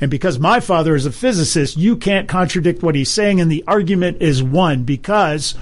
And 0.00 0.10
because 0.10 0.38
my 0.38 0.60
father 0.60 0.94
is 0.94 1.04
a 1.04 1.12
physicist, 1.12 1.76
you 1.76 1.94
can't 1.94 2.26
contradict 2.26 2.82
what 2.82 2.94
he's 2.94 3.10
saying. 3.10 3.38
And 3.38 3.52
the 3.52 3.64
argument 3.68 4.22
is 4.22 4.42
won 4.42 4.84
because 4.84 5.54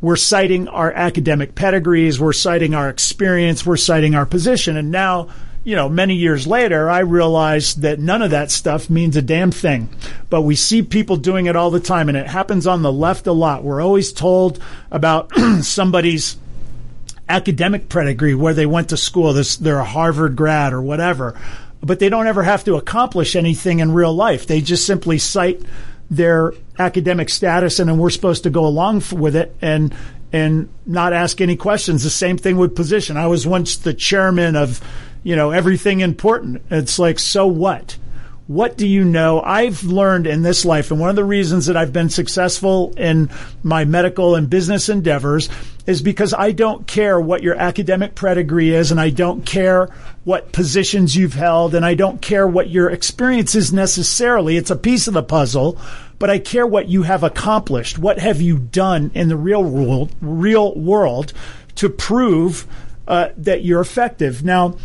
we're 0.00 0.16
citing 0.16 0.68
our 0.68 0.92
academic 0.92 1.54
pedigrees, 1.54 2.20
we're 2.20 2.32
citing 2.32 2.74
our 2.74 2.88
experience, 2.88 3.64
we're 3.64 3.76
citing 3.76 4.14
our 4.14 4.26
position. 4.26 4.76
And 4.76 4.90
now, 4.90 5.28
you 5.64 5.74
know, 5.74 5.88
many 5.88 6.14
years 6.14 6.46
later, 6.46 6.88
I 6.88 7.00
realized 7.00 7.80
that 7.80 7.98
none 7.98 8.22
of 8.22 8.30
that 8.30 8.50
stuff 8.50 8.90
means 8.90 9.16
a 9.16 9.22
damn 9.22 9.50
thing. 9.50 9.88
But 10.30 10.42
we 10.42 10.54
see 10.54 10.82
people 10.82 11.16
doing 11.16 11.46
it 11.46 11.56
all 11.56 11.70
the 11.70 11.80
time, 11.80 12.08
and 12.08 12.16
it 12.16 12.26
happens 12.26 12.66
on 12.66 12.82
the 12.82 12.92
left 12.92 13.26
a 13.26 13.32
lot. 13.32 13.64
We're 13.64 13.80
always 13.80 14.12
told 14.12 14.62
about 14.90 15.32
somebody's 15.62 16.36
academic 17.28 17.88
pedigree, 17.88 18.34
where 18.34 18.54
they 18.54 18.66
went 18.66 18.90
to 18.90 18.96
school, 18.96 19.32
they're 19.32 19.78
a 19.78 19.84
Harvard 19.84 20.36
grad 20.36 20.72
or 20.72 20.80
whatever. 20.80 21.38
But 21.80 21.98
they 21.98 22.08
don't 22.08 22.26
ever 22.26 22.42
have 22.42 22.64
to 22.64 22.76
accomplish 22.76 23.34
anything 23.34 23.80
in 23.80 23.92
real 23.92 24.14
life. 24.14 24.46
They 24.46 24.60
just 24.60 24.86
simply 24.86 25.18
cite 25.18 25.62
their 26.10 26.52
academic 26.78 27.28
status 27.28 27.78
and 27.78 27.88
then 27.88 27.98
we're 27.98 28.10
supposed 28.10 28.44
to 28.44 28.50
go 28.50 28.66
along 28.66 29.02
with 29.12 29.34
it 29.34 29.56
and 29.60 29.94
and 30.32 30.68
not 30.84 31.12
ask 31.12 31.40
any 31.40 31.56
questions. 31.56 32.02
The 32.02 32.10
same 32.10 32.36
thing 32.36 32.56
with 32.56 32.74
position. 32.74 33.16
I 33.16 33.26
was 33.26 33.46
once 33.46 33.76
the 33.76 33.94
chairman 33.94 34.56
of, 34.56 34.80
you 35.22 35.36
know, 35.36 35.50
everything 35.50 36.00
important. 36.00 36.62
It's 36.70 36.98
like, 36.98 37.18
so 37.18 37.46
what? 37.46 37.96
What 38.46 38.76
do 38.76 38.86
you 38.86 39.04
know? 39.04 39.40
I've 39.40 39.82
learned 39.82 40.28
in 40.28 40.42
this 40.42 40.64
life, 40.64 40.92
and 40.92 41.00
one 41.00 41.10
of 41.10 41.16
the 41.16 41.24
reasons 41.24 41.66
that 41.66 41.76
I've 41.76 41.92
been 41.92 42.10
successful 42.10 42.94
in 42.96 43.28
my 43.64 43.84
medical 43.84 44.36
and 44.36 44.48
business 44.48 44.88
endeavors 44.88 45.48
is 45.84 46.00
because 46.00 46.32
I 46.32 46.52
don't 46.52 46.86
care 46.86 47.20
what 47.20 47.42
your 47.42 47.56
academic 47.56 48.14
pedigree 48.14 48.72
is, 48.72 48.92
and 48.92 49.00
I 49.00 49.10
don't 49.10 49.44
care 49.44 49.88
what 50.22 50.52
positions 50.52 51.16
you've 51.16 51.34
held, 51.34 51.74
and 51.74 51.84
I 51.84 51.94
don't 51.94 52.22
care 52.22 52.46
what 52.46 52.70
your 52.70 52.88
experience 52.88 53.56
is 53.56 53.72
necessarily. 53.72 54.56
It's 54.56 54.70
a 54.70 54.76
piece 54.76 55.08
of 55.08 55.14
the 55.14 55.24
puzzle, 55.24 55.76
but 56.20 56.30
I 56.30 56.38
care 56.38 56.68
what 56.68 56.88
you 56.88 57.02
have 57.02 57.24
accomplished. 57.24 57.98
What 57.98 58.20
have 58.20 58.40
you 58.40 58.58
done 58.58 59.10
in 59.12 59.28
the 59.28 59.36
real 59.36 59.64
world, 59.64 60.14
real 60.20 60.72
world 60.78 61.32
to 61.76 61.88
prove 61.88 62.64
uh, 63.08 63.30
that 63.38 63.64
you're 63.64 63.80
effective? 63.80 64.44
Now, 64.44 64.76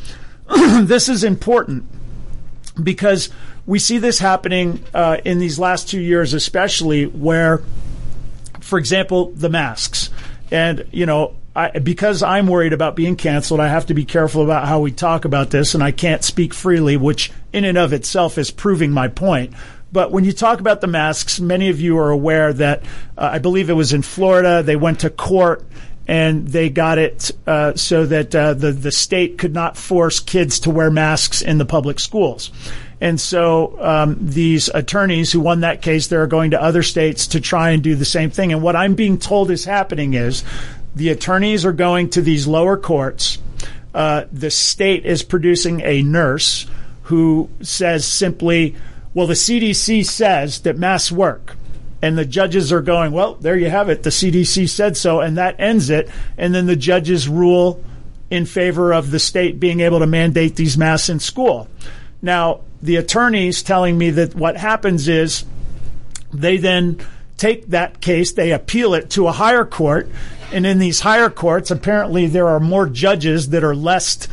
this 0.82 1.10
is 1.10 1.24
important 1.24 1.86
because 2.82 3.30
we 3.66 3.80
see 3.80 3.98
this 3.98 4.20
happening 4.20 4.84
uh, 4.94 5.18
in 5.24 5.40
these 5.40 5.60
last 5.60 5.90
two 5.90 6.00
years, 6.00 6.34
especially 6.34 7.06
where, 7.06 7.62
for 8.60 8.80
example, 8.80 9.32
the 9.32 9.50
masks. 9.50 10.10
And, 10.52 10.86
you 10.92 11.06
know, 11.06 11.36
I, 11.56 11.80
because 11.80 12.24
I'm 12.24 12.48
worried 12.48 12.74
about 12.74 12.96
being 12.96 13.16
canceled, 13.16 13.60
I 13.60 13.68
have 13.68 13.88
to 13.88 13.94
be 13.94 14.06
careful 14.06 14.44
about 14.44 14.68
how 14.68 14.80
we 14.80 14.92
talk 14.92 15.26
about 15.26 15.50
this, 15.50 15.74
and 15.74 15.84
I 15.84 15.92
can't 15.92 16.24
speak 16.24 16.54
freely, 16.54 16.98
which 16.98 17.32
in 17.52 17.66
and 17.66 17.78
of 17.78 17.94
itself 17.94 18.38
is 18.38 18.52
proving 18.52 18.92
my 18.92 19.08
point. 19.10 19.54
But 19.92 20.12
when 20.12 20.24
you 20.24 20.32
talk 20.32 20.62
about 20.62 20.80
the 20.80 20.88
masks, 20.88 21.42
many 21.42 21.70
of 21.70 21.82
you 21.82 21.98
are 21.98 22.10
aware 22.10 22.54
that 22.54 22.84
uh, 23.18 23.30
I 23.34 23.40
believe 23.40 23.70
it 23.70 23.74
was 23.74 23.92
in 23.92 24.02
Florida. 24.02 24.64
They 24.64 24.78
went 24.78 25.02
to 25.02 25.10
court 25.10 25.66
and 26.12 26.46
they 26.50 26.70
got 26.70 26.98
it 26.98 27.32
uh, 27.48 27.74
so 27.76 28.06
that 28.06 28.36
uh, 28.36 28.54
the 28.54 28.74
the 28.74 28.92
state 28.92 29.38
could 29.38 29.54
not 29.54 29.78
force 29.78 30.20
kids 30.20 30.60
to 30.60 30.70
wear 30.70 30.92
masks 30.92 31.42
in 31.42 31.58
the 31.58 31.64
public 31.64 32.02
schools. 32.02 32.52
And 33.00 33.20
so 33.20 33.82
um, 33.82 34.18
these 34.20 34.68
attorneys 34.68 35.32
who 35.32 35.40
won 35.40 35.62
that 35.62 35.82
case, 35.82 36.08
they're 36.08 36.28
going 36.28 36.52
to 36.52 36.62
other 36.62 36.84
states 36.84 37.28
to 37.28 37.40
try 37.40 37.70
and 37.70 37.82
do 37.82 37.96
the 37.96 38.04
same 38.04 38.30
thing. 38.30 38.52
And 38.52 38.62
what 38.62 38.76
I'm 38.76 38.94
being 38.94 39.20
told 39.20 39.52
is 39.52 39.64
happening 39.64 40.14
is 40.14 40.44
the 40.98 41.10
attorneys 41.10 41.66
are 41.66 41.72
going 41.72 42.10
to 42.10 42.22
these 42.22 42.46
lower 42.46 42.76
courts. 42.76 43.38
Uh, 43.94 44.26
the 44.34 44.52
state 44.52 45.06
is 45.06 45.24
producing 45.24 45.80
a 45.80 46.04
nurse 46.04 46.68
who 47.04 47.50
says 47.62 48.06
simply, 48.06 48.76
well, 49.14 49.28
the 49.28 49.34
CDC 49.34 50.06
says 50.06 50.60
that 50.64 50.78
masks 50.78 51.10
work. 51.10 51.56
And 52.02 52.18
the 52.18 52.26
judges 52.26 52.72
are 52.72 52.82
going, 52.82 53.12
well, 53.12 53.36
there 53.36 53.56
you 53.56 53.70
have 53.70 53.90
it. 53.90 54.04
The 54.04 54.10
CDC 54.10 54.68
said 54.70 54.98
so, 54.98 55.20
and 55.20 55.38
that 55.38 55.60
ends 55.60 55.90
it. 55.90 56.10
And 56.38 56.54
then 56.54 56.66
the 56.66 56.76
judges 56.76 57.30
rule 57.30 57.84
in 58.32 58.46
favor 58.46 58.94
of 58.94 59.12
the 59.12 59.20
state 59.20 59.60
being 59.60 59.82
able 59.82 60.00
to 60.00 60.08
mandate 60.08 60.56
these 60.56 60.78
masks 60.78 61.10
in 61.10 61.20
school. 61.20 61.68
Now, 62.22 62.62
the 62.82 62.96
attorneys 62.96 63.62
telling 63.62 63.98
me 63.98 64.10
that 64.12 64.34
what 64.34 64.58
happens 64.58 65.08
is 65.08 65.46
they 66.34 66.58
then 66.58 67.00
take 67.38 67.68
that 67.68 68.02
case, 68.02 68.32
they 68.32 68.52
appeal 68.52 68.94
it 68.94 69.10
to 69.12 69.28
a 69.28 69.32
higher 69.32 69.66
court, 69.66 70.10
and 70.52 70.66
in 70.66 70.80
these 70.80 71.00
higher 71.02 71.30
courts, 71.30 71.72
apparently 71.72 72.28
there 72.28 72.48
are 72.48 72.60
more 72.60 72.88
judges 72.88 73.50
that 73.50 73.64
are 73.64 73.76
less 73.76 74.28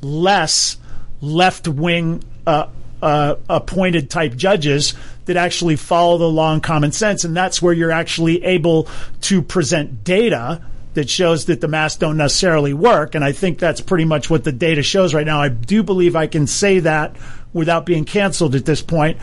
less 0.00 0.76
left 1.20 1.68
wing 1.68 2.22
uh, 2.46 2.66
uh, 3.00 3.36
appointed 3.48 4.10
type 4.10 4.34
judges 4.34 4.94
that 5.26 5.36
actually 5.36 5.76
follow 5.76 6.18
the 6.18 6.28
law 6.28 6.52
and 6.52 6.62
common 6.62 6.92
sense, 6.92 7.24
and 7.24 7.36
that's 7.36 7.62
where 7.62 7.72
you're 7.72 7.92
actually 7.92 8.44
able 8.44 8.88
to 9.22 9.42
present 9.42 10.04
data 10.04 10.62
that 10.94 11.08
shows 11.08 11.46
that 11.46 11.60
the 11.60 11.68
masks 11.68 11.98
don't 11.98 12.16
necessarily 12.16 12.74
work. 12.74 13.14
And 13.14 13.24
I 13.24 13.32
think 13.32 13.58
that's 13.58 13.80
pretty 13.80 14.04
much 14.04 14.28
what 14.28 14.44
the 14.44 14.52
data 14.52 14.82
shows 14.82 15.14
right 15.14 15.26
now. 15.26 15.40
I 15.40 15.48
do 15.48 15.82
believe 15.82 16.16
I 16.16 16.26
can 16.26 16.46
say 16.46 16.80
that 16.80 17.16
without 17.52 17.86
being 17.86 18.04
canceled 18.04 18.54
at 18.54 18.64
this 18.64 18.82
point. 18.82 19.18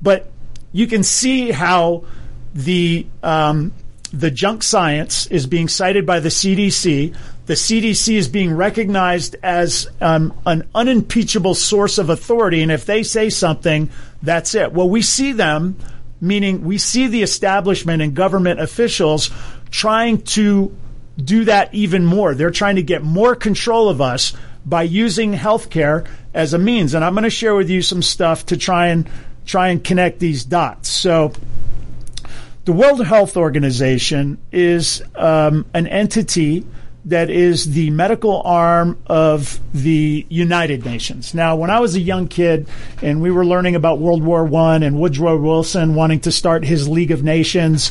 But 0.00 0.30
you 0.72 0.86
can 0.86 1.02
see 1.02 1.50
how 1.50 2.04
the 2.54 3.06
um, 3.22 3.72
the 4.12 4.30
junk 4.30 4.62
science 4.62 5.26
is 5.26 5.46
being 5.46 5.68
cited 5.68 6.04
by 6.04 6.20
the 6.20 6.28
CDC. 6.28 7.16
The 7.46 7.54
CDC 7.54 8.14
is 8.14 8.28
being 8.28 8.54
recognized 8.54 9.36
as 9.42 9.88
um, 10.00 10.34
an 10.44 10.68
unimpeachable 10.74 11.54
source 11.54 11.98
of 11.98 12.10
authority, 12.10 12.62
and 12.62 12.70
if 12.70 12.84
they 12.84 13.02
say 13.02 13.30
something, 13.30 13.90
that's 14.22 14.54
it. 14.54 14.72
Well, 14.72 14.88
we 14.88 15.02
see 15.02 15.32
them, 15.32 15.76
meaning 16.20 16.64
we 16.64 16.78
see 16.78 17.08
the 17.08 17.22
establishment 17.22 18.02
and 18.02 18.14
government 18.14 18.60
officials 18.60 19.30
trying 19.70 20.22
to 20.22 20.76
do 21.22 21.44
that 21.44 21.74
even 21.74 22.04
more. 22.04 22.34
They're 22.34 22.50
trying 22.50 22.76
to 22.76 22.82
get 22.82 23.02
more 23.02 23.34
control 23.34 23.88
of 23.88 24.00
us 24.00 24.32
by 24.64 24.84
using 24.84 25.32
healthcare 25.32 26.06
as 26.32 26.54
a 26.54 26.58
means. 26.58 26.94
And 26.94 27.04
I'm 27.04 27.14
going 27.14 27.24
to 27.24 27.30
share 27.30 27.54
with 27.54 27.68
you 27.68 27.82
some 27.82 28.02
stuff 28.02 28.46
to 28.46 28.56
try 28.56 28.88
and 28.88 29.08
try 29.44 29.68
and 29.68 29.82
connect 29.82 30.20
these 30.20 30.44
dots. 30.44 30.88
So, 30.88 31.32
the 32.64 32.72
World 32.72 33.04
Health 33.04 33.36
Organization 33.36 34.38
is 34.52 35.02
um, 35.16 35.66
an 35.74 35.88
entity 35.88 36.64
that 37.04 37.30
is 37.30 37.72
the 37.72 37.90
medical 37.90 38.42
arm 38.42 38.96
of 39.06 39.58
the 39.74 40.24
United 40.28 40.84
Nations. 40.84 41.34
Now, 41.34 41.56
when 41.56 41.70
I 41.70 41.80
was 41.80 41.96
a 41.96 42.00
young 42.00 42.28
kid 42.28 42.68
and 43.02 43.20
we 43.20 43.30
were 43.30 43.44
learning 43.44 43.74
about 43.74 43.98
World 43.98 44.22
War 44.22 44.44
One 44.44 44.82
and 44.82 45.00
Woodrow 45.00 45.36
Wilson 45.38 45.94
wanting 45.94 46.20
to 46.20 46.32
start 46.32 46.64
his 46.64 46.88
League 46.88 47.10
of 47.10 47.24
Nations, 47.24 47.90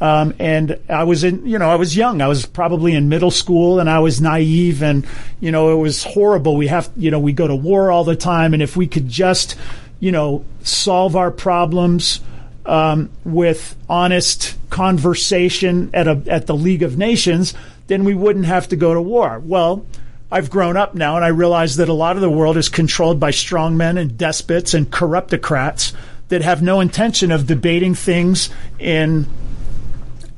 um, 0.00 0.34
and 0.38 0.78
I 0.88 1.04
was 1.04 1.24
in, 1.24 1.46
you 1.46 1.58
know, 1.58 1.70
I 1.70 1.76
was 1.76 1.96
young. 1.96 2.20
I 2.20 2.28
was 2.28 2.46
probably 2.46 2.94
in 2.94 3.08
middle 3.08 3.30
school 3.30 3.80
and 3.80 3.88
I 3.88 4.00
was 4.00 4.20
naive 4.20 4.82
and, 4.82 5.06
you 5.40 5.50
know, 5.50 5.72
it 5.72 5.80
was 5.80 6.04
horrible. 6.04 6.56
We 6.56 6.68
have, 6.68 6.90
you 6.96 7.10
know, 7.10 7.18
we 7.18 7.32
go 7.32 7.46
to 7.46 7.56
war 7.56 7.90
all 7.90 8.04
the 8.04 8.16
time. 8.16 8.54
And 8.54 8.62
if 8.62 8.76
we 8.76 8.86
could 8.86 9.08
just, 9.08 9.56
you 10.00 10.12
know, 10.12 10.44
solve 10.62 11.16
our 11.16 11.30
problems, 11.30 12.20
um, 12.66 13.10
with 13.24 13.74
honest 13.88 14.56
conversation 14.70 15.90
at 15.94 16.06
a, 16.06 16.22
at 16.26 16.46
the 16.46 16.54
League 16.54 16.82
of 16.82 16.98
Nations, 16.98 17.54
then 17.88 18.04
we 18.04 18.14
wouldn't 18.14 18.46
have 18.46 18.68
to 18.68 18.76
go 18.76 18.94
to 18.94 19.02
war. 19.02 19.42
Well, 19.44 19.84
I've 20.30 20.50
grown 20.50 20.76
up 20.76 20.94
now 20.94 21.16
and 21.16 21.24
I 21.24 21.28
realize 21.28 21.76
that 21.76 21.88
a 21.88 21.94
lot 21.94 22.16
of 22.16 22.22
the 22.22 22.30
world 22.30 22.56
is 22.56 22.68
controlled 22.68 23.18
by 23.18 23.30
strongmen 23.30 23.98
and 23.98 24.16
despots 24.16 24.74
and 24.74 24.90
corruptocrats 24.90 25.94
that 26.28 26.42
have 26.42 26.62
no 26.62 26.80
intention 26.80 27.32
of 27.32 27.46
debating 27.46 27.94
things 27.94 28.50
in 28.78 29.26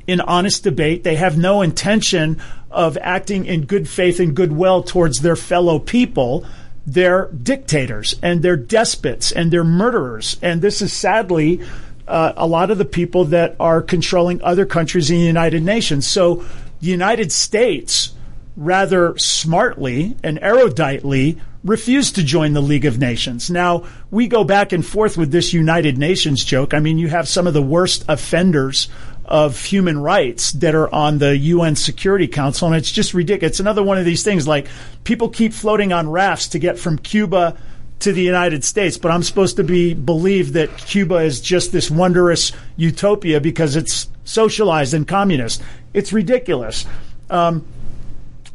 in 0.07 0.21
honest 0.21 0.65
debate. 0.65 1.05
They 1.05 1.17
have 1.17 1.37
no 1.37 1.63
intention 1.63 2.41
of 2.71 2.97
acting 3.01 3.47
in 3.47 3.67
good 3.67 3.89
faith 3.89 4.21
and 4.21 4.35
goodwill 4.35 4.83
towards 4.83 5.21
their 5.21 5.37
fellow 5.37 5.79
people. 5.79 6.47
They're 6.87 7.29
dictators 7.29 8.15
and 8.23 8.43
they're 8.43 8.57
despots 8.57 9.33
and 9.33 9.53
they're 9.53 9.65
murderers. 9.65 10.37
And 10.41 10.63
this 10.63 10.81
is 10.83 10.93
sadly 10.93 11.61
uh, 12.07 12.33
a 12.37 12.47
lot 12.47 12.71
of 12.71 12.79
the 12.79 12.85
people 12.85 13.27
that 13.27 13.55
are 13.61 13.83
controlling 13.83 14.43
other 14.43 14.67
countries 14.67 15.11
in 15.11 15.19
the 15.19 15.25
United 15.25 15.63
Nations. 15.63 16.07
So 16.07 16.45
the 16.81 16.89
United 16.89 17.33
States, 17.33 18.13
rather 18.57 19.17
smartly 19.19 20.17
and 20.23 20.39
eruditely, 20.41 21.41
refused 21.63 22.15
to 22.15 22.25
join 22.25 22.55
the 22.55 22.61
League 22.63 22.87
of 22.87 22.99
Nations. 22.99 23.51
Now, 23.51 23.85
we 24.11 24.29
go 24.29 24.45
back 24.45 24.73
and 24.73 24.85
forth 24.85 25.17
with 25.19 25.31
this 25.31 25.53
United 25.53 25.99
Nations 25.99 26.43
joke. 26.43 26.73
I 26.73 26.81
mean, 26.81 26.99
you 26.99 27.09
have 27.09 27.29
some 27.29 27.47
of 27.47 27.55
the 27.55 27.63
worst 27.63 28.05
offenders 28.09 28.89
of 29.27 29.63
human 29.63 29.99
rights 29.99 30.53
that 30.53 30.75
are 30.75 30.93
on 30.93 31.19
the 31.19 31.37
UN 31.37 31.77
Security 31.77 32.27
Council, 32.27 32.67
and 32.67 32.77
it's 32.77 32.91
just 32.91 33.15
ridiculous. 33.15 33.53
It's 33.53 33.61
another 33.61 33.83
one 33.83 33.99
of 33.99 34.05
these 34.05 34.25
things 34.25 34.49
like 34.49 34.67
people 35.05 35.29
keep 35.29 35.53
floating 35.53 35.93
on 35.93 36.11
rafts 36.11 36.49
to 36.49 36.59
get 36.59 36.79
from 36.79 36.99
Cuba 36.99 37.57
to 38.01 38.13
the 38.13 38.23
United 38.23 38.65
States, 38.65 38.97
but 38.97 39.11
I'm 39.11 39.23
supposed 39.23 39.57
to 39.57 39.65
be 39.65 39.95
believe 39.95 40.55
that 40.55 40.77
Cuba 40.79 41.17
is 41.17 41.41
just 41.41 41.73
this 41.73 41.91
wondrous 41.91 42.53
utopia 42.77 43.41
because 43.41 43.77
it's 43.77 44.09
socialized 44.25 44.95
and 44.95 45.07
communist. 45.07 45.63
It's 45.93 46.13
ridiculous. 46.13 46.87
Um, 47.29 47.67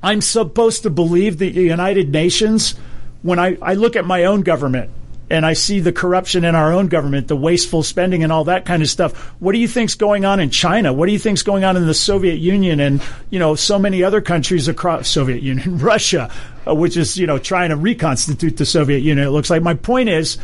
I'm 0.04 0.22
supposed 0.22 0.84
to 0.84 0.90
believe 0.90 1.38
the 1.38 1.50
United 1.50 2.10
Nations 2.12 2.76
when 3.22 3.40
I, 3.40 3.58
I 3.62 3.74
look 3.74 3.96
at 3.96 4.06
my 4.06 4.26
own 4.26 4.42
government 4.42 4.92
and 5.30 5.46
I 5.46 5.54
see 5.54 5.80
the 5.80 5.92
corruption 5.92 6.46
in 6.46 6.54
our 6.54 6.72
own 6.72 6.88
government, 6.88 7.28
the 7.28 7.36
wasteful 7.36 7.82
spending 7.82 8.24
and 8.24 8.32
all 8.32 8.44
that 8.46 8.66
kind 8.66 8.84
of 8.84 8.90
stuff. 8.90 9.16
What 9.40 9.54
do 9.54 9.58
you 9.58 9.68
think's 9.68 9.96
going 9.96 10.24
on 10.24 10.40
in 10.40 10.52
China? 10.52 10.94
What 10.94 11.08
do 11.08 11.14
you 11.14 11.20
think's 11.20 11.42
going 11.42 11.64
on 11.64 11.78
in 11.78 11.88
the 11.88 11.94
Soviet 11.94 12.36
Union 12.36 12.80
and, 12.80 13.02
you 13.32 13.40
know, 13.40 13.56
so 13.56 13.80
many 13.80 14.04
other 14.04 14.22
countries 14.22 14.68
across 14.68 15.08
Soviet 15.08 15.42
Union, 15.42 15.78
Russia, 15.80 16.32
uh, 16.68 16.76
which 16.76 16.96
is, 16.96 17.18
you 17.18 17.26
know, 17.26 17.40
trying 17.40 17.70
to 17.70 17.76
reconstitute 17.76 18.58
the 18.58 18.66
Soviet 18.66 19.00
Union. 19.00 19.28
It 19.28 19.32
looks 19.32 19.50
like 19.50 19.64
my 19.64 19.74
point 19.74 20.10
is 20.10 20.38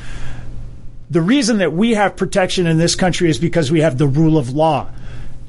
the 1.12 1.22
reason 1.22 1.60
that 1.60 1.74
we 1.74 1.92
have 1.92 2.16
protection 2.16 2.66
in 2.66 2.78
this 2.78 2.96
country 2.96 3.30
is 3.30 3.38
because 3.38 3.72
we 3.72 3.82
have 3.82 3.98
the 3.98 4.08
rule 4.08 4.38
of 4.38 4.50
law 4.50 4.90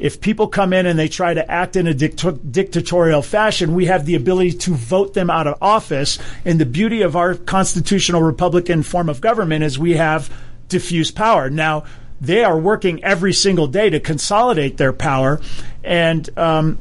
if 0.03 0.21
people 0.21 0.49
come 0.49 0.73
in 0.73 0.85
and 0.85 0.99
they 0.99 1.09
try 1.09 1.33
to 1.33 1.49
act 1.49 1.77
in 1.77 1.87
a 1.87 1.95
dictatorial 1.95 3.23
fashion, 3.23 3.73
we 3.73 3.87
have 3.87 4.05
the 4.05 4.17
ability 4.17 4.53
to 4.53 4.75
vote 4.75 5.15
them 5.15 5.31
out 5.31 5.47
of 5.47 5.57
office. 5.63 6.19
And 6.45 6.59
the 6.59 6.67
beauty 6.67 7.03
of 7.03 7.15
our 7.15 7.37
constitutional 7.37 8.21
Republican 8.21 8.83
form 8.83 9.09
of 9.09 9.21
government 9.21 9.63
is 9.63 9.79
we 9.79 9.95
have 9.95 10.29
diffuse 10.69 11.13
power. 11.13 11.49
Now, 11.51 11.85
they 12.21 12.43
are 12.43 12.59
working 12.59 13.05
every 13.05 13.33
single 13.33 13.69
day 13.69 13.91
to 13.91 14.01
consolidate 14.01 14.77
their 14.77 14.93
power. 14.93 15.41
And, 15.85 16.29
um, 16.37 16.79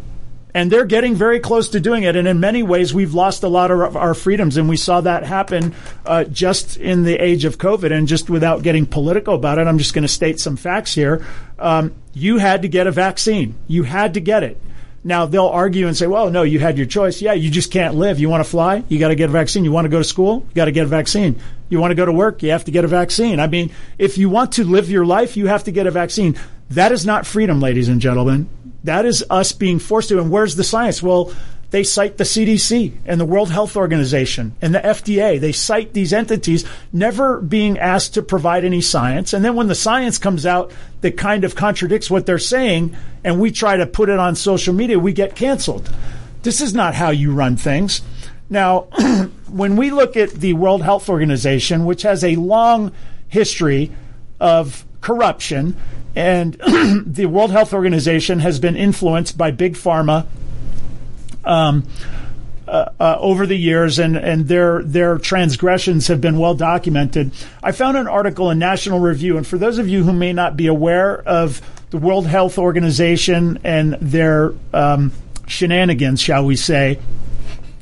And 0.53 0.69
they're 0.69 0.85
getting 0.85 1.15
very 1.15 1.39
close 1.39 1.69
to 1.69 1.79
doing 1.79 2.03
it. 2.03 2.17
And 2.17 2.27
in 2.27 2.41
many 2.41 2.61
ways, 2.61 2.93
we've 2.93 3.13
lost 3.13 3.43
a 3.43 3.47
lot 3.47 3.71
of 3.71 3.95
our 3.95 4.13
freedoms. 4.13 4.57
And 4.57 4.67
we 4.67 4.75
saw 4.75 4.99
that 4.99 5.23
happen 5.23 5.73
uh, 6.05 6.25
just 6.25 6.75
in 6.75 7.03
the 7.03 7.15
age 7.15 7.45
of 7.45 7.57
COVID. 7.57 7.93
And 7.93 8.05
just 8.05 8.29
without 8.29 8.61
getting 8.61 8.85
political 8.85 9.35
about 9.35 9.59
it, 9.59 9.67
I'm 9.67 9.77
just 9.77 9.93
going 9.93 10.03
to 10.03 10.09
state 10.09 10.41
some 10.41 10.57
facts 10.57 10.93
here. 10.93 11.25
Um, 11.61 11.95
you 12.13 12.37
had 12.37 12.63
to 12.63 12.67
get 12.67 12.87
a 12.87 12.91
vaccine. 12.91 13.55
You 13.67 13.83
had 13.83 14.15
to 14.15 14.19
get 14.19 14.43
it. 14.43 14.59
Now 15.03 15.25
they'll 15.25 15.47
argue 15.47 15.87
and 15.87 15.97
say, 15.97 16.05
well, 16.05 16.29
no, 16.29 16.43
you 16.43 16.59
had 16.59 16.77
your 16.77 16.85
choice. 16.85 17.21
Yeah, 17.21 17.33
you 17.33 17.49
just 17.49 17.71
can't 17.71 17.95
live. 17.95 18.19
You 18.19 18.29
want 18.29 18.43
to 18.43 18.49
fly? 18.49 18.83
You 18.87 18.99
got 18.99 19.07
to 19.07 19.15
get 19.15 19.29
a 19.29 19.31
vaccine. 19.33 19.63
You 19.63 19.71
want 19.71 19.85
to 19.85 19.89
go 19.89 19.97
to 19.97 20.03
school? 20.03 20.45
You 20.49 20.55
got 20.55 20.65
to 20.65 20.71
get 20.71 20.83
a 20.83 20.89
vaccine. 20.89 21.39
You 21.69 21.79
want 21.79 21.91
to 21.91 21.95
go 21.95 22.05
to 22.05 22.11
work? 22.11 22.43
You 22.43 22.51
have 22.51 22.65
to 22.65 22.71
get 22.71 22.85
a 22.85 22.87
vaccine. 22.87 23.39
I 23.39 23.47
mean, 23.47 23.71
if 23.97 24.17
you 24.17 24.29
want 24.29 24.53
to 24.53 24.63
live 24.63 24.91
your 24.91 25.05
life, 25.05 25.37
you 25.37 25.47
have 25.47 25.63
to 25.63 25.71
get 25.71 25.87
a 25.87 25.91
vaccine. 25.91 26.37
That 26.71 26.91
is 26.91 27.05
not 27.05 27.25
freedom, 27.25 27.59
ladies 27.59 27.89
and 27.89 27.99
gentlemen. 27.99 28.47
That 28.83 29.05
is 29.05 29.23
us 29.29 29.53
being 29.53 29.79
forced 29.79 30.09
to. 30.09 30.19
And 30.19 30.29
where's 30.29 30.55
the 30.55 30.63
science? 30.63 31.01
Well, 31.01 31.33
they 31.71 31.83
cite 31.83 32.17
the 32.17 32.25
CDC 32.25 32.93
and 33.05 33.19
the 33.19 33.25
World 33.25 33.49
Health 33.49 33.77
Organization 33.77 34.55
and 34.61 34.75
the 34.75 34.79
FDA. 34.79 35.39
They 35.39 35.53
cite 35.53 35.93
these 35.93 36.11
entities 36.11 36.65
never 36.91 37.39
being 37.39 37.79
asked 37.79 38.13
to 38.15 38.21
provide 38.21 38.65
any 38.65 38.81
science. 38.81 39.33
And 39.33 39.43
then 39.43 39.55
when 39.55 39.67
the 39.67 39.75
science 39.75 40.17
comes 40.17 40.45
out 40.45 40.71
that 40.99 41.17
kind 41.17 41.45
of 41.45 41.55
contradicts 41.55 42.11
what 42.11 42.25
they're 42.25 42.39
saying 42.39 42.95
and 43.23 43.39
we 43.39 43.51
try 43.51 43.77
to 43.77 43.87
put 43.87 44.09
it 44.09 44.19
on 44.19 44.35
social 44.35 44.73
media, 44.73 44.99
we 44.99 45.13
get 45.13 45.33
canceled. 45.33 45.89
This 46.43 46.59
is 46.59 46.73
not 46.73 46.93
how 46.93 47.09
you 47.09 47.33
run 47.33 47.55
things. 47.55 48.01
Now, 48.49 48.81
when 49.47 49.77
we 49.77 49.91
look 49.91 50.17
at 50.17 50.31
the 50.31 50.53
World 50.53 50.83
Health 50.83 51.07
Organization, 51.07 51.85
which 51.85 52.01
has 52.01 52.21
a 52.25 52.35
long 52.35 52.91
history 53.29 53.91
of 54.41 54.83
corruption, 54.99 55.77
and 56.17 56.53
the 57.05 57.27
World 57.27 57.51
Health 57.51 57.73
Organization 57.73 58.39
has 58.39 58.59
been 58.59 58.75
influenced 58.75 59.37
by 59.37 59.51
big 59.51 59.75
pharma 59.75 60.27
um, 61.43 61.83
uh, 62.67 62.89
uh, 62.99 63.17
over 63.19 63.45
the 63.45 63.55
years, 63.55 63.99
and, 63.99 64.15
and 64.15 64.47
their 64.47 64.81
their 64.83 65.17
transgressions 65.17 66.07
have 66.07 66.21
been 66.21 66.37
well 66.37 66.53
documented. 66.53 67.31
I 67.61 67.71
found 67.71 67.97
an 67.97 68.07
article 68.07 68.49
in 68.49 68.59
National 68.59 68.99
Review, 68.99 69.37
and 69.37 69.45
for 69.45 69.57
those 69.57 69.77
of 69.77 69.89
you 69.89 70.03
who 70.03 70.13
may 70.13 70.31
not 70.31 70.55
be 70.55 70.67
aware 70.67 71.17
of 71.17 71.61
the 71.89 71.97
World 71.97 72.27
Health 72.27 72.57
Organization 72.57 73.59
and 73.63 73.93
their 73.95 74.53
um, 74.73 75.11
shenanigans, 75.47 76.21
shall 76.21 76.45
we 76.45 76.55
say, 76.55 76.99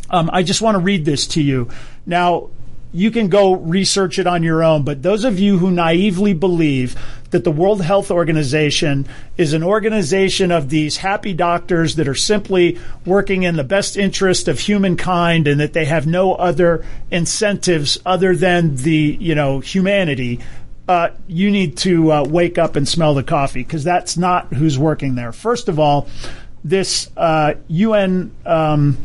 um, 0.09 0.29
I 0.33 0.41
just 0.41 0.61
want 0.61 0.75
to 0.75 0.79
read 0.79 1.05
this 1.05 1.27
to 1.27 1.41
you. 1.41 1.69
Now, 2.05 2.49
you 2.91 3.11
can 3.11 3.27
go 3.27 3.53
research 3.53 4.17
it 4.17 4.25
on 4.25 4.41
your 4.43 4.63
own, 4.63 4.83
but 4.83 5.03
those 5.03 5.23
of 5.23 5.39
you 5.39 5.59
who 5.59 5.69
naively 5.69 6.33
believe 6.33 6.95
that 7.29 7.43
the 7.43 7.51
World 7.51 7.81
Health 7.81 8.09
Organization 8.09 9.07
is 9.37 9.53
an 9.53 9.63
organization 9.63 10.51
of 10.51 10.69
these 10.69 10.97
happy 10.97 11.33
doctors 11.33 11.95
that 11.95 12.07
are 12.07 12.15
simply 12.15 12.79
working 13.05 13.43
in 13.43 13.55
the 13.55 13.63
best 13.63 13.95
interest 13.95 14.47
of 14.47 14.59
humankind 14.59 15.47
and 15.47 15.59
that 15.59 15.73
they 15.73 15.85
have 15.85 16.07
no 16.07 16.33
other 16.33 16.83
incentives 17.11 17.99
other 18.05 18.35
than 18.35 18.75
the, 18.77 19.17
you 19.19 19.35
know, 19.35 19.59
humanity. 19.59 20.39
Uh, 20.87 21.09
you 21.27 21.51
need 21.51 21.77
to 21.77 22.11
uh, 22.11 22.25
wake 22.25 22.57
up 22.57 22.75
and 22.75 22.87
smell 22.87 23.13
the 23.13 23.23
coffee 23.23 23.63
because 23.63 23.83
that's 23.83 24.17
not 24.17 24.51
who's 24.53 24.79
working 24.79 25.13
there. 25.13 25.31
First 25.31 25.69
of 25.69 25.77
all, 25.77 26.07
this 26.63 27.09
uh, 27.15 27.53
UN 27.67 28.31
um, 28.45 28.97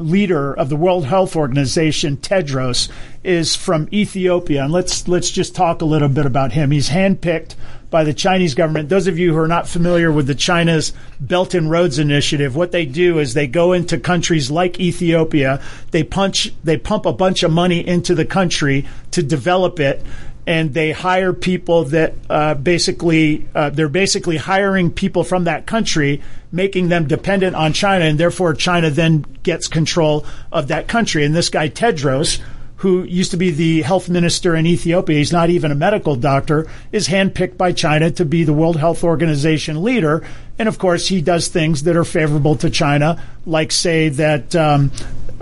leader 0.00 0.52
of 0.52 0.68
the 0.68 0.76
World 0.76 1.06
Health 1.06 1.36
Organization, 1.36 2.16
Tedros, 2.16 2.88
is 3.22 3.54
from 3.54 3.88
Ethiopia, 3.92 4.64
and 4.64 4.72
let's 4.72 5.06
let's 5.06 5.30
just 5.30 5.54
talk 5.54 5.82
a 5.82 5.84
little 5.84 6.08
bit 6.08 6.26
about 6.26 6.52
him. 6.52 6.70
He's 6.70 6.88
handpicked 6.88 7.54
by 7.90 8.04
the 8.04 8.14
Chinese 8.14 8.54
government. 8.54 8.88
Those 8.88 9.06
of 9.06 9.18
you 9.18 9.32
who 9.32 9.38
are 9.38 9.48
not 9.48 9.68
familiar 9.68 10.10
with 10.12 10.26
the 10.26 10.34
China's 10.34 10.92
Belt 11.18 11.54
and 11.54 11.70
Roads 11.70 11.98
Initiative, 11.98 12.54
what 12.56 12.72
they 12.72 12.86
do 12.86 13.18
is 13.18 13.34
they 13.34 13.46
go 13.46 13.72
into 13.72 13.98
countries 13.98 14.50
like 14.50 14.80
Ethiopia, 14.80 15.60
they 15.90 16.04
punch 16.04 16.52
they 16.64 16.76
pump 16.76 17.04
a 17.04 17.12
bunch 17.12 17.42
of 17.42 17.50
money 17.50 17.86
into 17.86 18.14
the 18.14 18.24
country 18.24 18.86
to 19.10 19.22
develop 19.22 19.80
it 19.80 20.02
and 20.50 20.74
they 20.74 20.90
hire 20.90 21.32
people 21.32 21.84
that 21.84 22.12
uh, 22.28 22.54
basically 22.54 23.46
uh, 23.54 23.70
they're 23.70 23.88
basically 23.88 24.36
hiring 24.36 24.90
people 24.90 25.22
from 25.22 25.44
that 25.44 25.64
country, 25.64 26.20
making 26.50 26.88
them 26.88 27.06
dependent 27.06 27.54
on 27.54 27.72
China, 27.72 28.04
and 28.04 28.18
therefore 28.18 28.52
China 28.52 28.90
then 28.90 29.24
gets 29.44 29.68
control 29.68 30.26
of 30.50 30.66
that 30.66 30.88
country. 30.88 31.24
And 31.24 31.36
this 31.36 31.50
guy 31.50 31.68
Tedros, 31.68 32.40
who 32.78 33.04
used 33.04 33.30
to 33.30 33.36
be 33.36 33.52
the 33.52 33.82
health 33.82 34.08
minister 34.08 34.56
in 34.56 34.66
Ethiopia, 34.66 35.18
he's 35.18 35.30
not 35.30 35.50
even 35.50 35.70
a 35.70 35.76
medical 35.76 36.16
doctor, 36.16 36.66
is 36.90 37.06
handpicked 37.06 37.56
by 37.56 37.70
China 37.70 38.10
to 38.10 38.24
be 38.24 38.42
the 38.42 38.52
World 38.52 38.76
Health 38.76 39.04
Organization 39.04 39.84
leader. 39.84 40.26
And 40.58 40.68
of 40.68 40.80
course, 40.80 41.06
he 41.06 41.22
does 41.22 41.46
things 41.46 41.84
that 41.84 41.94
are 41.94 42.04
favorable 42.04 42.56
to 42.56 42.70
China, 42.70 43.22
like 43.46 43.70
say 43.70 44.08
that 44.08 44.56
um, 44.56 44.90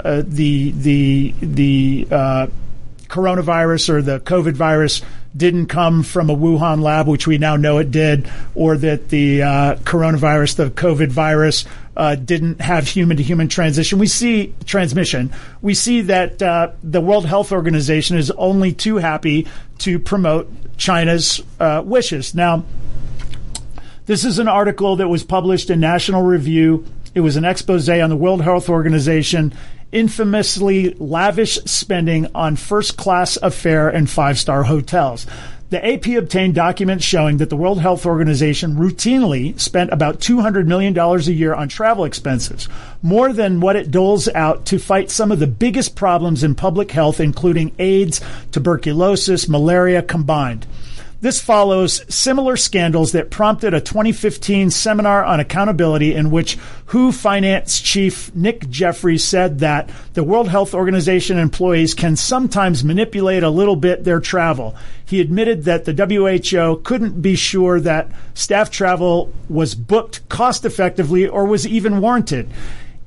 uh, 0.05 0.23
the 0.27 0.73
the 0.73 1.35
the 1.41 2.09
uh, 2.11 2.47
coronavirus 3.09 3.89
or 3.89 4.03
the 4.03 4.21
COVID 4.21 4.55
virus 4.55 5.03
didn't 5.37 5.67
come 5.67 6.03
from 6.03 6.31
a 6.31 6.37
Wuhan 6.37 6.83
lab, 6.83 7.07
which 7.07 7.27
we 7.27 7.39
now 7.39 7.57
know 7.57 7.79
it 7.79 7.91
did, 7.91 8.31
or 8.55 8.77
that 8.77 9.09
the 9.09 9.43
uh, 9.43 9.75
coronavirus, 9.77 10.57
the 10.57 10.71
COVID 10.71 11.09
virus, 11.09 11.65
uh, 11.97 12.15
didn't 12.15 12.61
have 12.61 12.87
human 12.87 13.17
to 13.17 13.23
human 13.23 13.49
transition. 13.49 13.99
We 13.99 14.07
see 14.07 14.55
transmission. 14.65 15.33
We 15.61 15.75
see 15.75 16.03
that 16.03 16.41
uh, 16.41 16.73
the 16.83 17.01
World 17.01 17.27
Health 17.27 17.53
Organization 17.53 18.17
is 18.17 18.31
only 18.33 18.73
too 18.73 18.97
happy 18.97 19.47
to 19.79 19.99
promote 19.99 20.51
China's 20.77 21.43
uh, 21.59 21.83
wishes. 21.85 22.35
Now, 22.35 22.65
this 24.07 24.25
is 24.25 24.39
an 24.39 24.49
article 24.49 24.97
that 24.97 25.09
was 25.09 25.25
published 25.25 25.71
in 25.71 25.81
National 25.81 26.23
Review. 26.23 26.87
It 27.15 27.21
was 27.21 27.37
an 27.37 27.45
expose 27.45 27.89
on 27.89 28.11
the 28.11 28.17
World 28.17 28.43
Health 28.43 28.69
Organization 28.69 29.53
infamously 29.93 30.95
lavish 30.95 31.57
spending 31.65 32.29
on 32.35 32.57
first 32.57 32.97
class 32.97 33.37
affair 33.43 33.89
and 33.89 34.09
five 34.09 34.39
star 34.39 34.65
hotels. 34.65 35.27
The 35.71 35.85
AP 35.85 36.07
obtained 36.17 36.55
documents 36.55 37.05
showing 37.05 37.37
that 37.39 37.51
the 37.51 37.57
World 37.57 37.79
Health 37.81 38.07
Organization 38.07 38.77
routinely 38.77 39.59
spent 39.61 39.93
about 39.93 40.19
$200 40.19 40.67
million 40.67 40.97
a 40.99 41.19
year 41.19 41.53
on 41.53 41.69
travel 41.69 42.07
expenses, 42.07 42.71
more 43.03 43.35
than 43.35 43.61
what 43.61 43.77
it 43.77 43.91
doles 43.91 44.29
out 44.29 44.65
to 44.67 44.79
fight 44.79 45.11
some 45.11 45.31
of 45.31 45.41
the 45.41 45.47
biggest 45.47 45.95
problems 45.95 46.43
in 46.43 46.55
public 46.55 46.91
health, 46.91 47.21
including 47.21 47.73
AIDS, 47.79 48.23
tuberculosis, 48.51 49.47
malaria 49.47 50.01
combined. 50.01 50.67
This 51.21 51.41
follows 51.41 52.05
similar 52.15 52.57
scandals 52.57 53.11
that 53.11 53.29
prompted 53.29 53.75
a 53.75 53.81
2015 53.81 54.71
seminar 54.71 55.25
on 55.25 55.41
accountability 55.41 56.15
in 56.15 56.31
which 56.31 56.57
WHO 56.87 57.11
finance 57.11 57.81
chief 57.81 58.33
Nick 58.37 58.69
Jeffreys 58.71 59.25
said 59.25 59.59
that 59.59 59.91
the 60.15 60.23
World 60.23 60.49
Health 60.49 60.75
Organization 60.75 61.37
employees 61.37 61.93
can 61.93 62.15
sometimes 62.15 62.85
manipulate 62.85 63.43
a 63.43 63.51
little 63.51 63.75
bit 63.75 64.05
their 64.05 64.21
travel. 64.21 64.77
He 65.05 65.21
admitted 65.21 65.65
that 65.65 65.87
the 65.87 65.93
WHO 65.93 66.83
couldn't 66.85 67.21
be 67.21 67.35
sure 67.35 67.81
that 67.81 68.13
staff 68.35 68.71
travel 68.71 69.33
was 69.49 69.75
booked 69.75 70.29
cost 70.29 70.65
effectively 70.65 71.27
or 71.27 71.47
was 71.47 71.67
even 71.67 72.01
warranted. 72.01 72.49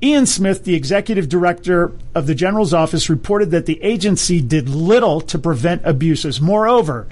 Ian 0.02 0.26
Smith, 0.26 0.64
the 0.64 0.74
executive 0.74 1.28
director 1.28 1.92
of 2.14 2.26
the 2.26 2.34
general's 2.34 2.74
office, 2.74 3.08
reported 3.08 3.52
that 3.52 3.66
the 3.66 3.80
agency 3.82 4.40
did 4.42 4.68
little 4.68 5.20
to 5.20 5.38
prevent 5.38 5.80
abuses. 5.84 6.40
Moreover, 6.40 7.06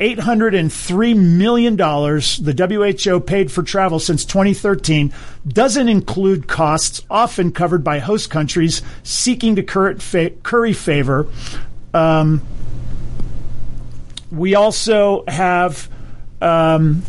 $803 0.00 1.16
million 1.16 1.76
the 1.76 3.02
WHO 3.08 3.20
paid 3.20 3.50
for 3.50 3.62
travel 3.62 3.98
since 3.98 4.24
2013 4.24 5.12
doesn't 5.46 5.88
include 5.88 6.46
costs 6.46 7.02
often 7.08 7.52
covered 7.52 7.82
by 7.82 7.98
host 7.98 8.30
countries 8.30 8.82
seeking 9.02 9.56
to 9.56 9.62
curry 9.62 10.72
favor. 10.72 11.28
Um, 11.94 12.42
we 14.30 14.54
also 14.54 15.24
have. 15.28 15.88
Um, 16.42 17.02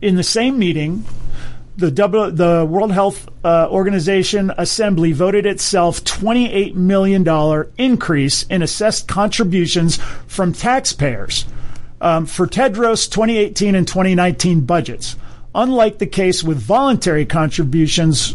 in 0.00 0.16
the 0.16 0.22
same 0.22 0.58
meeting, 0.58 1.04
the, 1.76 1.90
w, 1.90 2.30
the 2.30 2.66
World 2.68 2.92
Health 2.92 3.28
uh, 3.44 3.68
Organization 3.70 4.52
Assembly 4.56 5.12
voted 5.12 5.46
itself 5.46 6.04
$28 6.04 6.74
million 6.74 7.26
increase 7.76 8.44
in 8.44 8.62
assessed 8.62 9.08
contributions 9.08 9.96
from 10.26 10.52
taxpayers 10.52 11.46
um, 12.00 12.26
for 12.26 12.46
Tedros 12.46 13.10
2018 13.10 13.74
and 13.74 13.86
2019 13.86 14.62
budgets. 14.62 15.16
Unlike 15.54 15.98
the 15.98 16.06
case 16.06 16.42
with 16.42 16.58
voluntary 16.58 17.26
contributions 17.26 18.34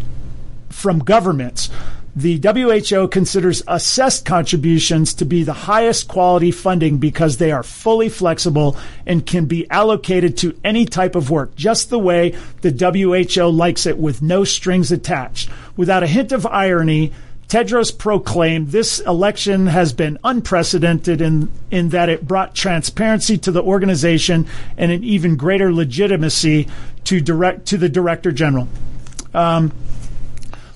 from 0.69 0.99
governments, 0.99 1.69
the 2.17 2.39
WHO 2.39 3.07
considers 3.09 3.61
assessed 3.67 4.25
contributions 4.25 5.13
to 5.13 5.23
be 5.23 5.43
the 5.43 5.53
highest 5.53 6.07
quality 6.07 6.49
funding 6.49 6.97
because 6.97 7.37
they 7.37 7.51
are 7.51 7.61
fully 7.61 8.09
flexible 8.09 8.75
and 9.05 9.23
can 9.23 9.45
be 9.45 9.69
allocated 9.69 10.35
to 10.35 10.59
any 10.63 10.87
type 10.87 11.15
of 11.15 11.29
work, 11.29 11.55
just 11.55 11.91
the 11.91 11.99
way 11.99 12.35
the 12.61 12.71
WHO 12.71 13.47
likes 13.49 13.85
it 13.85 13.99
with 13.99 14.23
no 14.23 14.43
strings 14.43 14.91
attached. 14.91 15.47
Without 15.75 16.01
a 16.01 16.07
hint 16.07 16.31
of 16.31 16.47
irony, 16.47 17.13
Tedros 17.49 17.95
proclaimed 17.95 18.69
this 18.69 18.99
election 19.01 19.67
has 19.67 19.93
been 19.93 20.17
unprecedented 20.23 21.21
in, 21.21 21.51
in 21.69 21.89
that 21.89 22.09
it 22.09 22.27
brought 22.27 22.55
transparency 22.55 23.37
to 23.37 23.51
the 23.51 23.61
organization 23.61 24.47
and 24.75 24.91
an 24.91 25.03
even 25.03 25.35
greater 25.35 25.71
legitimacy 25.71 26.67
to 27.03 27.21
direct 27.21 27.67
to 27.67 27.77
the 27.77 27.89
director 27.89 28.31
general. 28.31 28.67
Um, 29.35 29.71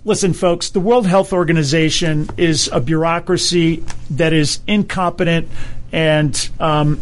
listen, 0.03 0.33
folks, 0.33 0.69
the 0.69 0.79
World 0.79 1.07
Health 1.07 1.33
Organization 1.33 2.29
is 2.37 2.69
a 2.71 2.79
bureaucracy 2.79 3.83
that 4.11 4.33
is 4.33 4.59
incompetent 4.67 5.47
and 5.91 6.49
um, 6.59 6.99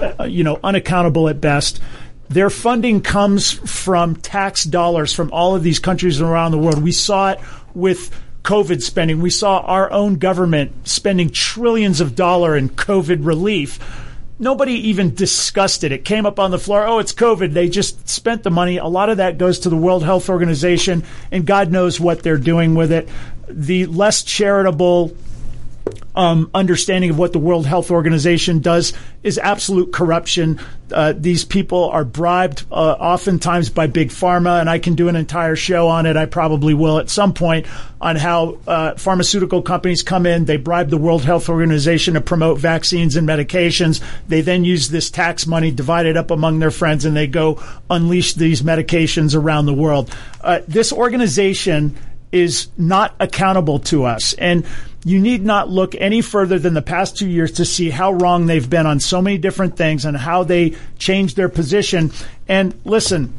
uh, 0.00 0.24
you 0.24 0.44
know 0.44 0.58
unaccountable 0.62 1.28
at 1.28 1.40
best. 1.40 1.80
Their 2.28 2.50
funding 2.50 3.00
comes 3.00 3.52
from 3.52 4.16
tax 4.16 4.64
dollars 4.64 5.14
from 5.14 5.32
all 5.32 5.56
of 5.56 5.62
these 5.62 5.78
countries 5.78 6.20
around 6.20 6.52
the 6.52 6.58
world. 6.58 6.82
We 6.82 6.92
saw 6.92 7.30
it 7.30 7.40
with 7.74 8.14
COVID 8.42 8.82
spending. 8.82 9.20
We 9.20 9.30
saw 9.30 9.60
our 9.60 9.90
own 9.90 10.16
government 10.16 10.86
spending 10.86 11.30
trillions 11.30 12.00
of 12.00 12.14
dollars 12.14 12.62
in 12.62 12.68
COVID 12.68 13.24
relief. 13.24 13.78
Nobody 14.40 14.74
even 14.88 15.14
discussed 15.14 15.82
it. 15.82 15.90
It 15.90 16.04
came 16.04 16.24
up 16.24 16.38
on 16.38 16.52
the 16.52 16.58
floor. 16.58 16.86
Oh, 16.86 17.00
it's 17.00 17.12
COVID. 17.12 17.54
They 17.54 17.68
just 17.68 18.08
spent 18.08 18.44
the 18.44 18.50
money. 18.50 18.76
A 18.76 18.86
lot 18.86 19.10
of 19.10 19.16
that 19.16 19.36
goes 19.36 19.58
to 19.60 19.68
the 19.68 19.76
World 19.76 20.04
Health 20.04 20.28
Organization, 20.28 21.02
and 21.32 21.44
God 21.44 21.72
knows 21.72 21.98
what 21.98 22.22
they're 22.22 22.38
doing 22.38 22.76
with 22.76 22.92
it. 22.92 23.08
The 23.48 23.86
less 23.86 24.22
charitable 24.22 25.16
um, 26.14 26.50
understanding 26.54 27.10
of 27.10 27.18
what 27.18 27.32
the 27.32 27.38
World 27.38 27.66
Health 27.66 27.90
Organization 27.90 28.60
does 28.60 28.92
is 29.22 29.38
absolute 29.38 29.92
corruption. 29.92 30.60
Uh, 30.92 31.12
these 31.16 31.44
people 31.44 31.90
are 31.90 32.04
bribed 32.04 32.64
uh, 32.70 32.74
oftentimes 32.74 33.70
by 33.70 33.86
big 33.86 34.08
pharma, 34.08 34.60
and 34.60 34.70
I 34.70 34.78
can 34.78 34.94
do 34.94 35.08
an 35.08 35.16
entire 35.16 35.56
show 35.56 35.88
on 35.88 36.06
it. 36.06 36.16
I 36.16 36.26
probably 36.26 36.74
will 36.74 36.98
at 36.98 37.10
some 37.10 37.34
point 37.34 37.66
on 38.00 38.16
how 38.16 38.58
uh, 38.66 38.94
pharmaceutical 38.94 39.62
companies 39.62 40.02
come 40.02 40.24
in, 40.24 40.44
they 40.44 40.56
bribe 40.56 40.88
the 40.88 40.96
World 40.96 41.24
Health 41.24 41.48
Organization 41.48 42.14
to 42.14 42.20
promote 42.20 42.58
vaccines 42.58 43.16
and 43.16 43.28
medications. 43.28 44.02
They 44.28 44.40
then 44.40 44.64
use 44.64 44.88
this 44.88 45.10
tax 45.10 45.46
money, 45.46 45.70
divide 45.70 46.06
it 46.06 46.16
up 46.16 46.30
among 46.30 46.58
their 46.58 46.70
friends, 46.70 47.04
and 47.04 47.16
they 47.16 47.26
go 47.26 47.62
unleash 47.90 48.34
these 48.34 48.62
medications 48.62 49.36
around 49.36 49.66
the 49.66 49.74
world. 49.74 50.14
Uh, 50.40 50.60
this 50.68 50.92
organization 50.92 51.96
is 52.32 52.68
not 52.76 53.14
accountable 53.20 53.78
to 53.78 54.04
us. 54.04 54.34
And 54.34 54.66
you 55.04 55.20
need 55.20 55.44
not 55.44 55.70
look 55.70 55.94
any 55.94 56.20
further 56.20 56.58
than 56.58 56.74
the 56.74 56.82
past 56.82 57.16
two 57.16 57.28
years 57.28 57.52
to 57.52 57.64
see 57.64 57.90
how 57.90 58.12
wrong 58.12 58.46
they've 58.46 58.68
been 58.68 58.86
on 58.86 59.00
so 59.00 59.22
many 59.22 59.38
different 59.38 59.76
things 59.76 60.04
and 60.04 60.16
how 60.16 60.44
they 60.44 60.74
changed 60.98 61.36
their 61.36 61.48
position. 61.48 62.12
And 62.48 62.78
listen, 62.84 63.32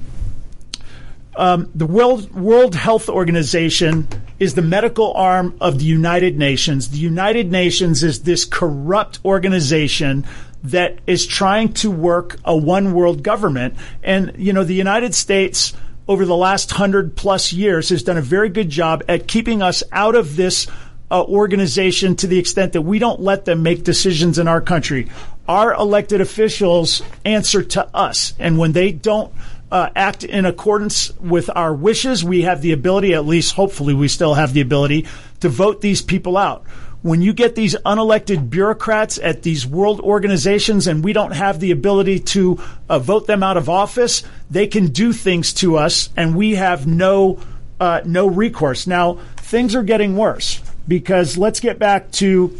um, 1.36 1.70
the 1.76 1.86
World, 1.86 2.34
World 2.34 2.76
Health 2.76 3.08
Organization 3.10 4.08
is 4.40 4.56
the 4.56 4.62
medical 4.62 5.14
arm 5.14 5.56
of 5.62 5.80
the 5.80 5.86
United 5.86 6.38
Nations. 6.38 6.90
The 6.90 6.98
United 6.98 7.52
Nations 7.52 8.04
is 8.04 8.24
this 8.24 8.46
corrupt 8.46 9.20
organization 9.24 10.26
that 10.64 11.00
is 11.08 11.26
trying 11.26 11.74
to 11.74 11.92
work 11.92 12.38
a 12.44 12.56
one 12.56 12.94
world 12.94 13.24
government. 13.24 13.76
And, 14.04 14.34
you 14.38 14.54
know, 14.54 14.64
the 14.64 14.74
United 14.74 15.14
States 15.16 15.74
over 16.10 16.26
the 16.26 16.36
last 16.36 16.72
hundred 16.72 17.16
plus 17.16 17.54
years 17.54 17.90
has 17.90 18.02
done 18.02 18.18
a 18.18 18.22
very 18.22 18.50
good 18.50 18.68
job 18.68 19.04
at 19.08 19.28
keeping 19.28 19.62
us 19.62 19.84
out 19.92 20.16
of 20.16 20.36
this 20.36 20.66
uh, 21.12 21.24
organization 21.24 22.16
to 22.16 22.26
the 22.26 22.40
extent 22.40 22.74
that 22.74 22.82
we 22.82 22.98
don't 22.98 23.22
let 23.22 23.46
them 23.46 23.62
make 23.62 23.84
decisions 23.84 24.40
in 24.40 24.48
our 24.48 24.60
country. 24.60 25.08
Our 25.48 25.72
elected 25.72 26.20
officials 26.20 27.04
answer 27.24 27.62
to 27.62 27.96
us, 27.96 28.34
and 28.40 28.58
when 28.58 28.72
they 28.72 28.92
don't 28.92 29.32
uh, 29.72 29.90
act 29.96 30.24
in 30.24 30.46
accordance 30.46 31.16
with 31.20 31.48
our 31.56 31.76
wishes, 31.76 32.24
we 32.24 32.42
have 32.42 32.64
the 32.64 32.72
ability, 32.72 33.14
at 33.14 33.28
least 33.28 33.54
hopefully, 33.54 33.94
we 33.94 34.08
still 34.08 34.34
have 34.34 34.54
the 34.54 34.62
ability 34.62 35.06
to 35.42 35.50
vote 35.50 35.80
these 35.80 36.02
people 36.02 36.38
out. 36.38 36.64
When 37.02 37.22
you 37.22 37.32
get 37.32 37.56
these 37.56 37.76
unelected 37.86 38.50
bureaucrats 38.50 39.20
at 39.20 39.42
these 39.42 39.66
world 39.66 40.02
organizations 40.02 40.86
and 40.88 41.04
we 41.04 41.14
don't 41.14 41.32
have 41.32 41.60
the 41.60 41.72
ability 41.72 42.20
to 42.20 42.60
uh, 42.90 43.00
vote 43.00 43.26
them 43.26 43.42
out 43.42 43.56
of 43.56 43.70
office, 43.70 44.24
they 44.52 44.68
can 44.68 44.88
do 44.88 45.14
things 45.14 45.54
to 45.56 45.78
us 45.78 46.10
and 46.18 46.36
we 46.36 46.56
have 46.56 46.86
no 46.88 47.40
uh, 47.80 48.02
no 48.04 48.28
recourse. 48.28 48.88
Now, 48.88 49.20
things 49.38 49.74
are 49.76 49.84
getting 49.84 50.18
worse 50.18 50.62
because 50.88 51.38
let's 51.38 51.62
get 51.62 51.80
back 51.80 52.12
to 52.14 52.60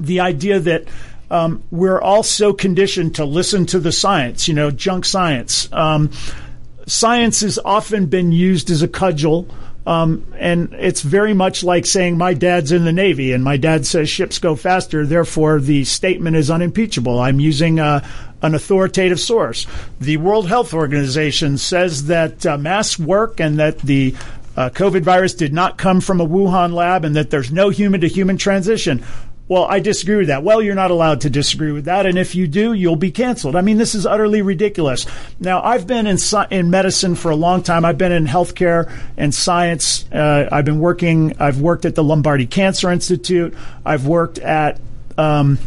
the 0.00 0.20
idea 0.20 0.60
that 0.60 0.84
um, 1.30 1.62
we're 1.70 2.00
all 2.00 2.22
so 2.22 2.52
conditioned 2.52 3.16
to 3.16 3.24
listen 3.24 3.66
to 3.66 3.80
the 3.80 3.92
science, 3.92 4.48
you 4.48 4.54
know, 4.54 4.70
junk 4.70 5.04
science. 5.04 5.68
Um, 5.72 6.10
science 6.86 7.40
has 7.40 7.58
often 7.64 8.06
been 8.06 8.32
used 8.32 8.70
as 8.70 8.82
a 8.82 8.88
cudgel. 8.88 9.46
Um, 9.88 10.26
and 10.36 10.74
it's 10.74 11.00
very 11.00 11.32
much 11.32 11.64
like 11.64 11.86
saying 11.86 12.18
my 12.18 12.34
dad's 12.34 12.72
in 12.72 12.84
the 12.84 12.92
Navy 12.92 13.32
and 13.32 13.42
my 13.42 13.56
dad 13.56 13.86
says 13.86 14.10
ships 14.10 14.38
go 14.38 14.54
faster, 14.54 15.06
therefore 15.06 15.60
the 15.60 15.84
statement 15.84 16.36
is 16.36 16.50
unimpeachable. 16.50 17.18
I'm 17.18 17.40
using 17.40 17.80
uh, 17.80 18.06
an 18.42 18.54
authoritative 18.54 19.18
source. 19.18 19.66
The 19.98 20.18
World 20.18 20.46
Health 20.46 20.74
Organization 20.74 21.56
says 21.56 22.04
that 22.08 22.44
uh, 22.44 22.58
masks 22.58 22.98
work 22.98 23.40
and 23.40 23.58
that 23.60 23.78
the 23.78 24.14
uh, 24.58 24.68
COVID 24.68 25.00
virus 25.04 25.32
did 25.32 25.54
not 25.54 25.78
come 25.78 26.02
from 26.02 26.20
a 26.20 26.26
Wuhan 26.26 26.74
lab 26.74 27.06
and 27.06 27.16
that 27.16 27.30
there's 27.30 27.50
no 27.50 27.70
human 27.70 28.02
to 28.02 28.08
human 28.08 28.36
transition. 28.36 29.02
Well, 29.48 29.64
I 29.64 29.80
disagree 29.80 30.16
with 30.16 30.26
that. 30.26 30.42
Well, 30.42 30.60
you're 30.60 30.74
not 30.74 30.90
allowed 30.90 31.22
to 31.22 31.30
disagree 31.30 31.72
with 31.72 31.86
that, 31.86 32.04
and 32.04 32.18
if 32.18 32.34
you 32.34 32.46
do, 32.46 32.74
you'll 32.74 32.96
be 32.96 33.10
canceled. 33.10 33.56
I 33.56 33.62
mean, 33.62 33.78
this 33.78 33.94
is 33.94 34.04
utterly 34.04 34.42
ridiculous. 34.42 35.06
Now, 35.40 35.62
I've 35.62 35.86
been 35.86 36.06
in 36.06 36.18
in 36.50 36.70
medicine 36.70 37.14
for 37.14 37.30
a 37.30 37.36
long 37.36 37.62
time. 37.62 37.86
I've 37.86 37.96
been 37.96 38.12
in 38.12 38.26
healthcare 38.26 38.92
and 39.16 39.34
science. 39.34 40.04
Uh, 40.12 40.48
I've 40.52 40.66
been 40.66 40.80
working. 40.80 41.34
I've 41.40 41.62
worked 41.62 41.86
at 41.86 41.94
the 41.94 42.04
Lombardi 42.04 42.46
Cancer 42.46 42.90
Institute. 42.90 43.54
I've 43.86 44.06
worked 44.06 44.38
at 44.38 44.80
um, 45.16 45.58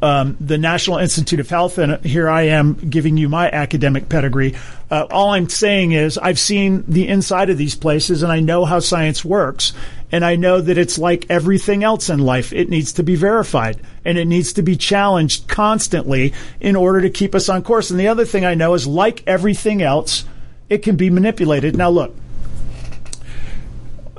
um, 0.00 0.36
the 0.40 0.58
National 0.58 0.98
Institute 0.98 1.40
of 1.40 1.50
Health, 1.50 1.78
and 1.78 2.04
here 2.04 2.28
I 2.28 2.42
am 2.42 2.74
giving 2.74 3.16
you 3.16 3.28
my 3.28 3.50
academic 3.50 4.08
pedigree. 4.08 4.54
Uh, 4.88 5.06
all 5.10 5.30
I'm 5.30 5.48
saying 5.48 5.92
is 5.92 6.16
I've 6.16 6.38
seen 6.38 6.84
the 6.86 7.08
inside 7.08 7.50
of 7.50 7.58
these 7.58 7.74
places, 7.74 8.22
and 8.22 8.30
I 8.30 8.40
know 8.40 8.64
how 8.64 8.78
science 8.78 9.24
works, 9.24 9.72
and 10.12 10.24
I 10.24 10.36
know 10.36 10.60
that 10.60 10.78
it's 10.78 10.96
like 10.96 11.26
everything 11.28 11.82
else 11.82 12.08
in 12.08 12.20
life. 12.20 12.52
It 12.52 12.68
needs 12.68 12.92
to 12.94 13.02
be 13.02 13.16
verified, 13.16 13.80
and 14.04 14.16
it 14.16 14.26
needs 14.26 14.52
to 14.54 14.62
be 14.62 14.76
challenged 14.76 15.48
constantly 15.48 16.32
in 16.60 16.76
order 16.76 17.00
to 17.00 17.10
keep 17.10 17.34
us 17.34 17.48
on 17.48 17.62
course. 17.62 17.90
And 17.90 17.98
the 17.98 18.08
other 18.08 18.24
thing 18.24 18.44
I 18.44 18.54
know 18.54 18.74
is, 18.74 18.86
like 18.86 19.24
everything 19.26 19.82
else, 19.82 20.24
it 20.68 20.78
can 20.78 20.96
be 20.96 21.10
manipulated. 21.10 21.76
Now, 21.76 21.90
look. 21.90 22.14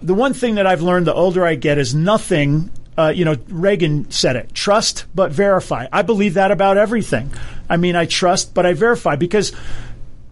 The 0.02 0.14
one 0.14 0.34
thing 0.34 0.56
that 0.56 0.68
I've 0.68 0.82
learned 0.82 1.08
the 1.08 1.14
older 1.14 1.46
I 1.46 1.56
get 1.56 1.78
is 1.78 1.96
nothing 1.96 2.70
uh, 2.98 3.10
you 3.10 3.26
know, 3.26 3.36
Reagan 3.50 4.10
said 4.10 4.36
it 4.36 4.54
trust 4.56 5.06
but 5.14 5.32
verify. 5.32 5.88
I 5.94 6.02
believe 6.02 6.34
that 6.34 6.50
about 6.50 6.78
everything. 6.78 7.32
I 7.70 7.78
mean, 7.78 7.96
I 7.96 8.06
trust 8.06 8.56
but 8.56 8.66
I 8.66 8.74
verify 8.74 9.16
because 9.16 9.54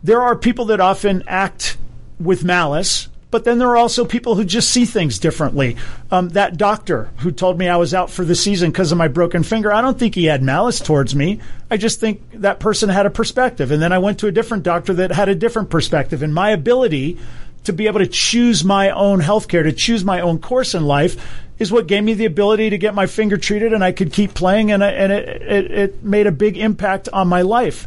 there 0.06 0.22
are 0.22 0.36
people 0.36 0.66
that 0.66 0.80
often 0.80 1.24
act 1.28 1.78
with 2.20 2.44
malice. 2.44 3.10
But 3.32 3.44
then 3.44 3.58
there 3.58 3.68
are 3.70 3.76
also 3.76 4.06
people 4.06 4.36
who 4.36 4.46
just 4.46 4.70
see 4.70 4.86
things 4.86 5.20
differently. 5.20 5.76
Um, 6.10 6.30
that 6.30 6.56
doctor 6.56 7.10
who 7.18 7.32
told 7.34 7.58
me 7.58 7.68
I 7.68 7.76
was 7.76 7.94
out 7.94 8.10
for 8.10 8.24
the 8.24 8.36
season 8.36 8.72
because 8.72 8.94
of 8.94 8.98
my 8.98 9.10
broken 9.10 9.44
finger, 9.44 9.74
I 9.74 9.82
don't 9.82 10.00
think 10.00 10.16
he 10.16 10.26
had 10.26 10.42
malice 10.42 10.80
towards 10.80 11.14
me. 11.16 11.42
I 11.70 11.76
just 11.76 12.00
think 12.00 12.22
that 12.34 12.62
person 12.62 12.88
had 12.88 13.06
a 13.06 13.10
perspective. 13.10 13.72
And 13.72 13.82
then 13.82 13.92
I 13.92 13.98
went 13.98 14.20
to 14.20 14.28
a 14.28 14.32
different 14.32 14.64
doctor 14.64 14.94
that 14.94 15.12
had 15.12 15.28
a 15.28 15.36
different 15.36 15.70
perspective. 15.70 16.24
And 16.24 16.34
my 16.34 16.52
ability 16.52 17.18
to 17.66 17.74
be 17.74 17.88
able 17.88 18.00
to 18.00 18.08
choose 18.08 18.64
my 18.64 18.92
own 18.92 19.20
healthcare, 19.20 19.64
to 19.64 19.74
choose 19.74 20.06
my 20.06 20.22
own 20.22 20.40
course 20.40 20.74
in 20.74 20.86
life, 20.86 21.18
is 21.60 21.74
what 21.74 21.88
gave 21.88 22.04
me 22.04 22.14
the 22.14 22.26
ability 22.26 22.70
to 22.70 22.78
get 22.78 22.94
my 22.94 23.08
finger 23.08 23.36
treated 23.38 23.74
and 23.74 23.84
I 23.84 23.92
could 23.92 24.14
keep 24.14 24.34
playing 24.34 24.72
and, 24.72 24.84
and 24.84 25.12
it, 25.12 25.42
it, 25.42 25.72
it 25.72 26.04
made 26.04 26.28
a 26.28 26.32
big 26.32 26.58
impact 26.58 27.10
on 27.12 27.28
my 27.28 27.42
life. 27.42 27.86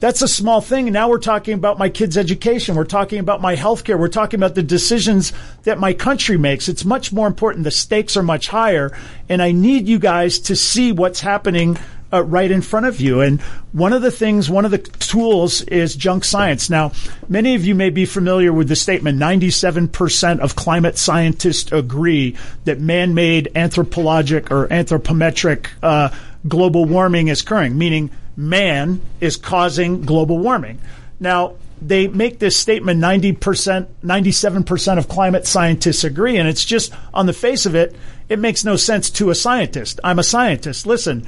That's 0.00 0.22
a 0.22 0.28
small 0.28 0.62
thing. 0.62 0.90
Now 0.90 1.10
we're 1.10 1.18
talking 1.18 1.52
about 1.52 1.78
my 1.78 1.90
kids' 1.90 2.16
education. 2.16 2.74
We're 2.74 2.84
talking 2.84 3.18
about 3.18 3.42
my 3.42 3.54
health 3.54 3.84
care. 3.84 3.98
We're 3.98 4.08
talking 4.08 4.40
about 4.40 4.54
the 4.54 4.62
decisions 4.62 5.34
that 5.64 5.78
my 5.78 5.92
country 5.92 6.38
makes. 6.38 6.70
It's 6.70 6.86
much 6.86 7.12
more 7.12 7.26
important. 7.26 7.64
The 7.64 7.70
stakes 7.70 8.16
are 8.16 8.22
much 8.22 8.48
higher. 8.48 8.96
And 9.28 9.42
I 9.42 9.52
need 9.52 9.86
you 9.86 9.98
guys 9.98 10.38
to 10.40 10.56
see 10.56 10.90
what's 10.90 11.20
happening 11.20 11.76
uh, 12.12 12.24
right 12.24 12.50
in 12.50 12.62
front 12.62 12.86
of 12.86 12.98
you. 12.98 13.20
And 13.20 13.42
one 13.72 13.92
of 13.92 14.00
the 14.00 14.10
things, 14.10 14.48
one 14.48 14.64
of 14.64 14.70
the 14.70 14.78
tools 14.78 15.60
is 15.62 15.94
junk 15.94 16.24
science. 16.24 16.70
Now, 16.70 16.92
many 17.28 17.54
of 17.54 17.66
you 17.66 17.74
may 17.74 17.90
be 17.90 18.06
familiar 18.06 18.54
with 18.54 18.68
the 18.68 18.76
statement 18.76 19.18
97% 19.18 20.40
of 20.40 20.56
climate 20.56 20.96
scientists 20.96 21.72
agree 21.72 22.36
that 22.64 22.80
man 22.80 23.14
made 23.14 23.52
anthropologic 23.54 24.50
or 24.50 24.66
anthropometric 24.68 25.66
uh, 25.82 26.08
global 26.48 26.86
warming 26.86 27.28
is 27.28 27.42
occurring, 27.42 27.76
meaning 27.76 28.10
man 28.40 29.00
is 29.20 29.36
causing 29.36 30.02
global 30.02 30.38
warming. 30.38 30.80
Now, 31.18 31.54
they 31.82 32.08
make 32.08 32.38
this 32.38 32.56
statement 32.56 33.00
90%, 33.00 33.86
97% 34.04 34.98
of 34.98 35.08
climate 35.08 35.46
scientists 35.46 36.04
agree, 36.04 36.36
and 36.36 36.48
it's 36.48 36.64
just 36.64 36.92
on 37.14 37.26
the 37.26 37.32
face 37.32 37.66
of 37.66 37.74
it, 37.74 37.96
it 38.28 38.38
makes 38.38 38.64
no 38.64 38.76
sense 38.76 39.10
to 39.10 39.30
a 39.30 39.34
scientist. 39.34 39.98
I'm 40.04 40.18
a 40.18 40.22
scientist. 40.24 40.86
Listen, 40.86 41.26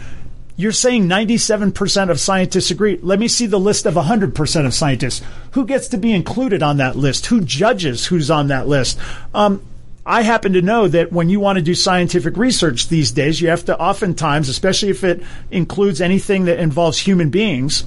you're 0.56 0.72
saying 0.72 1.08
97% 1.08 2.10
of 2.10 2.20
scientists 2.20 2.70
agree. 2.70 2.98
Let 3.02 3.18
me 3.18 3.28
see 3.28 3.46
the 3.46 3.58
list 3.58 3.86
of 3.86 3.94
100% 3.94 4.66
of 4.66 4.74
scientists. 4.74 5.22
Who 5.52 5.66
gets 5.66 5.88
to 5.88 5.96
be 5.96 6.12
included 6.12 6.62
on 6.62 6.76
that 6.76 6.96
list? 6.96 7.26
Who 7.26 7.40
judges 7.40 8.06
who's 8.06 8.30
on 8.30 8.48
that 8.48 8.68
list? 8.68 8.98
Um, 9.34 9.62
I 10.04 10.22
happen 10.22 10.54
to 10.54 10.62
know 10.62 10.88
that 10.88 11.12
when 11.12 11.28
you 11.28 11.38
want 11.38 11.58
to 11.58 11.62
do 11.62 11.74
scientific 11.74 12.36
research 12.36 12.88
these 12.88 13.12
days, 13.12 13.40
you 13.40 13.48
have 13.50 13.64
to 13.66 13.78
oftentimes, 13.78 14.48
especially 14.48 14.90
if 14.90 15.04
it 15.04 15.22
includes 15.50 16.00
anything 16.00 16.46
that 16.46 16.58
involves 16.58 16.98
human 16.98 17.30
beings, 17.30 17.84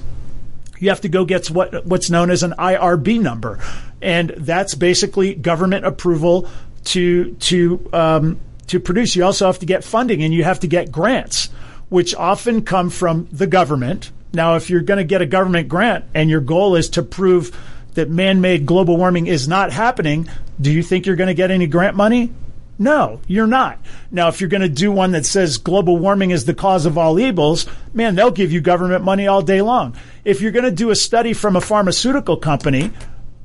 you 0.78 0.88
have 0.88 1.02
to 1.02 1.08
go 1.08 1.24
get 1.24 1.50
what 1.50 1.84
what's 1.86 2.10
known 2.10 2.30
as 2.30 2.42
an 2.42 2.52
IRB 2.58 3.20
number, 3.20 3.58
and 4.00 4.30
that's 4.30 4.74
basically 4.74 5.34
government 5.34 5.84
approval 5.84 6.48
to 6.84 7.34
to 7.34 7.88
um, 7.92 8.40
to 8.68 8.80
produce. 8.80 9.16
You 9.16 9.24
also 9.24 9.46
have 9.46 9.58
to 9.60 9.66
get 9.66 9.84
funding, 9.84 10.22
and 10.22 10.32
you 10.32 10.44
have 10.44 10.60
to 10.60 10.66
get 10.66 10.90
grants, 10.90 11.50
which 11.88 12.14
often 12.14 12.62
come 12.62 12.90
from 12.90 13.28
the 13.32 13.46
government. 13.46 14.10
Now, 14.32 14.56
if 14.56 14.68
you're 14.68 14.82
going 14.82 14.98
to 14.98 15.04
get 15.04 15.22
a 15.22 15.26
government 15.26 15.68
grant 15.68 16.04
and 16.12 16.28
your 16.28 16.40
goal 16.40 16.76
is 16.76 16.90
to 16.90 17.02
prove 17.02 17.56
that 17.96 18.08
man-made 18.08 18.64
global 18.64 18.96
warming 18.96 19.26
is 19.26 19.46
not 19.46 19.72
happening, 19.72 20.28
do 20.60 20.70
you 20.72 20.82
think 20.82 21.04
you're 21.04 21.16
going 21.16 21.26
to 21.26 21.34
get 21.34 21.50
any 21.50 21.66
grant 21.66 21.96
money? 21.96 22.32
No, 22.78 23.20
you're 23.26 23.46
not. 23.46 23.78
Now, 24.10 24.28
if 24.28 24.40
you're 24.40 24.50
going 24.50 24.62
to 24.62 24.68
do 24.68 24.92
one 24.92 25.12
that 25.12 25.24
says 25.24 25.58
global 25.58 25.96
warming 25.96 26.30
is 26.30 26.44
the 26.44 26.54
cause 26.54 26.84
of 26.84 26.98
all 26.98 27.18
evils, 27.18 27.66
man, 27.94 28.14
they'll 28.14 28.30
give 28.30 28.52
you 28.52 28.60
government 28.60 29.02
money 29.02 29.26
all 29.26 29.42
day 29.42 29.62
long. 29.62 29.96
If 30.24 30.40
you're 30.40 30.52
going 30.52 30.64
to 30.66 30.70
do 30.70 30.90
a 30.90 30.96
study 30.96 31.32
from 31.32 31.56
a 31.56 31.60
pharmaceutical 31.60 32.36
company, 32.36 32.90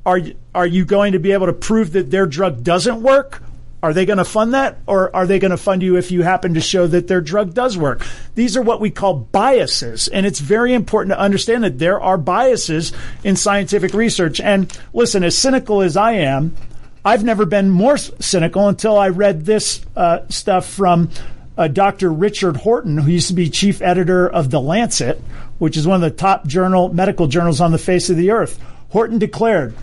are 0.04 0.20
are 0.54 0.66
you 0.66 0.84
going 0.84 1.12
to 1.12 1.18
be 1.18 1.32
able 1.32 1.46
to 1.46 1.52
prove 1.52 1.92
that 1.92 2.10
their 2.10 2.26
drug 2.26 2.62
doesn't 2.62 3.02
work? 3.02 3.42
Are 3.82 3.92
they 3.92 4.06
going 4.06 4.18
to 4.18 4.24
fund 4.24 4.54
that 4.54 4.78
or 4.86 5.14
are 5.14 5.26
they 5.26 5.40
going 5.40 5.50
to 5.50 5.56
fund 5.56 5.82
you 5.82 5.96
if 5.96 6.12
you 6.12 6.22
happen 6.22 6.54
to 6.54 6.60
show 6.60 6.86
that 6.86 7.08
their 7.08 7.20
drug 7.20 7.52
does 7.52 7.76
work? 7.76 8.06
These 8.36 8.56
are 8.56 8.62
what 8.62 8.80
we 8.80 8.90
call 8.90 9.14
biases. 9.14 10.06
And 10.06 10.24
it's 10.24 10.38
very 10.38 10.72
important 10.72 11.12
to 11.12 11.18
understand 11.18 11.64
that 11.64 11.80
there 11.80 12.00
are 12.00 12.16
biases 12.16 12.92
in 13.24 13.34
scientific 13.34 13.92
research. 13.92 14.40
And 14.40 14.72
listen, 14.92 15.24
as 15.24 15.36
cynical 15.36 15.82
as 15.82 15.96
I 15.96 16.12
am, 16.12 16.54
I've 17.04 17.24
never 17.24 17.44
been 17.44 17.70
more 17.70 17.96
cynical 17.96 18.68
until 18.68 18.96
I 18.96 19.08
read 19.08 19.44
this 19.44 19.84
uh, 19.96 20.20
stuff 20.28 20.68
from 20.68 21.10
uh, 21.58 21.66
Dr. 21.66 22.12
Richard 22.12 22.58
Horton, 22.58 22.98
who 22.98 23.10
used 23.10 23.28
to 23.28 23.34
be 23.34 23.50
chief 23.50 23.82
editor 23.82 24.28
of 24.28 24.50
The 24.50 24.60
Lancet, 24.60 25.20
which 25.58 25.76
is 25.76 25.88
one 25.88 25.96
of 25.96 26.08
the 26.08 26.16
top 26.16 26.46
journal 26.46 26.94
medical 26.94 27.26
journals 27.26 27.60
on 27.60 27.72
the 27.72 27.78
face 27.78 28.08
of 28.10 28.16
the 28.16 28.30
earth. 28.30 28.62
Horton 28.90 29.18
declared, 29.18 29.74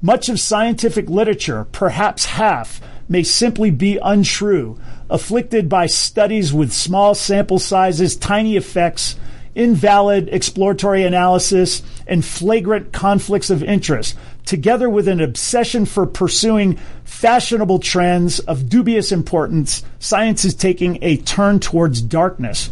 much 0.00 0.28
of 0.28 0.38
scientific 0.38 1.08
literature, 1.08 1.66
perhaps 1.72 2.24
half, 2.24 2.80
may 3.12 3.22
simply 3.22 3.70
be 3.70 3.98
untrue, 4.02 4.76
afflicted 5.08 5.68
by 5.68 5.86
studies 5.86 6.52
with 6.52 6.72
small 6.72 7.14
sample 7.14 7.58
sizes, 7.58 8.16
tiny 8.16 8.56
effects, 8.56 9.16
invalid 9.54 10.28
exploratory 10.32 11.04
analysis, 11.04 11.82
and 12.06 12.24
flagrant 12.24 12.92
conflicts 12.92 13.50
of 13.50 13.62
interest, 13.62 14.16
together 14.46 14.88
with 14.88 15.06
an 15.06 15.20
obsession 15.20 15.84
for 15.84 16.06
pursuing 16.06 16.78
fashionable 17.04 17.78
trends 17.78 18.40
of 18.40 18.68
dubious 18.68 19.12
importance, 19.12 19.84
science 19.98 20.44
is 20.44 20.54
taking 20.54 20.98
a 21.02 21.18
turn 21.18 21.60
towards 21.60 22.00
darkness. 22.00 22.70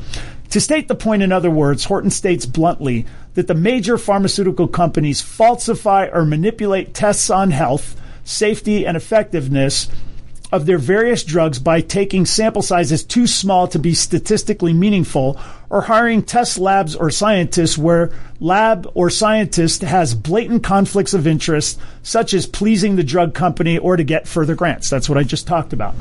To 0.51 0.61
state 0.61 0.89
the 0.89 0.95
point 0.95 1.23
in 1.23 1.31
other 1.31 1.51
words, 1.51 1.85
Horton 1.85 2.11
states 2.11 2.47
bluntly 2.47 3.07
that 3.35 3.47
the 3.47 3.55
major 3.55 3.97
pharmaceutical 3.97 4.67
companies 4.67 5.21
falsify 5.21 6.09
or 6.13 6.25
manipulate 6.25 6.95
tests 6.95 7.31
on 7.31 7.53
health, 7.53 8.01
safety, 8.25 8.87
and 8.87 8.97
effectiveness 8.97 9.89
of 10.53 10.67
their 10.67 10.79
various 10.79 11.23
drugs 11.23 11.59
by 11.59 11.81
taking 11.81 12.27
sample 12.27 12.63
sizes 12.63 13.05
too 13.05 13.27
small 13.27 13.69
to 13.69 13.79
be 13.79 13.95
statistically 13.95 14.73
meaningful 14.73 15.41
or 15.69 15.83
hiring 15.83 16.23
test 16.23 16.59
labs 16.59 16.97
or 16.97 17.11
scientists 17.11 17.79
where 17.79 18.11
lab 18.41 18.91
or 18.95 19.11
scientist 19.11 19.83
has 19.83 20.15
blatant 20.15 20.63
conflicts 20.63 21.15
of 21.15 21.27
interest 21.27 21.79
such 22.03 22.35
as 22.35 22.47
pleasing 22.47 22.97
the 22.97 23.05
drug 23.05 23.35
company 23.35 23.79
or 23.79 23.97
to 23.97 24.05
get 24.05 24.27
further 24.27 24.55
grants 24.55 24.91
that's 24.91 25.09
what 25.09 25.19
i 25.19 25.23
just 25.23 25.47
talked 25.47 25.73
about 25.73 25.95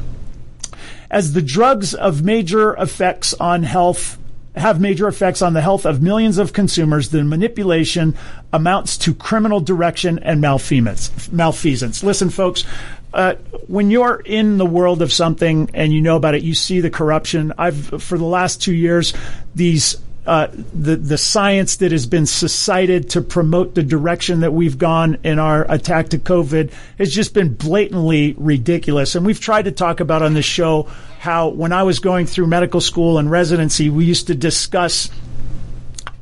as 1.12 1.34
the 1.34 1.42
drugs 1.42 1.94
of 1.94 2.24
major 2.24 2.76
effects 2.76 3.34
on 3.36 3.64
health 3.64 4.18
have 4.56 4.80
major 4.80 5.08
effects 5.08 5.42
on 5.42 5.54
the 5.54 5.62
health 5.62 5.86
of 5.86 6.02
millions 6.02 6.38
of 6.38 6.54
consumers, 6.54 7.10
the 7.10 7.24
manipulation 7.24 8.16
amounts 8.52 8.98
to 8.98 9.14
criminal 9.14 9.60
direction 9.60 10.20
and 10.20 10.42
malfeasance. 10.42 11.32
Malfeasance. 11.32 12.04
Listen, 12.04 12.30
folks, 12.30 12.66
uh, 13.14 13.36
when 13.68 13.90
you're 13.90 14.22
in 14.24 14.58
the 14.58 14.66
world 14.66 15.02
of 15.02 15.12
something 15.12 15.72
and 15.74 15.92
you 15.92 16.02
know 16.02 16.16
about 16.16 16.36
it, 16.36 16.44
you 16.44 16.54
see 16.54 16.80
the 16.80 16.90
corruption. 16.90 17.54
I've 17.58 18.04
for 18.04 18.18
the 18.18 18.26
last 18.26 18.62
two 18.62 18.74
years, 18.74 19.14
these 19.56 19.98
uh, 20.28 20.48
the 20.76 20.96
the 20.96 21.18
science 21.18 21.78
that 21.78 21.92
has 21.92 22.06
been 22.06 22.28
cited 22.28 23.10
to 23.12 23.22
promote 23.22 23.74
the 23.74 23.82
direction 23.82 24.42
that 24.42 24.54
we've 24.54 24.78
gone 24.78 25.18
in 25.24 25.40
our 25.40 25.66
attack 25.72 26.10
to 26.10 26.20
COVID 26.20 26.72
has 27.00 27.12
just 27.12 27.34
been 27.34 27.56
blatantly 27.56 28.36
ridiculous. 28.38 29.16
And 29.16 29.26
we've 29.26 29.40
tried 29.40 29.66
to 29.66 29.72
talk 29.72 30.02
about 30.02 30.22
on 30.22 30.36
this 30.36 30.46
show 30.46 30.84
how 31.18 31.50
when 31.50 31.74
I 31.74 31.84
was 31.84 31.98
going 31.98 32.28
through 32.28 32.46
medical 32.46 32.80
school 32.80 33.18
and 33.18 33.32
residency, 33.32 33.90
we 33.90 34.06
used 34.06 34.28
to 34.28 34.36
discuss 34.36 35.10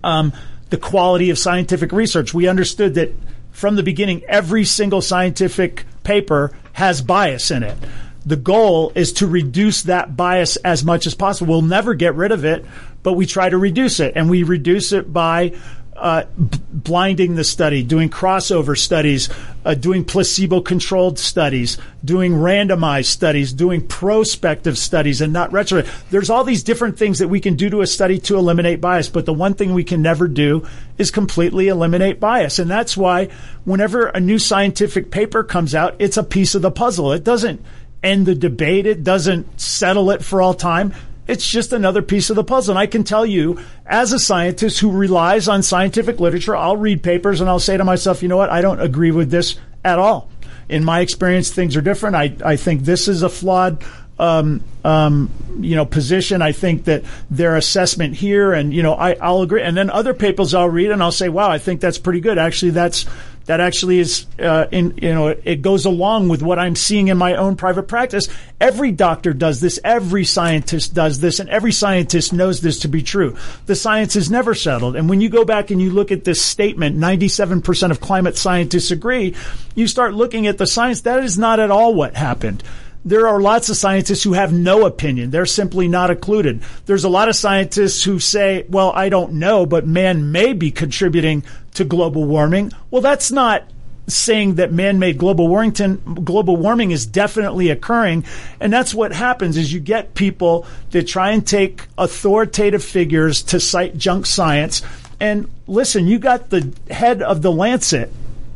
um, 0.06 0.32
the 0.70 0.78
quality 0.78 1.30
of 1.30 1.38
scientific 1.38 1.92
research. 1.92 2.34
We 2.34 2.48
understood 2.48 2.94
that 2.94 3.14
from 3.52 3.76
the 3.76 3.84
beginning, 3.84 4.24
every 4.26 4.64
single 4.64 5.02
scientific 5.02 5.84
paper 6.04 6.54
has 6.78 7.02
bias 7.02 7.50
in 7.50 7.64
it. 7.64 7.76
The 8.24 8.36
goal 8.36 8.92
is 8.94 9.14
to 9.14 9.26
reduce 9.26 9.82
that 9.84 10.16
bias 10.16 10.58
as 10.58 10.84
much 10.84 11.08
as 11.08 11.16
possible. 11.16 11.56
We'll 11.56 11.64
never 11.64 11.96
get 11.96 12.14
rid 12.14 12.32
of 12.32 12.46
it, 12.46 12.64
but 13.02 13.14
we 13.14 13.26
try 13.26 13.50
to 13.50 13.58
reduce 13.58 14.00
it. 14.00 14.14
And 14.16 14.30
we 14.30 14.44
reduce 14.44 14.92
it 14.92 15.12
by 15.12 15.56
uh, 15.98 16.24
b- 16.38 16.60
blinding 16.72 17.36
the 17.36 17.44
study, 17.44 17.84
doing 17.84 18.10
crossover 18.10 18.78
studies, 18.78 19.30
uh, 19.66 19.74
doing 19.74 20.06
placebo 20.06 20.62
controlled 20.62 21.18
studies, 21.18 21.78
doing 22.06 22.34
randomized 22.34 23.08
studies, 23.08 23.52
doing 23.52 23.86
prospective 23.86 24.78
studies, 24.78 25.22
and 25.22 25.34
not 25.34 25.52
retrospective. 25.52 26.06
There's 26.12 26.30
all 26.30 26.44
these 26.44 26.64
different 26.64 26.98
things 26.98 27.20
that 27.20 27.28
we 27.28 27.40
can 27.40 27.56
do 27.56 27.70
to 27.72 27.82
a 27.82 27.88
study 27.88 28.20
to 28.20 28.38
eliminate 28.38 28.80
bias, 28.80 29.10
but 29.10 29.26
the 29.26 29.34
one 29.34 29.56
thing 29.56 29.74
we 29.74 29.84
can 29.84 30.02
never 30.02 30.28
do 30.28 30.68
is 30.98 31.12
completely 31.12 31.68
eliminate 31.68 32.20
bias. 32.20 32.60
And 32.60 32.70
that's 32.70 32.96
why 32.96 33.30
whenever 33.66 34.08
a 34.08 34.20
new 34.20 34.40
scientific 34.40 35.12
paper 35.12 35.44
comes 35.44 35.74
out, 35.74 35.96
it's 36.00 36.18
a 36.18 36.24
piece 36.24 36.56
of 36.56 36.62
the 36.62 36.72
puzzle. 36.72 37.12
It 37.12 37.24
doesn't 37.24 37.64
end 38.04 38.26
the 38.26 38.36
debate, 38.36 38.86
it 38.86 39.04
doesn't 39.04 39.60
settle 39.60 40.12
it 40.12 40.24
for 40.24 40.42
all 40.42 40.54
time. 40.54 40.94
It's 41.28 41.48
just 41.48 41.74
another 41.74 42.02
piece 42.02 42.30
of 42.30 42.36
the 42.36 42.44
puzzle. 42.44 42.74
And 42.74 42.80
I 42.80 42.88
can 42.88 43.04
tell 43.04 43.26
you, 43.26 43.60
as 43.86 44.14
a 44.14 44.20
scientist 44.20 44.80
who 44.80 44.92
relies 44.92 45.48
on 45.48 45.64
scientific 45.64 46.20
literature, 46.20 46.56
I'll 46.56 46.78
read 46.78 47.04
papers 47.04 47.42
and 47.42 47.50
I'll 47.50 47.60
say 47.60 47.78
to 47.78 47.84
myself, 47.84 48.22
you 48.22 48.30
know 48.30 48.38
what? 48.38 48.50
I 48.50 48.62
don't 48.62 48.80
agree 48.80 49.12
with 49.12 49.30
this 49.30 49.56
at 49.84 50.00
all. 50.00 50.30
In 50.70 50.84
my 50.84 51.00
experience, 51.00 51.50
things 51.50 51.76
are 51.76 51.82
different. 51.82 52.16
I, 52.16 52.36
I 52.44 52.56
think 52.56 52.82
this 52.82 53.08
is 53.08 53.24
a 53.24 53.30
flawed 53.30 53.84
um, 54.20 54.64
um, 54.84 55.30
you 55.60 55.76
know, 55.76 55.86
position. 55.86 56.42
I 56.42 56.52
think 56.52 56.86
that 56.86 57.04
their 57.30 57.56
assessment 57.56 58.16
here, 58.16 58.54
and 58.54 58.74
you 58.74 58.84
know, 58.84 58.94
I, 58.94 59.14
I'll 59.14 59.42
agree. 59.42 59.62
And 59.62 59.78
then 59.78 59.90
other 59.90 60.14
papers 60.14 60.54
I'll 60.54 60.70
read, 60.70 60.92
and 60.92 61.04
I'll 61.04 61.12
say, 61.12 61.30
"Wow, 61.30 61.50
I 61.50 61.60
think 61.60 61.82
that's 61.82 61.98
pretty 61.98 62.20
good." 62.20 62.38
Actually, 62.38 62.72
that's 62.72 63.06
that 63.48 63.60
actually 63.60 64.00
is, 64.00 64.26
uh, 64.40 64.68
in 64.72 64.98
you 65.02 65.14
know, 65.14 65.28
it 65.28 65.62
goes 65.62 65.86
along 65.86 66.30
with 66.30 66.42
what 66.42 66.60
I'm 66.60 66.76
seeing 66.76 67.08
in 67.08 67.18
my 67.18 67.36
own 67.36 67.56
private 67.56 67.84
practice. 67.84 68.30
Every 68.62 68.92
doctor 68.92 69.34
does 69.34 69.60
this. 69.60 69.80
Every 69.84 70.26
scientist 70.26 70.94
does 70.94 71.20
this, 71.20 71.40
and 71.40 71.50
every 71.50 71.72
scientist 71.72 72.34
knows 72.34 72.62
this 72.62 72.80
to 72.80 72.88
be 72.88 73.02
true. 73.02 73.36
The 73.66 73.76
science 73.76 74.16
is 74.16 74.30
never 74.30 74.54
settled. 74.54 74.96
And 74.96 75.10
when 75.10 75.22
you 75.22 75.30
go 75.30 75.46
back 75.46 75.72
and 75.72 75.82
you 75.82 75.90
look 75.90 76.12
at 76.12 76.24
this 76.24 76.42
statement, 76.42 76.98
97% 76.98 77.92
of 77.92 78.00
climate 78.00 78.38
scientists 78.38 78.92
agree. 78.92 79.36
You 79.76 79.88
start 79.88 80.14
looking 80.14 80.48
at 80.48 80.58
the 80.58 80.68
science. 80.68 81.02
That 81.02 81.24
is 81.24 81.38
not 81.38 81.60
at 81.60 81.72
all 81.72 81.94
what 81.94 82.16
happened 82.16 82.64
there 83.08 83.28
are 83.28 83.40
lots 83.40 83.70
of 83.70 83.78
scientists 83.78 84.24
who 84.24 84.34
have 84.34 84.52
no 84.52 84.86
opinion. 84.86 85.32
They're 85.32 85.46
simply 85.46 85.88
not 85.88 86.12
included. 86.12 86.62
There's 86.86 87.06
a 87.06 87.10
lot 87.10 87.30
of 87.30 87.38
scientists 87.38 88.04
who 88.04 88.20
say, 88.20 88.66
well, 88.68 88.92
I 88.94 89.08
don't 89.08 89.34
know, 89.34 89.66
but 89.66 89.88
man 89.88 90.34
may 90.34 90.52
be 90.52 90.72
contributing 90.72 91.46
to 91.78 91.86
global 91.86 92.26
warming. 92.26 92.72
Well, 92.92 93.02
that's 93.02 93.32
not 93.32 93.64
saying 94.08 94.56
that 94.56 94.72
man-made 94.72 95.18
global 95.18 95.48
warming, 95.48 96.02
global 96.24 96.56
warming 96.56 96.92
is 96.92 97.06
definitely 97.06 97.70
occurring. 97.70 98.24
And 98.60 98.72
that's 98.72 98.94
what 98.94 99.12
happens 99.12 99.58
is 99.58 99.72
you 99.72 99.80
get 99.80 100.14
people 100.14 100.66
that 100.92 101.08
try 101.08 101.32
and 101.32 101.46
take 101.46 101.84
authoritative 101.98 102.84
figures 102.84 103.44
to 103.44 103.60
cite 103.60 103.98
junk 103.98 104.26
science. 104.26 104.82
And 105.20 105.50
listen, 105.68 106.08
you 106.08 106.20
got 106.20 106.50
the 106.50 106.74
head 106.90 107.22
of 107.22 107.42
the 107.42 107.52
Lancet, 107.52 108.12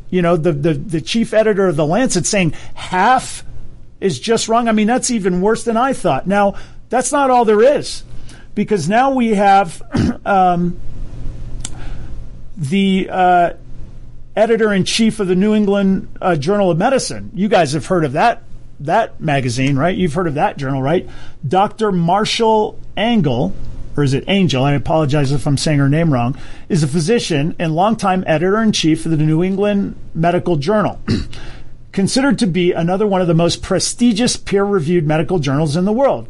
you 0.10 0.22
know, 0.22 0.38
the, 0.38 0.54
the, 0.54 0.74
the 0.74 1.02
chief 1.02 1.34
editor 1.34 1.68
of 1.68 1.76
the 1.76 1.86
Lancet 1.86 2.26
saying 2.26 2.54
half 2.74 3.44
is 4.00 4.20
just 4.20 4.48
wrong. 4.48 4.68
I 4.68 4.72
mean, 4.72 4.88
that's 4.88 5.12
even 5.12 5.42
worse 5.42 5.64
than 5.64 5.78
I 5.78 5.94
thought. 5.94 6.28
Now, 6.28 6.56
that's 6.90 7.12
not 7.12 7.30
all 7.30 7.46
there 7.46 7.62
is, 7.62 8.04
because 8.56 8.90
now 8.90 9.12
we 9.14 9.36
have 9.36 9.82
um, 10.26 10.80
the 12.62 13.10
uh, 13.12 13.54
editor 14.36 14.72
in 14.72 14.86
chief 14.86 15.20
of 15.20 15.28
the 15.28 15.36
New 15.36 15.54
England 15.54 16.08
uh, 16.22 16.36
Journal 16.36 16.72
of 16.72 16.78
Medicine. 16.78 17.32
You 17.34 17.50
guys 17.50 17.74
have 17.74 17.88
heard 17.88 18.06
of 18.06 18.14
that 18.14 18.44
that 18.80 19.22
magazine, 19.22 19.78
right? 19.78 19.96
You've 19.96 20.14
heard 20.14 20.26
of 20.28 20.36
that 20.36 20.58
journal, 20.58 20.82
right? 20.82 21.08
Dr. 21.48 21.92
Marshall 21.92 22.80
Angle, 22.98 23.54
or 23.96 24.04
is 24.04 24.16
it 24.16 24.24
Angel? 24.28 24.64
I 24.64 24.74
apologize 24.74 25.32
if 25.32 25.46
I'm 25.46 25.58
saying 25.58 25.78
her 25.78 25.90
name 25.90 26.12
wrong. 26.12 26.36
Is 26.68 26.82
a 26.82 26.88
physician 26.88 27.56
and 27.60 27.76
longtime 27.76 28.24
editor 28.26 28.60
in 28.62 28.72
chief 28.72 29.06
of 29.06 29.12
the 29.12 29.18
New 29.18 29.44
England 29.44 29.96
Medical 30.16 30.56
Journal. 30.56 31.00
considered 31.92 32.40
to 32.40 32.48
be 32.48 32.72
another 32.72 33.06
one 33.06 33.22
of 33.22 33.28
the 33.28 33.34
most 33.34 33.62
prestigious 33.62 34.38
peer 34.38 34.64
reviewed 34.64 35.06
medical 35.06 35.40
journals 35.40 35.76
in 35.76 35.86
the 35.86 35.92
world. 35.92 36.28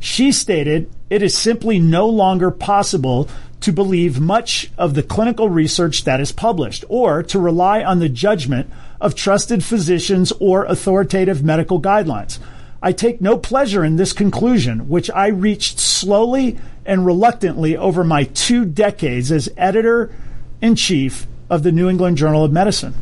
She 0.00 0.32
stated, 0.32 0.90
it 1.10 1.22
is 1.22 1.36
simply 1.36 1.78
no 1.78 2.08
longer 2.08 2.50
possible 2.50 3.28
to 3.60 3.72
believe 3.72 4.20
much 4.20 4.70
of 4.78 4.94
the 4.94 5.02
clinical 5.02 5.48
research 5.48 6.04
that 6.04 6.20
is 6.20 6.32
published 6.32 6.84
or 6.88 7.22
to 7.24 7.38
rely 7.38 7.82
on 7.82 7.98
the 7.98 8.08
judgment 8.08 8.70
of 9.00 9.14
trusted 9.14 9.64
physicians 9.64 10.32
or 10.40 10.64
authoritative 10.64 11.42
medical 11.42 11.80
guidelines. 11.80 12.38
I 12.80 12.92
take 12.92 13.20
no 13.20 13.36
pleasure 13.36 13.84
in 13.84 13.96
this 13.96 14.12
conclusion, 14.12 14.88
which 14.88 15.10
I 15.10 15.28
reached 15.28 15.80
slowly 15.80 16.58
and 16.86 17.04
reluctantly 17.04 17.76
over 17.76 18.04
my 18.04 18.24
two 18.24 18.64
decades 18.64 19.32
as 19.32 19.48
editor 19.56 20.14
in 20.62 20.76
chief 20.76 21.26
of 21.50 21.62
the 21.62 21.72
New 21.72 21.88
England 21.88 22.16
Journal 22.16 22.44
of 22.44 22.52
Medicine. 22.52 22.94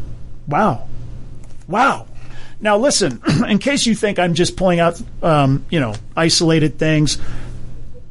Wow. 0.46 0.88
Wow. 1.68 2.06
Now, 2.60 2.78
listen, 2.78 3.20
in 3.48 3.58
case 3.58 3.84
you 3.84 3.94
think 3.94 4.18
I'm 4.18 4.34
just 4.34 4.56
pulling 4.56 4.80
out, 4.80 5.00
um, 5.22 5.66
you 5.70 5.80
know, 5.80 5.94
isolated 6.16 6.78
things, 6.78 7.18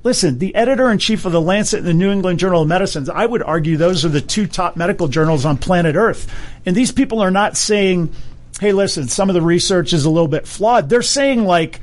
listen, 0.06 0.38
the 0.38 0.54
editor 0.54 0.92
in 0.92 1.00
chief 1.00 1.26
of 1.26 1.32
the 1.32 1.42
Lancet 1.42 1.80
and 1.80 1.88
the 1.88 1.94
New 1.94 2.12
England 2.12 2.38
Journal 2.38 2.62
of 2.62 2.68
Medicine, 2.68 3.10
I 3.12 3.26
would 3.26 3.42
argue 3.42 3.76
those 3.76 4.06
are 4.06 4.10
the 4.10 4.22
two 4.22 4.46
top 4.46 4.78
medical 4.78 5.08
journals 5.08 5.46
on 5.46 5.58
planet 5.58 5.96
Earth. 5.96 6.32
And 6.64 6.76
these 6.76 6.92
people 6.92 7.22
are 7.22 7.32
not 7.32 7.58
saying, 7.58 8.14
hey, 8.60 8.72
listen, 8.72 9.08
some 9.08 9.30
of 9.30 9.34
the 9.34 9.42
research 9.42 9.94
is 9.94 10.06
a 10.06 10.10
little 10.10 10.28
bit 10.28 10.48
flawed. 10.48 10.90
They're 10.90 11.02
saying, 11.02 11.44
like, 11.44 11.82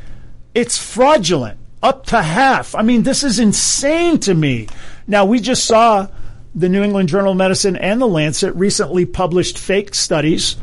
it's 0.54 0.78
fraudulent 0.78 1.58
up 1.82 2.06
to 2.06 2.22
half. 2.22 2.76
I 2.76 2.82
mean, 2.82 3.02
this 3.02 3.24
is 3.24 3.40
insane 3.40 4.20
to 4.20 4.34
me. 4.34 4.68
Now, 5.08 5.24
we 5.24 5.40
just 5.40 5.64
saw 5.64 6.06
the 6.54 6.68
New 6.68 6.84
England 6.84 7.08
Journal 7.08 7.32
of 7.32 7.38
Medicine 7.38 7.74
and 7.74 8.00
the 8.00 8.06
Lancet 8.06 8.54
recently 8.54 9.04
published 9.04 9.58
fake 9.58 9.96
studies 9.96 10.56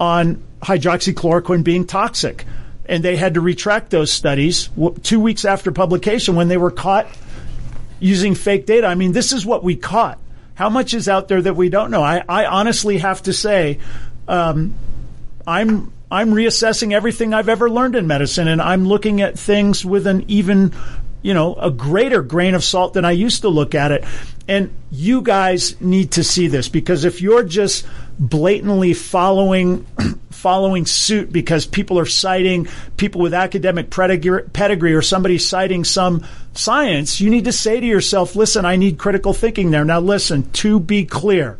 on 0.00 0.42
hydroxychloroquine 0.62 1.62
being 1.62 1.86
toxic. 1.86 2.44
And 2.86 3.02
they 3.02 3.16
had 3.16 3.34
to 3.34 3.40
retract 3.40 3.90
those 3.90 4.12
studies 4.12 4.68
two 5.02 5.20
weeks 5.20 5.44
after 5.44 5.72
publication 5.72 6.36
when 6.36 6.48
they 6.48 6.56
were 6.56 6.70
caught 6.70 7.06
using 7.98 8.34
fake 8.34 8.66
data. 8.66 8.86
I 8.86 8.94
mean, 8.94 9.12
this 9.12 9.32
is 9.32 9.46
what 9.46 9.64
we 9.64 9.76
caught. 9.76 10.18
How 10.54 10.68
much 10.68 10.94
is 10.94 11.08
out 11.08 11.28
there 11.28 11.42
that 11.42 11.56
we 11.56 11.68
don't 11.68 11.90
know? 11.90 12.02
I, 12.02 12.22
I 12.28 12.46
honestly 12.46 12.98
have 12.98 13.22
to 13.22 13.32
say, 13.32 13.78
um, 14.28 14.74
I'm 15.46 15.92
I'm 16.10 16.30
reassessing 16.30 16.92
everything 16.92 17.34
I've 17.34 17.48
ever 17.48 17.68
learned 17.68 17.96
in 17.96 18.06
medicine, 18.06 18.46
and 18.46 18.62
I'm 18.62 18.84
looking 18.84 19.20
at 19.20 19.38
things 19.38 19.84
with 19.84 20.06
an 20.06 20.24
even, 20.28 20.72
you 21.22 21.34
know, 21.34 21.54
a 21.54 21.70
greater 21.70 22.22
grain 22.22 22.54
of 22.54 22.62
salt 22.62 22.94
than 22.94 23.04
I 23.04 23.10
used 23.12 23.42
to 23.42 23.48
look 23.48 23.74
at 23.74 23.90
it. 23.90 24.04
And 24.46 24.72
you 24.92 25.22
guys 25.22 25.80
need 25.80 26.12
to 26.12 26.22
see 26.22 26.46
this 26.46 26.68
because 26.68 27.04
if 27.04 27.20
you're 27.20 27.42
just 27.42 27.84
blatantly 28.18 28.94
following 28.94 29.86
following 30.30 30.84
suit 30.84 31.32
because 31.32 31.64
people 31.64 31.98
are 31.98 32.04
citing 32.04 32.68
people 32.98 33.20
with 33.22 33.32
academic 33.32 33.88
pedigree 33.90 34.94
or 34.94 35.00
somebody 35.00 35.38
citing 35.38 35.84
some 35.84 36.22
science, 36.52 37.18
you 37.18 37.30
need 37.30 37.46
to 37.46 37.52
say 37.52 37.80
to 37.80 37.86
yourself, 37.86 38.36
listen, 38.36 38.66
I 38.66 38.76
need 38.76 38.98
critical 38.98 39.32
thinking 39.32 39.70
there. 39.70 39.86
Now, 39.86 40.00
listen, 40.00 40.50
to 40.52 40.78
be 40.78 41.06
clear, 41.06 41.58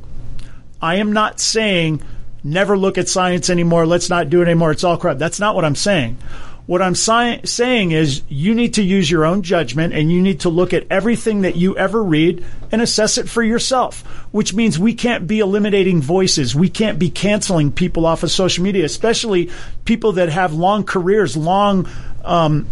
I 0.83 0.97
am 0.97 1.13
not 1.13 1.41
saying 1.41 2.03
never 2.43 2.77
look 2.77 2.99
at 2.99 3.09
science 3.09 3.49
anymore, 3.49 3.87
let's 3.87 4.11
not 4.11 4.29
do 4.29 4.43
it 4.43 4.49
anymore, 4.49 4.73
it's 4.73 4.85
all 4.85 4.99
crap. 4.99 5.17
That's 5.17 5.41
not 5.41 5.55
what 5.55 5.65
I'm 5.65 5.75
saying. 5.75 6.19
What 6.67 6.81
I'm 6.81 6.95
si- 6.95 7.41
saying 7.45 7.91
is 7.91 8.23
you 8.29 8.55
need 8.55 8.75
to 8.75 8.83
use 8.83 9.11
your 9.11 9.27
own 9.27 9.43
judgment 9.43 9.93
and 9.93 10.11
you 10.11 10.23
need 10.23 10.41
to 10.41 10.49
look 10.49 10.73
at 10.73 10.87
everything 10.91 11.43
that 11.43 11.57
you 11.57 11.77
ever 11.77 12.03
read 12.03 12.43
and 12.73 12.81
assess 12.81 13.19
it 13.19 13.29
for 13.29 13.43
yourself, 13.43 14.01
which 14.33 14.55
means 14.55 14.79
we 14.79 14.95
can't 14.95 15.27
be 15.27 15.41
eliminating 15.41 16.01
voices. 16.01 16.55
We 16.55 16.71
can't 16.71 16.99
be 16.99 17.11
canceling 17.11 17.71
people 17.71 18.07
off 18.07 18.23
of 18.23 18.31
social 18.31 18.65
media, 18.65 18.87
especially 18.87 19.51
people 19.85 20.13
that 20.13 20.31
have 20.31 20.55
long 20.55 20.85
careers, 20.85 21.37
long, 21.37 21.87
um, 22.25 22.67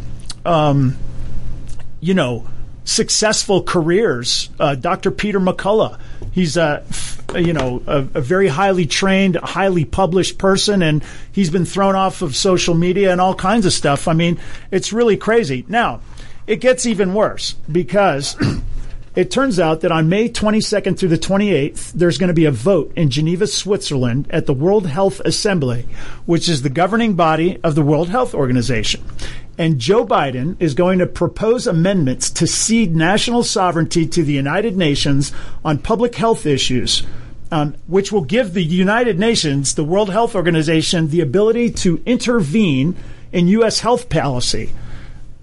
um, 0.46 0.96
you 2.00 2.14
know, 2.14 2.46
successful 2.84 3.62
careers. 3.62 4.50
Uh, 4.58 4.74
Dr. 4.74 5.10
Peter 5.10 5.40
McCullough, 5.40 5.98
he's 6.32 6.56
a 6.56 6.84
you 7.34 7.52
know 7.52 7.82
a, 7.86 7.98
a, 7.98 8.20
very 8.20 8.48
highly 8.48 8.86
trained, 8.86 9.36
highly 9.36 9.84
published 9.84 10.38
person, 10.38 10.82
and 10.82 11.04
he's 11.32 11.50
been 11.50 11.64
thrown 11.64 11.94
off 11.94 12.22
of 12.22 12.36
social 12.36 12.74
media 12.74 13.12
and 13.12 13.20
all 13.20 13.34
kinds 13.34 13.66
of 13.66 13.72
stuff. 13.72 14.08
I 14.08 14.12
mean, 14.12 14.38
it's 14.70 14.92
really 14.92 15.16
crazy. 15.16 15.64
Now, 15.68 16.00
it 16.46 16.56
gets 16.56 16.86
even 16.86 17.14
worse 17.14 17.54
because. 17.70 18.36
It 19.14 19.30
turns 19.30 19.60
out 19.60 19.82
that 19.82 19.92
on 19.92 20.08
May 20.08 20.30
22nd 20.30 20.98
through 20.98 21.10
the 21.10 21.18
28th, 21.18 21.92
there's 21.92 22.16
going 22.16 22.28
to 22.28 22.34
be 22.34 22.46
a 22.46 22.50
vote 22.50 22.92
in 22.96 23.10
Geneva, 23.10 23.46
Switzerland 23.46 24.26
at 24.30 24.46
the 24.46 24.54
World 24.54 24.86
Health 24.86 25.20
Assembly, 25.20 25.86
which 26.24 26.48
is 26.48 26.62
the 26.62 26.70
governing 26.70 27.12
body 27.14 27.58
of 27.62 27.74
the 27.74 27.82
World 27.82 28.08
Health 28.08 28.34
Organization. 28.34 29.04
And 29.58 29.78
Joe 29.78 30.06
Biden 30.06 30.56
is 30.60 30.72
going 30.72 30.98
to 30.98 31.06
propose 31.06 31.66
amendments 31.66 32.30
to 32.30 32.46
cede 32.46 32.96
national 32.96 33.42
sovereignty 33.42 34.06
to 34.06 34.22
the 34.22 34.32
United 34.32 34.78
Nations 34.78 35.30
on 35.62 35.76
public 35.76 36.14
health 36.14 36.46
issues, 36.46 37.02
um, 37.50 37.74
which 37.86 38.12
will 38.12 38.24
give 38.24 38.54
the 38.54 38.64
United 38.64 39.18
Nations, 39.18 39.74
the 39.74 39.84
World 39.84 40.08
Health 40.08 40.34
Organization, 40.34 41.08
the 41.08 41.20
ability 41.20 41.70
to 41.70 42.02
intervene 42.06 42.96
in 43.30 43.46
U.S. 43.48 43.80
health 43.80 44.08
policy. 44.08 44.72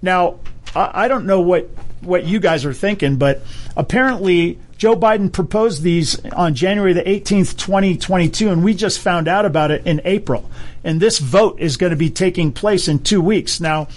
Now, 0.02 0.40
I, 0.74 1.04
I 1.04 1.08
don't 1.08 1.24
know 1.24 1.40
what, 1.40 1.70
what 2.00 2.24
you 2.24 2.40
guys 2.40 2.64
are 2.64 2.72
thinking, 2.72 3.16
but 3.16 3.42
apparently 3.76 4.58
Joe 4.80 4.96
Biden 4.96 5.30
proposed 5.30 5.82
these 5.82 6.24
on 6.30 6.54
January 6.54 6.94
the 6.94 7.02
18th, 7.02 7.58
2022, 7.58 8.50
and 8.50 8.64
we 8.64 8.72
just 8.72 8.98
found 8.98 9.28
out 9.28 9.44
about 9.44 9.70
it 9.70 9.86
in 9.86 10.00
April. 10.04 10.50
And 10.82 11.00
this 11.00 11.18
vote 11.18 11.60
is 11.60 11.76
going 11.76 11.90
to 11.90 11.96
be 11.96 12.08
taking 12.08 12.50
place 12.50 12.88
in 12.88 13.00
two 13.00 13.20
weeks. 13.20 13.60
Now, 13.60 13.88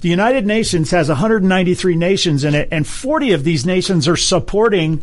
the 0.00 0.08
United 0.08 0.44
Nations 0.44 0.90
has 0.90 1.08
193 1.08 1.94
nations 1.94 2.42
in 2.42 2.56
it, 2.56 2.68
and 2.72 2.86
40 2.86 3.32
of 3.32 3.44
these 3.44 3.64
nations 3.64 4.08
are 4.08 4.16
supporting 4.16 5.02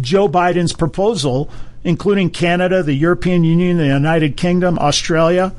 Joe 0.00 0.28
Biden's 0.28 0.72
proposal, 0.72 1.50
including 1.82 2.30
Canada, 2.30 2.82
the 2.82 2.94
European 2.94 3.42
Union, 3.42 3.76
the 3.76 3.86
United 3.86 4.36
Kingdom, 4.36 4.78
Australia. 4.78 5.52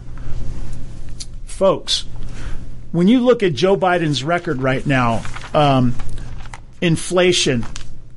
Folks, 1.46 2.06
when 2.92 3.08
you 3.08 3.20
look 3.20 3.44
at 3.44 3.54
Joe 3.54 3.76
Biden's 3.76 4.24
record 4.24 4.62
right 4.62 4.86
now, 4.86 5.24
um, 5.54 5.96
inflation, 6.82 7.66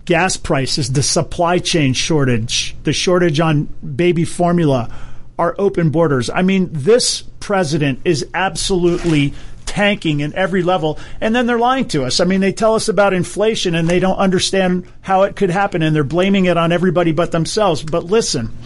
gas 0.04 0.36
prices, 0.36 0.92
the 0.92 1.02
supply 1.02 1.58
chain 1.58 1.92
shortage, 1.92 2.74
the 2.84 2.92
shortage 2.92 3.40
on 3.40 3.64
baby 3.96 4.24
formula, 4.24 4.94
our 5.38 5.54
open 5.58 5.90
borders. 5.90 6.30
I 6.30 6.42
mean, 6.42 6.70
this 6.72 7.22
president 7.40 8.00
is 8.04 8.26
absolutely 8.34 9.34
tanking 9.66 10.20
in 10.20 10.34
every 10.34 10.62
level. 10.62 10.98
And 11.20 11.34
then 11.34 11.46
they're 11.46 11.58
lying 11.58 11.88
to 11.88 12.04
us. 12.04 12.20
I 12.20 12.24
mean, 12.24 12.40
they 12.40 12.52
tell 12.52 12.74
us 12.74 12.88
about 12.88 13.12
inflation 13.12 13.74
and 13.74 13.88
they 13.88 13.98
don't 13.98 14.16
understand 14.16 14.86
how 15.00 15.22
it 15.22 15.36
could 15.36 15.50
happen 15.50 15.82
and 15.82 15.94
they're 15.94 16.04
blaming 16.04 16.44
it 16.44 16.56
on 16.56 16.72
everybody 16.72 17.12
but 17.12 17.32
themselves. 17.32 17.82
But 17.82 18.04
listen, 18.04 18.56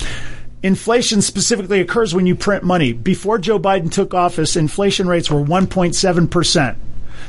inflation 0.63 1.23
specifically 1.23 1.81
occurs 1.81 2.15
when 2.15 2.27
you 2.27 2.35
print 2.35 2.65
money. 2.65 2.93
Before 2.93 3.39
Joe 3.39 3.59
Biden 3.59 3.91
took 3.91 4.13
office, 4.13 4.57
inflation 4.57 5.09
rates 5.09 5.31
were 5.31 5.41
1.7%. 5.41 6.77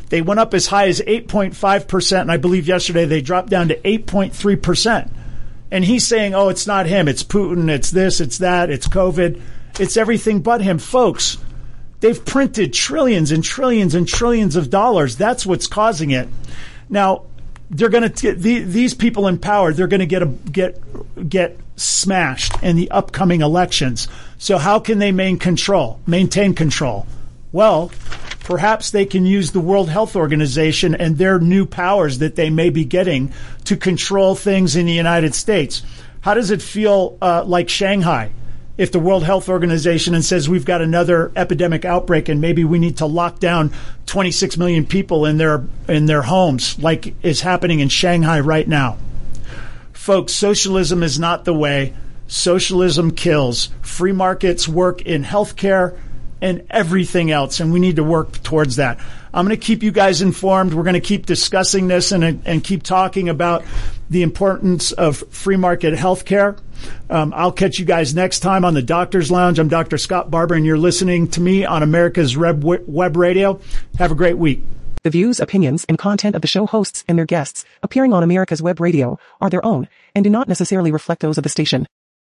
They 0.09 0.21
went 0.21 0.39
up 0.39 0.53
as 0.53 0.67
high 0.67 0.87
as 0.87 1.01
8.5%, 1.01 2.21
and 2.21 2.31
I 2.31 2.37
believe 2.37 2.67
yesterday 2.67 3.05
they 3.05 3.21
dropped 3.21 3.49
down 3.49 3.69
to 3.69 3.79
8.3%. 3.79 5.09
And 5.71 5.85
he's 5.85 6.05
saying, 6.05 6.33
oh, 6.33 6.49
it's 6.49 6.65
not 6.65 6.87
him, 6.87 7.07
it's 7.07 7.23
Putin, 7.23 7.69
it's 7.69 7.91
this, 7.91 8.19
it's 8.19 8.39
that, 8.39 8.71
it's 8.71 8.87
COVID, 8.87 9.39
it's 9.79 9.97
everything 9.97 10.41
but 10.41 10.61
him. 10.61 10.79
Folks, 10.79 11.37
they've 11.99 12.25
printed 12.25 12.73
trillions 12.73 13.31
and 13.31 13.43
trillions 13.43 13.93
and 13.93 14.07
trillions 14.07 14.55
of 14.55 14.71
dollars. 14.71 15.15
That's 15.15 15.45
what's 15.45 15.67
causing 15.67 16.09
it. 16.09 16.27
Now, 16.89 17.25
they're 17.69 17.89
going 17.89 18.11
to 18.11 18.33
these 18.33 18.95
people 18.95 19.27
in 19.27 19.37
power. 19.37 19.73
They're 19.73 19.87
going 19.87 19.99
to 19.99 20.07
get 20.07 20.23
a, 20.23 20.25
get 20.25 21.29
get 21.29 21.59
smashed 21.75 22.63
in 22.63 22.75
the 22.75 22.89
upcoming 22.91 23.41
elections. 23.41 24.07
So 24.39 24.57
how 24.57 24.79
can 24.79 24.97
they 24.97 25.11
maintain 25.11 25.39
control? 25.39 25.99
Maintain 26.07 26.55
control. 26.55 27.05
Well, 27.51 27.91
perhaps 28.49 28.89
they 28.89 29.05
can 29.05 29.27
use 29.27 29.51
the 29.51 29.59
World 29.59 29.91
Health 29.91 30.15
Organization 30.15 30.95
and 30.95 31.19
their 31.19 31.37
new 31.37 31.67
powers 31.67 32.17
that 32.17 32.35
they 32.35 32.49
may 32.49 32.71
be 32.71 32.83
getting 32.83 33.31
to 33.65 33.77
control 33.77 34.33
things 34.33 34.75
in 34.75 34.87
the 34.87 34.91
United 34.91 35.35
States. 35.35 35.83
How 36.21 36.33
does 36.33 36.49
it 36.49 36.59
feel 36.59 37.15
uh, 37.21 37.43
like 37.45 37.69
Shanghai? 37.69 38.31
If 38.75 38.91
the 38.91 38.99
World 38.99 39.23
Health 39.23 39.49
Organization 39.49 40.15
and 40.15 40.25
says 40.25 40.49
we've 40.49 40.65
got 40.65 40.81
another 40.81 41.31
epidemic 41.35 41.85
outbreak 41.85 42.27
and 42.27 42.41
maybe 42.41 42.63
we 42.63 42.79
need 42.79 42.97
to 42.97 43.05
lock 43.05 43.37
down 43.37 43.71
26 44.07 44.57
million 44.57 44.83
people 44.83 45.27
in 45.27 45.37
their 45.37 45.63
in 45.87 46.07
their 46.07 46.23
homes, 46.23 46.79
like 46.79 47.13
is 47.21 47.41
happening 47.41 47.81
in 47.81 47.89
Shanghai 47.89 48.39
right 48.39 48.67
now. 48.67 48.97
Folks, 49.93 50.33
socialism 50.33 51.03
is 51.03 51.19
not 51.19 51.45
the 51.45 51.53
way. 51.53 51.93
Socialism 52.25 53.11
kills. 53.11 53.69
Free 53.83 54.11
markets 54.11 54.67
work 54.67 55.03
in 55.03 55.23
healthcare 55.23 55.95
and 56.41 56.65
everything 56.69 57.31
else. 57.31 57.59
And 57.59 57.73
we 57.73 57.79
need 57.79 57.97
to 57.97 58.03
work 58.03 58.41
towards 58.43 58.77
that. 58.77 58.99
I'm 59.33 59.45
going 59.45 59.57
to 59.57 59.63
keep 59.63 59.83
you 59.83 59.91
guys 59.91 60.21
informed. 60.21 60.73
We're 60.73 60.83
going 60.83 60.95
to 60.95 60.99
keep 60.99 61.25
discussing 61.25 61.87
this 61.87 62.11
and, 62.11 62.41
and 62.45 62.63
keep 62.63 62.83
talking 62.83 63.29
about 63.29 63.63
the 64.09 64.23
importance 64.23 64.91
of 64.91 65.17
free 65.29 65.57
market 65.57 65.93
healthcare. 65.93 66.57
Um, 67.09 67.33
I'll 67.35 67.51
catch 67.51 67.77
you 67.77 67.85
guys 67.85 68.15
next 68.15 68.39
time 68.39 68.65
on 68.65 68.73
the 68.73 68.81
Doctor's 68.81 69.29
Lounge. 69.29 69.59
I'm 69.59 69.67
Dr. 69.67 69.97
Scott 69.97 70.31
Barbour, 70.31 70.55
and 70.55 70.65
you're 70.65 70.77
listening 70.77 71.27
to 71.29 71.41
me 71.41 71.65
on 71.65 71.83
America's 71.83 72.35
Web, 72.35 72.63
Web 72.63 73.17
Radio. 73.17 73.59
Have 73.97 74.11
a 74.11 74.15
great 74.15 74.37
week. 74.37 74.63
The 75.03 75.09
views, 75.09 75.39
opinions, 75.39 75.85
and 75.87 75.97
content 75.97 76.35
of 76.35 76.41
the 76.41 76.47
show 76.47 76.65
hosts 76.65 77.05
and 77.07 77.17
their 77.17 77.25
guests 77.25 77.63
appearing 77.83 78.13
on 78.13 78.23
America's 78.23 78.61
Web 78.61 78.79
Radio 78.79 79.17
are 79.39 79.49
their 79.49 79.65
own 79.65 79.87
and 80.13 80.23
do 80.23 80.29
not 80.29 80.47
necessarily 80.47 80.91
reflect 80.91 81.21
those 81.21 81.37
of 81.37 81.43
the 81.43 81.49
station. 81.49 81.85